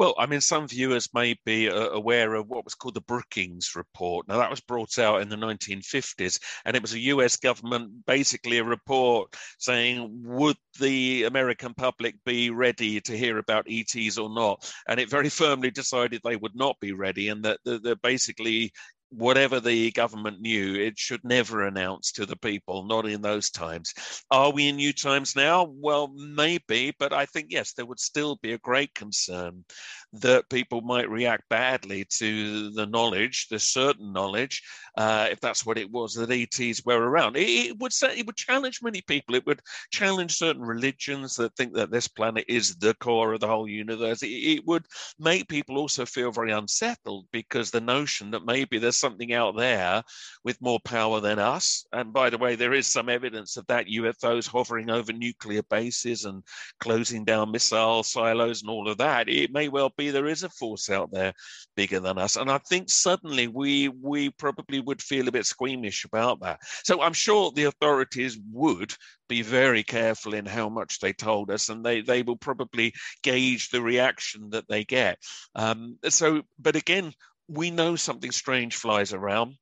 Well, 0.00 0.14
I 0.16 0.24
mean, 0.24 0.40
some 0.40 0.66
viewers 0.66 1.10
may 1.12 1.36
be 1.44 1.68
uh, 1.68 1.90
aware 1.90 2.32
of 2.32 2.48
what 2.48 2.64
was 2.64 2.74
called 2.74 2.94
the 2.94 3.02
Brookings 3.02 3.76
Report. 3.76 4.26
Now, 4.26 4.38
that 4.38 4.48
was 4.48 4.62
brought 4.62 4.98
out 4.98 5.20
in 5.20 5.28
the 5.28 5.36
1950s, 5.36 6.40
and 6.64 6.74
it 6.74 6.80
was 6.80 6.94
a 6.94 6.98
US 7.00 7.36
government, 7.36 8.06
basically 8.06 8.56
a 8.56 8.64
report 8.64 9.36
saying, 9.58 10.22
would 10.24 10.56
the 10.78 11.24
American 11.24 11.74
public 11.74 12.14
be 12.24 12.48
ready 12.48 13.02
to 13.02 13.14
hear 13.14 13.36
about 13.36 13.66
ETs 13.68 14.16
or 14.16 14.30
not? 14.30 14.72
And 14.88 14.98
it 14.98 15.10
very 15.10 15.28
firmly 15.42 15.70
decided 15.70 16.22
they 16.24 16.36
would 16.36 16.56
not 16.56 16.80
be 16.80 16.92
ready, 16.92 17.28
and 17.28 17.44
that, 17.44 17.58
that, 17.66 17.82
that 17.82 18.00
basically 18.00 18.72
whatever 19.10 19.60
the 19.60 19.90
government 19.92 20.40
knew, 20.40 20.74
it 20.74 20.98
should 20.98 21.22
never 21.24 21.66
announce 21.66 22.12
to 22.12 22.26
the 22.26 22.36
people, 22.36 22.84
not 22.84 23.06
in 23.06 23.20
those 23.20 23.50
times. 23.50 23.92
Are 24.30 24.52
we 24.52 24.68
in 24.68 24.76
new 24.76 24.92
times 24.92 25.34
now? 25.34 25.64
Well, 25.64 26.08
maybe, 26.14 26.94
but 26.98 27.12
I 27.12 27.26
think, 27.26 27.48
yes, 27.50 27.72
there 27.72 27.86
would 27.86 28.00
still 28.00 28.36
be 28.36 28.52
a 28.52 28.58
great 28.58 28.94
concern 28.94 29.64
that 30.12 30.48
people 30.48 30.80
might 30.80 31.10
react 31.10 31.48
badly 31.48 32.04
to 32.18 32.70
the 32.70 32.86
knowledge, 32.86 33.48
the 33.48 33.58
certain 33.58 34.12
knowledge, 34.12 34.62
uh, 34.96 35.28
if 35.30 35.40
that's 35.40 35.64
what 35.64 35.78
it 35.78 35.90
was, 35.90 36.14
that 36.14 36.30
ETs 36.30 36.84
were 36.84 37.00
around. 37.00 37.36
It, 37.36 37.48
it 37.48 37.78
would 37.78 37.92
it 38.02 38.26
would 38.26 38.36
challenge 38.36 38.80
many 38.82 39.02
people. 39.02 39.34
It 39.34 39.46
would 39.46 39.60
challenge 39.90 40.36
certain 40.36 40.62
religions 40.62 41.36
that 41.36 41.54
think 41.56 41.74
that 41.74 41.90
this 41.90 42.08
planet 42.08 42.44
is 42.48 42.76
the 42.76 42.94
core 42.94 43.34
of 43.34 43.40
the 43.40 43.46
whole 43.46 43.68
universe. 43.68 44.22
It, 44.22 44.28
it 44.28 44.66
would 44.66 44.86
make 45.18 45.48
people 45.48 45.78
also 45.78 46.06
feel 46.06 46.32
very 46.32 46.52
unsettled 46.52 47.26
because 47.32 47.70
the 47.70 47.80
notion 47.80 48.30
that 48.32 48.44
maybe 48.44 48.78
there's 48.78 48.99
something 49.00 49.32
out 49.32 49.56
there 49.56 50.02
with 50.44 50.60
more 50.60 50.80
power 50.84 51.20
than 51.20 51.38
us. 51.38 51.84
And 51.92 52.12
by 52.12 52.30
the 52.30 52.38
way, 52.38 52.54
there 52.54 52.74
is 52.74 52.86
some 52.86 53.08
evidence 53.08 53.56
of 53.56 53.66
that 53.66 53.86
UFOs 53.86 54.46
hovering 54.46 54.90
over 54.90 55.12
nuclear 55.12 55.62
bases 55.64 56.24
and 56.24 56.44
closing 56.78 57.24
down 57.24 57.50
missile 57.50 58.02
silos 58.02 58.62
and 58.62 58.70
all 58.70 58.88
of 58.88 58.98
that. 58.98 59.28
It 59.28 59.52
may 59.52 59.68
well 59.68 59.92
be 59.96 60.10
there 60.10 60.26
is 60.26 60.42
a 60.42 60.48
force 60.50 60.90
out 60.90 61.10
there 61.10 61.32
bigger 61.76 62.00
than 62.00 62.18
us. 62.18 62.36
And 62.36 62.50
I 62.50 62.58
think 62.58 62.90
suddenly 62.90 63.48
we 63.48 63.88
we 63.88 64.30
probably 64.30 64.80
would 64.80 65.02
feel 65.02 65.28
a 65.28 65.32
bit 65.32 65.46
squeamish 65.46 66.04
about 66.04 66.40
that. 66.40 66.60
So 66.84 67.00
I'm 67.00 67.12
sure 67.12 67.50
the 67.50 67.64
authorities 67.64 68.38
would 68.52 68.94
be 69.28 69.42
very 69.42 69.84
careful 69.84 70.34
in 70.34 70.44
how 70.44 70.68
much 70.68 70.98
they 70.98 71.12
told 71.12 71.50
us, 71.50 71.68
and 71.68 71.84
they 71.84 72.02
they 72.02 72.22
will 72.22 72.36
probably 72.36 72.92
gauge 73.22 73.70
the 73.70 73.80
reaction 73.80 74.50
that 74.50 74.68
they 74.68 74.84
get. 74.84 75.18
Um, 75.54 75.98
so, 76.08 76.42
but 76.58 76.76
again, 76.76 77.12
we 77.50 77.70
know 77.70 77.96
something 77.96 78.30
strange 78.30 78.76
flies 78.76 79.12
around. 79.12 79.56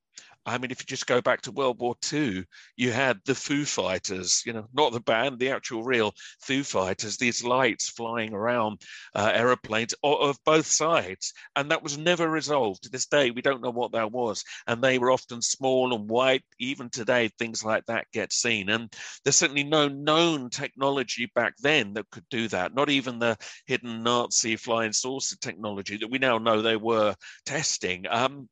I 0.49 0.59
mean, 0.59 0.71
if 0.71 0.81
you 0.81 0.87
just 0.87 1.07
go 1.07 1.21
back 1.21 1.43
to 1.43 1.53
World 1.53 1.79
War 1.79 1.95
II, 2.13 2.45
you 2.77 2.91
had 2.91 3.21
the 3.25 3.35
Foo 3.35 3.65
Fighters, 3.65 4.43
you 4.47 4.53
know, 4.53 4.67
not 4.73 4.93
the 4.93 5.01
band, 5.01 5.39
the 5.39 5.51
actual 5.51 5.85
real 5.85 6.15
Foo 6.41 6.65
Fighters, 6.65 7.17
these 7.17 7.45
lights 7.45 7.91
flying 7.91 8.33
around 8.33 8.81
uh, 9.15 9.31
aeroplanes 9.35 9.95
of 10.03 10.37
both 10.45 10.67
sides. 10.67 11.35
And 11.55 11.71
that 11.71 11.83
was 11.83 11.99
never 11.99 12.29
resolved. 12.29 12.85
To 12.85 12.89
this 12.89 13.07
day, 13.07 13.31
we 13.31 13.43
don't 13.43 13.63
know 13.63 13.71
what 13.71 13.93
that 13.93 14.11
was. 14.11 14.43
And 14.67 14.83
they 14.83 14.99
were 14.99 15.11
often 15.11 15.43
small 15.43 15.95
and 15.95 16.09
white. 16.09 16.45
Even 16.59 16.89
today, 16.89 17.31
things 17.39 17.65
like 17.65 17.85
that 17.87 18.07
get 18.13 18.33
seen. 18.33 18.71
And 18.71 18.93
there's 19.25 19.37
certainly 19.37 19.65
no 19.65 19.89
known 19.89 20.51
technology 20.51 21.31
back 21.35 21.55
then 21.59 21.93
that 21.95 22.11
could 22.11 22.29
do 22.31 22.49
that, 22.49 22.75
not 22.75 22.91
even 22.91 23.19
the 23.19 23.37
hidden 23.67 24.03
Nazi 24.03 24.57
flying 24.57 24.93
saucer 24.93 25.37
technology 25.37 25.99
that 25.99 26.11
we 26.11 26.19
now 26.19 26.39
know 26.39 26.63
they 26.63 26.77
were 26.77 27.15
testing. 27.45 28.07
Um, 28.09 28.49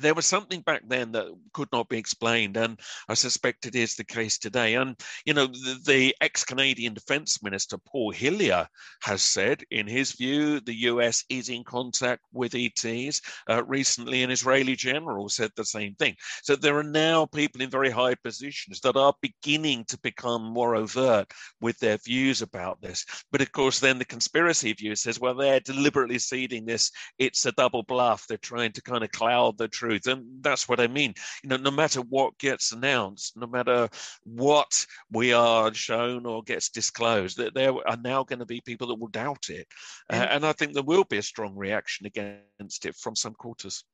there 0.00 0.14
was 0.14 0.26
something 0.26 0.60
back 0.60 0.82
then 0.86 1.12
that 1.12 1.26
could 1.52 1.68
not 1.72 1.88
be 1.88 1.98
explained, 1.98 2.56
and 2.56 2.80
I 3.08 3.14
suspect 3.14 3.66
it 3.66 3.74
is 3.74 3.94
the 3.94 4.04
case 4.04 4.38
today. 4.38 4.74
And 4.74 4.98
you 5.24 5.34
know, 5.34 5.46
the, 5.46 5.80
the 5.86 6.16
ex-Canadian 6.20 6.94
Defence 6.94 7.42
Minister 7.42 7.78
Paul 7.78 8.12
Hellyer 8.12 8.66
has 9.02 9.22
said, 9.22 9.62
in 9.70 9.86
his 9.86 10.12
view, 10.12 10.60
the 10.60 10.74
US 10.90 11.24
is 11.28 11.48
in 11.48 11.64
contact 11.64 12.22
with 12.32 12.54
ETs. 12.54 13.20
Uh, 13.48 13.62
recently, 13.64 14.22
an 14.22 14.30
Israeli 14.30 14.76
general 14.76 15.28
said 15.28 15.50
the 15.56 15.64
same 15.64 15.94
thing. 15.94 16.16
So 16.42 16.56
there 16.56 16.76
are 16.76 16.82
now 16.82 17.26
people 17.26 17.62
in 17.62 17.70
very 17.70 17.90
high 17.90 18.14
positions 18.14 18.80
that 18.80 18.96
are 18.96 19.14
beginning 19.20 19.84
to 19.86 19.98
become 20.00 20.42
more 20.42 20.74
overt 20.74 21.32
with 21.60 21.78
their 21.78 21.98
views 21.98 22.42
about 22.42 22.80
this. 22.80 23.04
But 23.30 23.40
of 23.40 23.52
course, 23.52 23.80
then 23.80 23.98
the 23.98 24.04
conspiracy 24.04 24.72
view 24.72 24.96
says, 24.96 25.20
well, 25.20 25.34
they're 25.34 25.60
deliberately 25.60 26.18
seeding 26.18 26.64
this. 26.64 26.90
It's 27.18 27.46
a 27.46 27.52
double 27.52 27.82
bluff. 27.82 28.26
They're 28.26 28.38
trying 28.38 28.72
to 28.72 28.82
kind 28.82 29.04
of 29.04 29.10
cloud 29.12 29.58
the 29.58 29.68
truth 29.68 29.83
truth. 29.84 30.06
And 30.06 30.42
that's 30.42 30.68
what 30.68 30.80
I 30.80 30.86
mean. 30.86 31.14
You 31.42 31.50
know, 31.50 31.56
no 31.56 31.70
matter 31.70 32.00
what 32.00 32.38
gets 32.38 32.72
announced, 32.72 33.36
no 33.36 33.46
matter 33.46 33.88
what 34.24 34.86
we 35.10 35.32
are 35.32 35.72
shown 35.74 36.26
or 36.26 36.42
gets 36.42 36.70
disclosed, 36.70 37.36
that 37.38 37.54
there 37.54 37.72
are 37.86 37.98
now 38.02 38.24
going 38.24 38.38
to 38.38 38.46
be 38.46 38.60
people 38.60 38.88
that 38.88 38.98
will 38.98 39.08
doubt 39.08 39.48
it. 39.48 39.66
Uh, 40.10 40.16
and, 40.16 40.22
uh, 40.22 40.28
and 40.34 40.46
I 40.46 40.52
think 40.52 40.72
there 40.72 40.82
will 40.82 41.04
be 41.04 41.18
a 41.18 41.22
strong 41.22 41.54
reaction 41.54 42.06
against 42.06 42.86
it 42.86 42.96
from 42.96 43.16
some 43.16 43.34
quarters 43.34 43.84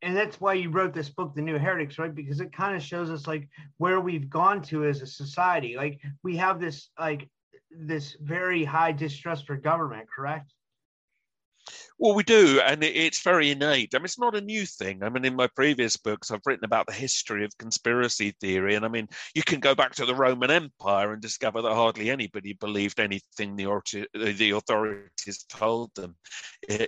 and 0.00 0.16
that's 0.16 0.40
why 0.40 0.52
you 0.52 0.70
wrote 0.70 0.94
this 0.94 1.08
book 1.08 1.34
the 1.34 1.42
new 1.42 1.58
heretics 1.58 1.98
right 1.98 2.14
because 2.14 2.40
it 2.40 2.52
kind 2.52 2.76
of 2.76 2.82
shows 2.82 3.10
us 3.10 3.26
like 3.26 3.48
where 3.78 4.00
we've 4.00 4.30
gone 4.30 4.62
to 4.62 4.84
as 4.84 5.02
a 5.02 5.06
society 5.06 5.74
like 5.76 6.00
we 6.22 6.36
have 6.36 6.60
this 6.60 6.90
like 7.00 7.28
this 7.70 8.16
very 8.20 8.62
high 8.62 8.92
distrust 8.92 9.44
for 9.44 9.56
government 9.56 10.06
correct 10.14 10.52
well, 11.98 12.14
we 12.14 12.22
do, 12.22 12.60
and 12.64 12.84
it's 12.84 13.22
very 13.22 13.50
innate. 13.50 13.94
I 13.94 13.98
mean, 13.98 14.04
it's 14.04 14.20
not 14.20 14.36
a 14.36 14.40
new 14.40 14.64
thing. 14.64 15.02
I 15.02 15.08
mean, 15.08 15.24
in 15.24 15.34
my 15.34 15.48
previous 15.48 15.96
books, 15.96 16.30
I've 16.30 16.46
written 16.46 16.64
about 16.64 16.86
the 16.86 16.92
history 16.92 17.44
of 17.44 17.58
conspiracy 17.58 18.34
theory, 18.40 18.76
and 18.76 18.84
I 18.84 18.88
mean, 18.88 19.08
you 19.34 19.42
can 19.42 19.58
go 19.58 19.74
back 19.74 19.96
to 19.96 20.06
the 20.06 20.14
Roman 20.14 20.50
Empire 20.50 21.12
and 21.12 21.20
discover 21.20 21.60
that 21.60 21.74
hardly 21.74 22.10
anybody 22.10 22.52
believed 22.52 23.00
anything 23.00 23.56
the, 23.56 24.06
the 24.14 24.50
authorities 24.50 25.44
told 25.48 25.92
them, 25.96 26.14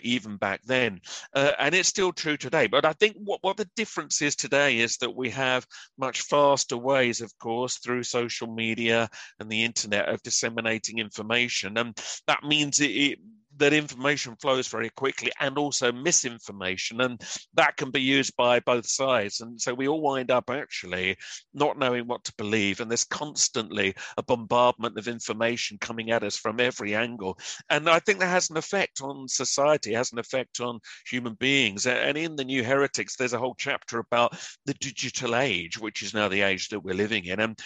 even 0.02 0.36
back 0.36 0.60
then. 0.64 1.00
Uh, 1.34 1.52
and 1.58 1.74
it's 1.74 1.88
still 1.88 2.12
true 2.12 2.36
today. 2.36 2.68
But 2.68 2.84
I 2.84 2.92
think 2.92 3.16
what, 3.18 3.40
what 3.42 3.56
the 3.56 3.68
difference 3.74 4.22
is 4.22 4.36
today 4.36 4.78
is 4.78 4.96
that 4.98 5.16
we 5.16 5.30
have 5.30 5.66
much 5.98 6.22
faster 6.22 6.76
ways, 6.76 7.20
of 7.20 7.36
course, 7.38 7.78
through 7.78 8.04
social 8.04 8.46
media 8.46 9.08
and 9.40 9.50
the 9.50 9.64
internet 9.64 10.08
of 10.08 10.22
disseminating 10.22 10.98
information. 10.98 11.78
And 11.78 11.98
that 12.28 12.44
means 12.44 12.78
it, 12.78 12.90
it 12.90 13.18
that 13.60 13.72
information 13.72 14.34
flows 14.36 14.66
very 14.66 14.90
quickly 14.90 15.30
and 15.40 15.56
also 15.56 15.92
misinformation 15.92 17.00
and 17.02 17.22
that 17.54 17.76
can 17.76 17.90
be 17.90 18.00
used 18.00 18.34
by 18.36 18.58
both 18.60 18.86
sides. 18.86 19.40
And 19.40 19.60
so 19.60 19.72
we 19.72 19.86
all 19.86 20.00
wind 20.00 20.30
up 20.30 20.50
actually 20.50 21.16
not 21.54 21.78
knowing 21.78 22.06
what 22.06 22.24
to 22.24 22.34
believe 22.36 22.80
and 22.80 22.90
there's 22.90 23.04
constantly 23.04 23.94
a 24.16 24.22
bombardment 24.22 24.98
of 24.98 25.08
information 25.08 25.78
coming 25.78 26.10
at 26.10 26.24
us 26.24 26.36
from 26.36 26.58
every 26.58 26.94
angle. 26.94 27.38
And 27.68 27.88
i 27.88 27.98
think 27.98 28.18
that 28.18 28.28
has 28.28 28.50
an 28.50 28.56
effect 28.56 29.02
on 29.02 29.28
society 29.28 29.92
has 29.92 30.12
an 30.12 30.18
effect 30.18 30.60
on 30.60 30.80
human 31.06 31.34
beings. 31.34 31.86
And 31.86 32.16
in 32.16 32.36
the 32.36 32.44
new 32.44 32.64
heretics 32.64 33.16
there's 33.16 33.34
a 33.34 33.38
whole 33.38 33.54
chapter 33.56 33.98
about 33.98 34.38
the 34.66 34.74
digital 34.74 35.36
age 35.36 35.78
which 35.78 36.02
is 36.02 36.14
now 36.14 36.28
the 36.28 36.42
age 36.42 36.68
that 36.70 36.80
we're 36.80 36.94
living 36.94 37.26
in. 37.26 37.40
And 37.40 37.58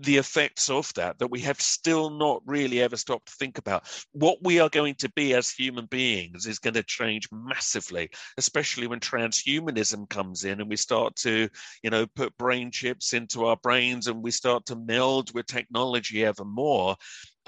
the 0.00 0.16
effects 0.16 0.68
of 0.68 0.92
that 0.94 1.18
that 1.18 1.30
we 1.30 1.40
have 1.40 1.60
still 1.60 2.10
not 2.10 2.42
really 2.46 2.82
ever 2.82 2.96
stopped 2.96 3.26
to 3.26 3.34
think 3.34 3.58
about. 3.58 3.88
What 4.12 4.38
we 4.42 4.60
are 4.60 4.68
going 4.68 4.94
to 4.96 5.10
be 5.12 5.34
as 5.34 5.50
human 5.50 5.86
beings 5.86 6.46
is 6.46 6.58
going 6.58 6.74
to 6.74 6.82
change 6.82 7.28
massively, 7.32 8.10
especially 8.36 8.86
when 8.86 9.00
transhumanism 9.00 10.08
comes 10.08 10.44
in 10.44 10.60
and 10.60 10.68
we 10.68 10.76
start 10.76 11.16
to, 11.16 11.48
you 11.82 11.90
know, 11.90 12.06
put 12.06 12.36
brain 12.36 12.70
chips 12.70 13.12
into 13.12 13.46
our 13.46 13.56
brains 13.56 14.06
and 14.06 14.22
we 14.22 14.30
start 14.30 14.66
to 14.66 14.76
meld 14.76 15.32
with 15.34 15.46
technology 15.46 16.24
ever 16.24 16.44
more. 16.44 16.96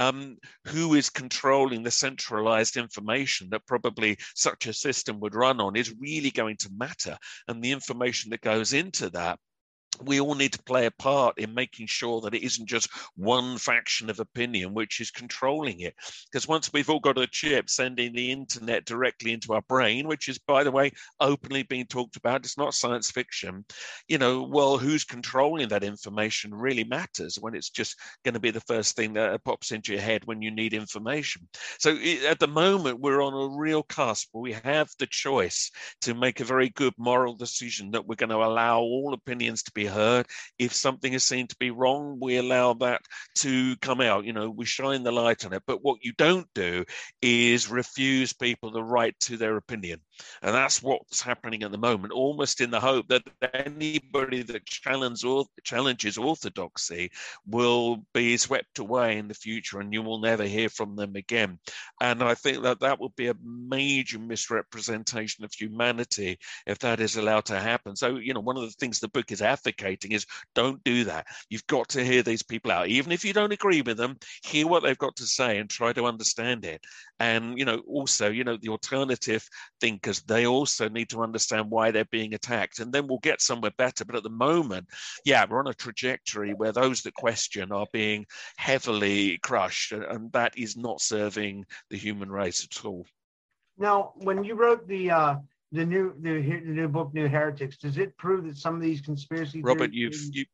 Um, 0.00 0.36
who 0.68 0.94
is 0.94 1.10
controlling 1.10 1.82
the 1.82 1.90
centralized 1.90 2.76
information 2.76 3.48
that 3.50 3.66
probably 3.66 4.16
such 4.36 4.68
a 4.68 4.72
system 4.72 5.18
would 5.18 5.34
run 5.34 5.60
on 5.60 5.74
is 5.74 5.92
really 5.98 6.30
going 6.30 6.56
to 6.58 6.70
matter. 6.72 7.18
And 7.48 7.60
the 7.60 7.72
information 7.72 8.30
that 8.30 8.40
goes 8.40 8.72
into 8.72 9.10
that 9.10 9.40
we 10.02 10.20
all 10.20 10.34
need 10.34 10.52
to 10.52 10.62
play 10.62 10.86
a 10.86 10.90
part 10.90 11.38
in 11.38 11.54
making 11.54 11.86
sure 11.86 12.20
that 12.20 12.34
it 12.34 12.44
isn't 12.44 12.66
just 12.66 12.88
one 13.16 13.58
faction 13.58 14.10
of 14.10 14.20
opinion 14.20 14.74
which 14.74 15.00
is 15.00 15.10
controlling 15.10 15.80
it. 15.80 15.94
Because 16.30 16.46
once 16.46 16.72
we've 16.72 16.88
all 16.88 17.00
got 17.00 17.18
a 17.18 17.26
chip 17.26 17.68
sending 17.68 18.12
the 18.12 18.30
internet 18.30 18.84
directly 18.84 19.32
into 19.32 19.52
our 19.52 19.62
brain, 19.62 20.06
which 20.06 20.28
is, 20.28 20.38
by 20.38 20.64
the 20.64 20.70
way, 20.70 20.92
openly 21.20 21.64
being 21.64 21.86
talked 21.86 22.16
about, 22.16 22.44
it's 22.44 22.58
not 22.58 22.74
science 22.74 23.10
fiction, 23.10 23.64
you 24.08 24.18
know, 24.18 24.42
well, 24.42 24.78
who's 24.78 25.04
controlling 25.04 25.68
that 25.68 25.84
information 25.84 26.54
really 26.54 26.84
matters 26.84 27.36
when 27.40 27.54
it's 27.54 27.70
just 27.70 27.96
going 28.24 28.34
to 28.34 28.40
be 28.40 28.50
the 28.50 28.60
first 28.60 28.96
thing 28.96 29.14
that 29.14 29.44
pops 29.44 29.72
into 29.72 29.92
your 29.92 30.00
head 30.00 30.22
when 30.24 30.42
you 30.42 30.50
need 30.50 30.74
information. 30.74 31.48
So 31.78 31.96
at 32.28 32.38
the 32.38 32.48
moment, 32.48 33.00
we're 33.00 33.22
on 33.22 33.34
a 33.34 33.58
real 33.58 33.82
cusp 33.82 34.28
we 34.34 34.52
have 34.52 34.88
the 34.98 35.06
choice 35.06 35.70
to 36.02 36.14
make 36.14 36.40
a 36.40 36.44
very 36.44 36.70
good 36.70 36.94
moral 36.98 37.34
decision 37.34 37.90
that 37.90 38.06
we're 38.06 38.14
going 38.14 38.30
to 38.30 38.36
allow 38.36 38.80
all 38.80 39.12
opinions 39.14 39.62
to 39.62 39.72
be 39.72 39.77
heard. 39.86 40.26
If 40.58 40.72
something 40.74 41.12
is 41.12 41.24
seen 41.24 41.46
to 41.48 41.56
be 41.58 41.70
wrong, 41.70 42.18
we 42.20 42.36
allow 42.36 42.74
that 42.74 43.02
to 43.36 43.76
come 43.76 44.00
out. 44.00 44.24
You 44.24 44.32
know, 44.32 44.50
we 44.50 44.64
shine 44.64 45.02
the 45.02 45.12
light 45.12 45.44
on 45.44 45.52
it. 45.52 45.62
But 45.66 45.82
what 45.82 45.98
you 46.02 46.12
don't 46.16 46.48
do 46.54 46.84
is 47.22 47.70
refuse 47.70 48.32
people 48.32 48.70
the 48.70 48.82
right 48.82 49.14
to 49.20 49.36
their 49.36 49.56
opinion. 49.56 50.00
And 50.42 50.54
that's 50.54 50.82
what's 50.82 51.20
happening 51.20 51.62
at 51.62 51.72
the 51.72 51.78
moment, 51.78 52.12
almost 52.12 52.60
in 52.60 52.70
the 52.70 52.80
hope 52.80 53.08
that 53.08 53.22
anybody 53.54 54.42
that 54.42 54.66
challenges 54.66 56.18
orthodoxy 56.18 57.10
will 57.46 58.04
be 58.14 58.36
swept 58.36 58.78
away 58.78 59.18
in 59.18 59.28
the 59.28 59.34
future 59.34 59.80
and 59.80 59.92
you 59.92 60.02
will 60.02 60.20
never 60.20 60.44
hear 60.44 60.68
from 60.68 60.96
them 60.96 61.16
again. 61.16 61.58
And 62.00 62.22
I 62.22 62.34
think 62.34 62.62
that 62.62 62.80
that 62.80 63.00
would 63.00 63.14
be 63.16 63.28
a 63.28 63.34
major 63.42 64.18
misrepresentation 64.18 65.44
of 65.44 65.52
humanity 65.52 66.38
if 66.66 66.78
that 66.80 67.00
is 67.00 67.16
allowed 67.16 67.44
to 67.46 67.58
happen. 67.58 67.96
So, 67.96 68.16
you 68.16 68.34
know, 68.34 68.40
one 68.40 68.56
of 68.56 68.62
the 68.62 68.70
things 68.70 69.00
the 69.00 69.08
book 69.08 69.30
is 69.30 69.42
advocating 69.42 70.12
is 70.12 70.26
don't 70.54 70.82
do 70.84 71.04
that. 71.04 71.26
You've 71.50 71.66
got 71.66 71.88
to 71.90 72.04
hear 72.04 72.22
these 72.22 72.42
people 72.42 72.70
out. 72.70 72.88
Even 72.88 73.12
if 73.12 73.24
you 73.24 73.32
don't 73.32 73.52
agree 73.52 73.82
with 73.82 73.96
them, 73.96 74.16
hear 74.42 74.66
what 74.66 74.82
they've 74.82 74.98
got 74.98 75.16
to 75.16 75.26
say 75.26 75.58
and 75.58 75.68
try 75.68 75.92
to 75.92 76.06
understand 76.06 76.64
it. 76.64 76.84
And, 77.20 77.58
you 77.58 77.64
know, 77.64 77.82
also, 77.86 78.30
you 78.30 78.44
know, 78.44 78.56
the 78.56 78.68
alternative 78.68 79.46
thinkers, 79.80 80.07
they 80.16 80.46
also 80.46 80.88
need 80.88 81.10
to 81.10 81.22
understand 81.22 81.70
why 81.70 81.90
they're 81.90 82.04
being 82.06 82.34
attacked. 82.34 82.78
And 82.78 82.92
then 82.92 83.06
we'll 83.06 83.18
get 83.18 83.40
somewhere 83.40 83.72
better. 83.76 84.04
But 84.04 84.16
at 84.16 84.22
the 84.22 84.30
moment, 84.30 84.88
yeah, 85.24 85.44
we're 85.48 85.60
on 85.60 85.68
a 85.68 85.74
trajectory 85.74 86.54
where 86.54 86.72
those 86.72 87.02
that 87.02 87.14
question 87.14 87.72
are 87.72 87.86
being 87.92 88.26
heavily 88.56 89.38
crushed. 89.38 89.92
And 89.92 90.32
that 90.32 90.56
is 90.56 90.76
not 90.76 91.00
serving 91.00 91.66
the 91.90 91.96
human 91.96 92.30
race 92.30 92.64
at 92.64 92.84
all. 92.84 93.06
Now, 93.78 94.12
when 94.16 94.42
you 94.42 94.54
wrote 94.54 94.88
the 94.88 95.10
uh, 95.10 95.36
the 95.72 95.84
new 95.84 96.14
the, 96.20 96.40
the 96.40 96.72
new 96.72 96.88
book, 96.88 97.14
New 97.14 97.28
Heretics, 97.28 97.76
does 97.76 97.98
it 97.98 98.16
prove 98.16 98.44
that 98.46 98.56
some 98.56 98.74
of 98.74 98.80
these 98.80 99.00
conspiracy 99.00 99.62
Robert, 99.62 99.92
you've 99.92 100.14
you, 100.32 100.44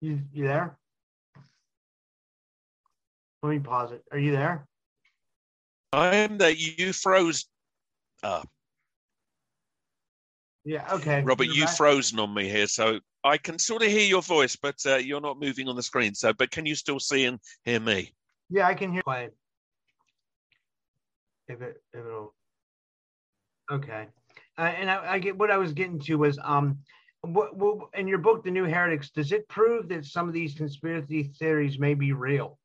you 0.00 0.20
you 0.32 0.44
there? 0.44 0.78
Let 3.42 3.50
me 3.50 3.58
pause 3.58 3.92
it. 3.92 4.02
Are 4.10 4.18
you 4.18 4.32
there? 4.32 4.66
I 5.92 6.16
am 6.16 6.38
that 6.38 6.58
you 6.58 6.92
froze. 6.92 7.46
Uh, 8.22 8.42
Yeah. 10.64 10.84
Okay. 10.94 11.22
Robert, 11.22 11.46
you 11.46 11.66
frozen 11.68 12.18
on 12.18 12.34
me 12.34 12.48
here, 12.48 12.66
so 12.66 12.98
I 13.22 13.38
can 13.38 13.58
sort 13.58 13.82
of 13.82 13.88
hear 13.88 14.06
your 14.06 14.22
voice, 14.22 14.56
but 14.56 14.76
uh, 14.84 14.96
you're 14.96 15.20
not 15.20 15.38
moving 15.38 15.68
on 15.68 15.76
the 15.76 15.82
screen. 15.82 16.14
So, 16.14 16.32
but 16.32 16.50
can 16.50 16.66
you 16.66 16.74
still 16.74 16.98
see 16.98 17.24
and 17.24 17.38
hear 17.64 17.80
me? 17.80 18.12
Yeah, 18.50 18.66
I 18.66 18.74
can 18.74 18.92
hear. 18.92 19.02
Quiet. 19.02 19.34
If 21.48 21.62
it, 21.62 21.80
if 21.92 22.00
it'll. 22.00 22.34
Okay. 23.70 24.08
Uh, 24.58 24.60
and 24.62 24.90
I, 24.90 25.14
I, 25.14 25.18
get 25.18 25.36
what 25.36 25.50
I 25.50 25.58
was 25.58 25.72
getting 25.72 26.00
to 26.00 26.16
was 26.16 26.38
um, 26.42 26.78
what, 27.22 27.56
what 27.56 27.88
in 27.94 28.08
your 28.08 28.18
book, 28.18 28.44
The 28.44 28.50
New 28.50 28.64
Heretics, 28.64 29.10
does 29.10 29.32
it 29.32 29.48
prove 29.48 29.88
that 29.88 30.04
some 30.04 30.28
of 30.28 30.34
these 30.34 30.54
conspiracy 30.54 31.24
theories 31.38 31.78
may 31.78 31.94
be 31.94 32.12
real? 32.12 32.58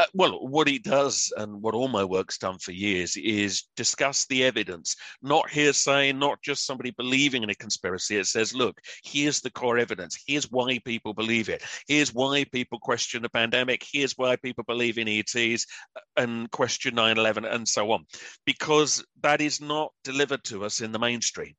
Uh, 0.00 0.06
well, 0.14 0.48
what 0.48 0.66
he 0.66 0.78
does, 0.78 1.30
and 1.36 1.60
what 1.60 1.74
all 1.74 1.86
my 1.86 2.02
work's 2.02 2.38
done 2.38 2.56
for 2.56 2.72
years, 2.72 3.18
is 3.18 3.64
discuss 3.76 4.24
the 4.24 4.42
evidence, 4.42 4.96
not 5.20 5.50
hearsay, 5.50 6.10
not 6.10 6.40
just 6.40 6.64
somebody 6.64 6.90
believing 6.92 7.42
in 7.42 7.50
a 7.50 7.54
conspiracy. 7.54 8.16
It 8.16 8.24
says, 8.24 8.54
look, 8.54 8.80
here's 9.04 9.42
the 9.42 9.50
core 9.50 9.76
evidence. 9.76 10.18
Here's 10.26 10.50
why 10.50 10.78
people 10.86 11.12
believe 11.12 11.50
it. 11.50 11.62
Here's 11.86 12.14
why 12.14 12.44
people 12.44 12.78
question 12.78 13.20
the 13.20 13.28
pandemic. 13.28 13.84
Here's 13.92 14.14
why 14.16 14.36
people 14.36 14.64
believe 14.66 14.96
in 14.96 15.06
ETs 15.06 15.66
uh, 15.94 16.00
and 16.16 16.50
question 16.50 16.94
9 16.94 17.18
11 17.18 17.44
and 17.44 17.68
so 17.68 17.92
on. 17.92 18.06
Because 18.46 19.04
that 19.22 19.42
is 19.42 19.60
not 19.60 19.92
delivered 20.02 20.44
to 20.44 20.64
us 20.64 20.80
in 20.80 20.92
the 20.92 20.98
mainstream. 20.98 21.52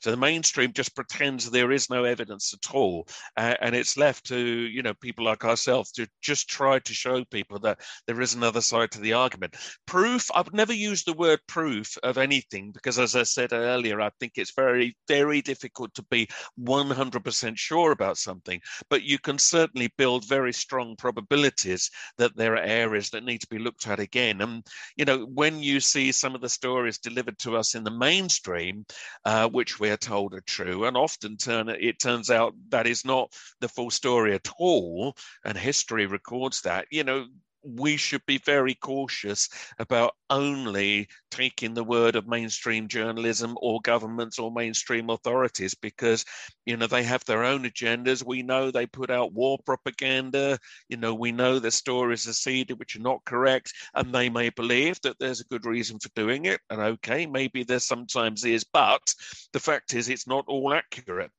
So 0.00 0.10
the 0.10 0.16
mainstream 0.16 0.72
just 0.72 0.94
pretends 0.94 1.50
there 1.50 1.72
is 1.72 1.90
no 1.90 2.04
evidence 2.04 2.54
at 2.54 2.74
all, 2.74 3.08
uh, 3.36 3.54
and 3.60 3.74
it's 3.74 3.96
left 3.96 4.26
to 4.26 4.38
you 4.38 4.82
know 4.82 4.94
people 4.94 5.24
like 5.24 5.44
ourselves 5.44 5.92
to 5.92 6.06
just 6.22 6.48
try 6.48 6.78
to 6.78 6.94
show 6.94 7.24
people 7.24 7.58
that 7.60 7.80
there 8.06 8.20
is 8.20 8.34
another 8.34 8.60
side 8.60 8.90
to 8.92 9.00
the 9.00 9.12
argument. 9.12 9.56
Proof. 9.86 10.30
I've 10.34 10.52
never 10.52 10.72
used 10.72 11.06
the 11.06 11.12
word 11.12 11.40
proof 11.46 11.96
of 12.02 12.18
anything 12.18 12.72
because, 12.72 12.98
as 12.98 13.16
I 13.16 13.24
said 13.24 13.52
earlier, 13.52 14.00
I 14.00 14.10
think 14.20 14.32
it's 14.36 14.52
very 14.54 14.96
very 15.08 15.42
difficult 15.42 15.94
to 15.94 16.02
be 16.04 16.28
100% 16.60 17.58
sure 17.58 17.92
about 17.92 18.18
something, 18.18 18.60
but 18.90 19.02
you 19.02 19.18
can 19.18 19.38
certainly 19.38 19.92
build 19.98 20.28
very 20.28 20.52
strong 20.52 20.96
probabilities 20.96 21.90
that 22.18 22.36
there 22.36 22.54
are 22.54 22.62
areas 22.62 23.10
that 23.10 23.24
need 23.24 23.40
to 23.40 23.48
be 23.48 23.58
looked 23.58 23.86
at 23.86 24.00
again. 24.00 24.40
And 24.40 24.66
you 24.96 25.04
know 25.04 25.26
when 25.34 25.58
you 25.62 25.80
see 25.80 26.12
some 26.12 26.34
of 26.34 26.40
the 26.40 26.48
stories 26.48 26.98
delivered 26.98 27.38
to 27.38 27.56
us 27.56 27.74
in 27.74 27.84
the 27.84 27.90
mainstream, 27.90 28.84
uh, 29.24 29.48
which 29.48 29.65
which 29.66 29.80
we 29.80 29.90
are 29.90 29.96
told 29.96 30.32
are 30.32 30.40
true, 30.42 30.84
and 30.84 30.96
often 30.96 31.36
turn 31.36 31.68
it 31.68 31.98
turns 31.98 32.30
out 32.30 32.54
that 32.68 32.86
is 32.86 33.04
not 33.04 33.32
the 33.58 33.68
full 33.68 33.90
story 33.90 34.32
at 34.32 34.48
all, 34.60 35.16
and 35.44 35.58
history 35.58 36.06
records 36.06 36.60
that. 36.60 36.86
You 36.92 37.02
know, 37.02 37.26
we 37.66 37.96
should 37.96 38.24
be 38.26 38.38
very 38.38 38.74
cautious 38.74 39.48
about 39.78 40.14
only 40.30 41.08
taking 41.30 41.74
the 41.74 41.84
word 41.84 42.16
of 42.16 42.26
mainstream 42.26 42.88
journalism 42.88 43.56
or 43.60 43.80
governments 43.82 44.38
or 44.38 44.52
mainstream 44.52 45.10
authorities 45.10 45.74
because 45.74 46.24
you 46.64 46.76
know 46.76 46.86
they 46.86 47.02
have 47.02 47.24
their 47.24 47.44
own 47.44 47.64
agendas. 47.64 48.24
We 48.24 48.42
know 48.42 48.70
they 48.70 48.86
put 48.86 49.10
out 49.10 49.32
war 49.32 49.58
propaganda. 49.64 50.58
You 50.88 50.96
know 50.96 51.14
we 51.14 51.32
know 51.32 51.58
the 51.58 51.70
stories 51.70 52.28
are 52.28 52.32
seeded 52.32 52.78
which 52.78 52.96
are 52.96 53.00
not 53.00 53.24
correct 53.24 53.72
and 53.94 54.14
they 54.14 54.28
may 54.28 54.50
believe 54.50 55.00
that 55.02 55.18
there's 55.18 55.40
a 55.40 55.44
good 55.44 55.66
reason 55.66 55.98
for 55.98 56.08
doing 56.14 56.46
it 56.46 56.60
and 56.70 56.80
okay 56.80 57.26
maybe 57.26 57.64
there 57.64 57.78
sometimes 57.78 58.44
is 58.44 58.64
but 58.64 59.14
the 59.52 59.60
fact 59.60 59.94
is 59.94 60.08
it's 60.08 60.26
not 60.26 60.44
all 60.48 60.72
accurate 60.72 61.30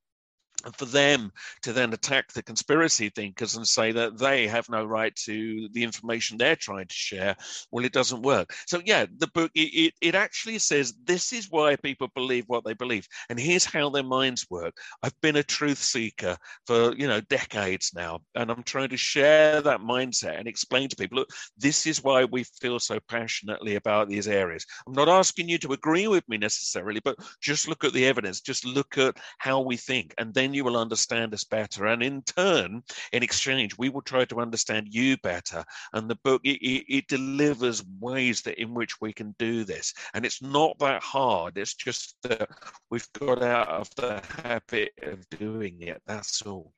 and 0.67 0.75
for 0.75 0.85
them 0.85 1.31
to 1.61 1.71
then 1.71 1.93
attack 1.93 2.33
the 2.33 2.43
conspiracy 2.43 3.07
thinkers 3.07 3.55
and 3.55 3.65
say 3.65 3.93
that 3.93 4.17
they 4.17 4.47
have 4.47 4.67
no 4.67 4.83
right 4.83 5.15
to 5.15 5.69
the 5.71 5.81
information 5.81 6.37
they're 6.37 6.57
trying 6.57 6.85
to 6.85 6.93
share, 6.93 7.37
well, 7.71 7.85
it 7.85 7.93
doesn't 7.93 8.21
work. 8.21 8.53
So, 8.67 8.81
yeah, 8.83 9.05
the 9.17 9.27
book, 9.27 9.49
it, 9.55 9.93
it 10.01 10.13
actually 10.13 10.59
says 10.59 10.93
this 11.05 11.31
is 11.31 11.47
why 11.49 11.77
people 11.77 12.09
believe 12.13 12.43
what 12.47 12.65
they 12.65 12.73
believe. 12.73 13.07
And 13.29 13.39
here's 13.39 13.63
how 13.63 13.89
their 13.89 14.03
minds 14.03 14.45
work. 14.49 14.75
I've 15.01 15.19
been 15.21 15.37
a 15.37 15.43
truth 15.43 15.77
seeker 15.77 16.35
for, 16.65 16.93
you 16.95 17.07
know, 17.07 17.21
decades 17.21 17.93
now. 17.95 18.19
And 18.35 18.51
I'm 18.51 18.63
trying 18.63 18.89
to 18.89 18.97
share 18.97 19.61
that 19.61 19.79
mindset 19.79 20.37
and 20.37 20.49
explain 20.49 20.89
to 20.89 20.97
people, 20.97 21.19
look, 21.19 21.29
this 21.57 21.87
is 21.87 22.03
why 22.03 22.25
we 22.25 22.43
feel 22.59 22.79
so 22.79 22.99
passionately 23.07 23.75
about 23.75 24.09
these 24.09 24.27
areas. 24.27 24.65
I'm 24.85 24.91
not 24.91 25.07
asking 25.07 25.47
you 25.47 25.59
to 25.59 25.71
agree 25.71 26.09
with 26.09 26.27
me 26.27 26.37
necessarily, 26.37 26.99
but 27.05 27.15
just 27.41 27.69
look 27.69 27.85
at 27.85 27.93
the 27.93 28.05
evidence, 28.05 28.41
just 28.41 28.65
look 28.65 28.97
at 28.97 29.15
how 29.37 29.61
we 29.61 29.77
think. 29.77 30.13
And 30.17 30.33
then 30.33 30.56
you 30.57 30.63
will 30.63 30.77
understand 30.77 31.33
us 31.33 31.43
better. 31.43 31.85
And 31.85 32.03
in 32.03 32.21
turn, 32.23 32.83
in 33.13 33.23
exchange, 33.23 33.77
we 33.77 33.89
will 33.89 34.01
try 34.01 34.25
to 34.25 34.41
understand 34.41 34.87
you 34.89 35.15
better. 35.17 35.63
And 35.93 36.09
the 36.09 36.17
book, 36.23 36.41
it, 36.43 36.59
it, 36.59 37.07
delivers 37.07 37.83
ways 37.99 38.41
that 38.41 38.59
in 38.59 38.73
which 38.73 38.99
we 38.99 39.13
can 39.13 39.35
do 39.39 39.63
this. 39.63 39.93
And 40.13 40.25
it's 40.25 40.41
not 40.41 40.77
that 40.79 41.03
hard. 41.03 41.57
It's 41.57 41.75
just 41.75 42.15
that 42.23 42.49
we've 42.89 43.07
got 43.13 43.41
out 43.41 43.69
of 43.69 43.89
the 43.95 44.21
habit 44.43 44.91
of 45.03 45.29
doing 45.29 45.81
it. 45.81 46.01
That's 46.07 46.41
all. 46.41 46.73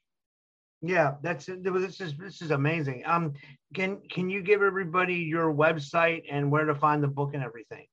Yeah, 0.82 1.16
that's 1.22 1.46
this 1.48 2.00
is 2.00 2.16
this 2.18 2.42
is 2.42 2.52
amazing. 2.52 3.04
Um, 3.06 3.34
can 3.74 4.00
can 4.10 4.30
you 4.30 4.42
give 4.42 4.62
everybody 4.62 5.16
your 5.16 5.54
website 5.54 6.24
and 6.32 6.50
where 6.50 6.64
to 6.64 6.76
find 6.76 7.04
the 7.04 7.08
book 7.10 7.34
and 7.34 7.44
everything? 7.44 7.86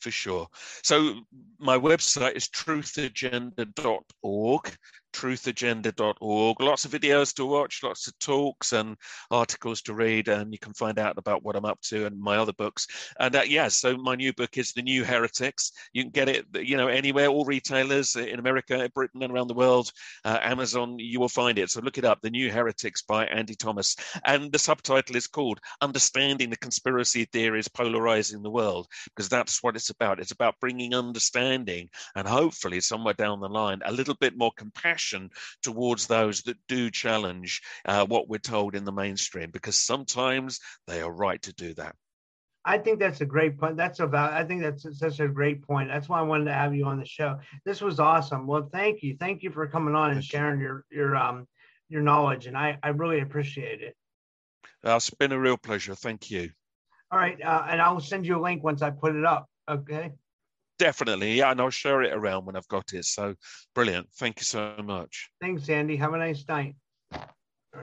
For 0.00 0.10
sure. 0.10 0.48
So 0.82 1.20
my 1.58 1.78
website 1.78 2.36
is 2.36 2.48
truthagenda.org 2.48 4.76
truthagenda.org. 5.12 6.60
Lots 6.60 6.84
of 6.84 6.90
videos 6.90 7.34
to 7.34 7.46
watch, 7.46 7.82
lots 7.82 8.06
of 8.06 8.18
talks 8.18 8.72
and 8.72 8.96
articles 9.30 9.82
to 9.82 9.94
read, 9.94 10.28
and 10.28 10.52
you 10.52 10.58
can 10.58 10.74
find 10.74 10.98
out 10.98 11.18
about 11.18 11.42
what 11.42 11.56
I'm 11.56 11.64
up 11.64 11.80
to 11.82 12.06
and 12.06 12.20
my 12.20 12.36
other 12.36 12.52
books. 12.52 12.86
And 13.18 13.34
uh, 13.34 13.42
yeah, 13.46 13.68
so 13.68 13.96
my 13.96 14.14
new 14.14 14.32
book 14.32 14.56
is 14.58 14.72
The 14.72 14.82
New 14.82 15.04
Heretics. 15.04 15.72
You 15.92 16.04
can 16.04 16.10
get 16.10 16.28
it, 16.28 16.46
you 16.54 16.76
know, 16.76 16.88
anywhere, 16.88 17.28
all 17.28 17.44
retailers 17.44 18.16
in 18.16 18.38
America, 18.38 18.88
Britain, 18.94 19.22
and 19.22 19.32
around 19.32 19.48
the 19.48 19.54
world. 19.54 19.90
Uh, 20.24 20.38
Amazon, 20.40 20.98
you 20.98 21.20
will 21.20 21.28
find 21.28 21.58
it. 21.58 21.70
So 21.70 21.80
look 21.80 21.98
it 21.98 22.04
up, 22.04 22.20
The 22.22 22.30
New 22.30 22.50
Heretics 22.50 23.02
by 23.02 23.26
Andy 23.26 23.54
Thomas. 23.54 23.96
And 24.24 24.52
the 24.52 24.58
subtitle 24.58 25.16
is 25.16 25.26
called 25.26 25.60
Understanding 25.80 26.50
the 26.50 26.56
Conspiracy 26.56 27.24
Theories 27.26 27.68
Polarizing 27.68 28.42
the 28.42 28.50
World, 28.50 28.86
because 29.04 29.28
that's 29.28 29.62
what 29.62 29.76
it's 29.76 29.90
about. 29.90 30.20
It's 30.20 30.32
about 30.32 30.60
bringing 30.60 30.94
understanding 30.94 31.88
and 32.14 32.28
hopefully 32.28 32.80
somewhere 32.80 33.14
down 33.14 33.40
the 33.40 33.48
line 33.48 33.80
a 33.84 33.92
little 33.92 34.14
bit 34.14 34.36
more 34.36 34.52
compassion 34.56 34.99
towards 35.62 36.06
those 36.06 36.42
that 36.42 36.56
do 36.68 36.90
challenge 36.90 37.62
uh, 37.84 38.06
what 38.06 38.28
we're 38.28 38.38
told 38.38 38.74
in 38.74 38.84
the 38.84 38.92
mainstream, 38.92 39.50
because 39.50 39.76
sometimes 39.76 40.60
they 40.86 41.00
are 41.00 41.12
right 41.12 41.40
to 41.42 41.52
do 41.52 41.74
that. 41.74 41.94
I 42.64 42.78
think 42.78 42.98
that's 42.98 43.22
a 43.22 43.26
great 43.26 43.58
point. 43.58 43.76
That's 43.76 44.00
about. 44.00 44.34
I 44.34 44.44
think 44.44 44.62
that's 44.62 44.86
such 44.98 45.20
a 45.20 45.28
great 45.28 45.62
point. 45.62 45.88
That's 45.88 46.08
why 46.08 46.20
I 46.20 46.22
wanted 46.22 46.44
to 46.44 46.52
have 46.52 46.74
you 46.74 46.84
on 46.84 46.98
the 46.98 47.06
show. 47.06 47.38
This 47.64 47.80
was 47.80 47.98
awesome. 47.98 48.46
Well, 48.46 48.68
thank 48.70 49.02
you, 49.02 49.16
thank 49.18 49.42
you 49.42 49.50
for 49.50 49.66
coming 49.66 49.94
on 49.94 50.10
and 50.10 50.22
sharing 50.22 50.60
your 50.60 50.84
your 50.90 51.16
um 51.16 51.48
your 51.88 52.02
knowledge, 52.02 52.46
and 52.46 52.56
I 52.56 52.78
I 52.82 52.90
really 52.90 53.20
appreciate 53.20 53.80
it. 53.80 53.96
Uh, 54.84 54.96
it's 54.96 55.10
been 55.10 55.32
a 55.32 55.40
real 55.40 55.56
pleasure. 55.56 55.94
Thank 55.94 56.30
you. 56.30 56.50
All 57.10 57.18
right, 57.18 57.40
uh, 57.42 57.64
and 57.68 57.80
I'll 57.80 58.00
send 58.00 58.26
you 58.26 58.38
a 58.38 58.42
link 58.42 58.62
once 58.62 58.82
I 58.82 58.90
put 58.90 59.16
it 59.16 59.24
up. 59.24 59.48
Okay 59.68 60.12
definitely. 60.80 61.34
Yeah, 61.34 61.50
and 61.52 61.60
I'll 61.60 61.70
share 61.70 62.02
it 62.02 62.12
around 62.12 62.46
when 62.46 62.56
I've 62.56 62.66
got 62.68 62.92
it. 62.92 63.04
So 63.04 63.34
brilliant. 63.74 64.08
Thank 64.18 64.40
you 64.40 64.44
so 64.44 64.74
much. 64.82 65.30
Thanks, 65.40 65.68
Andy. 65.68 65.96
Have 65.96 66.14
a 66.14 66.18
nice 66.18 66.44
night. 66.48 66.74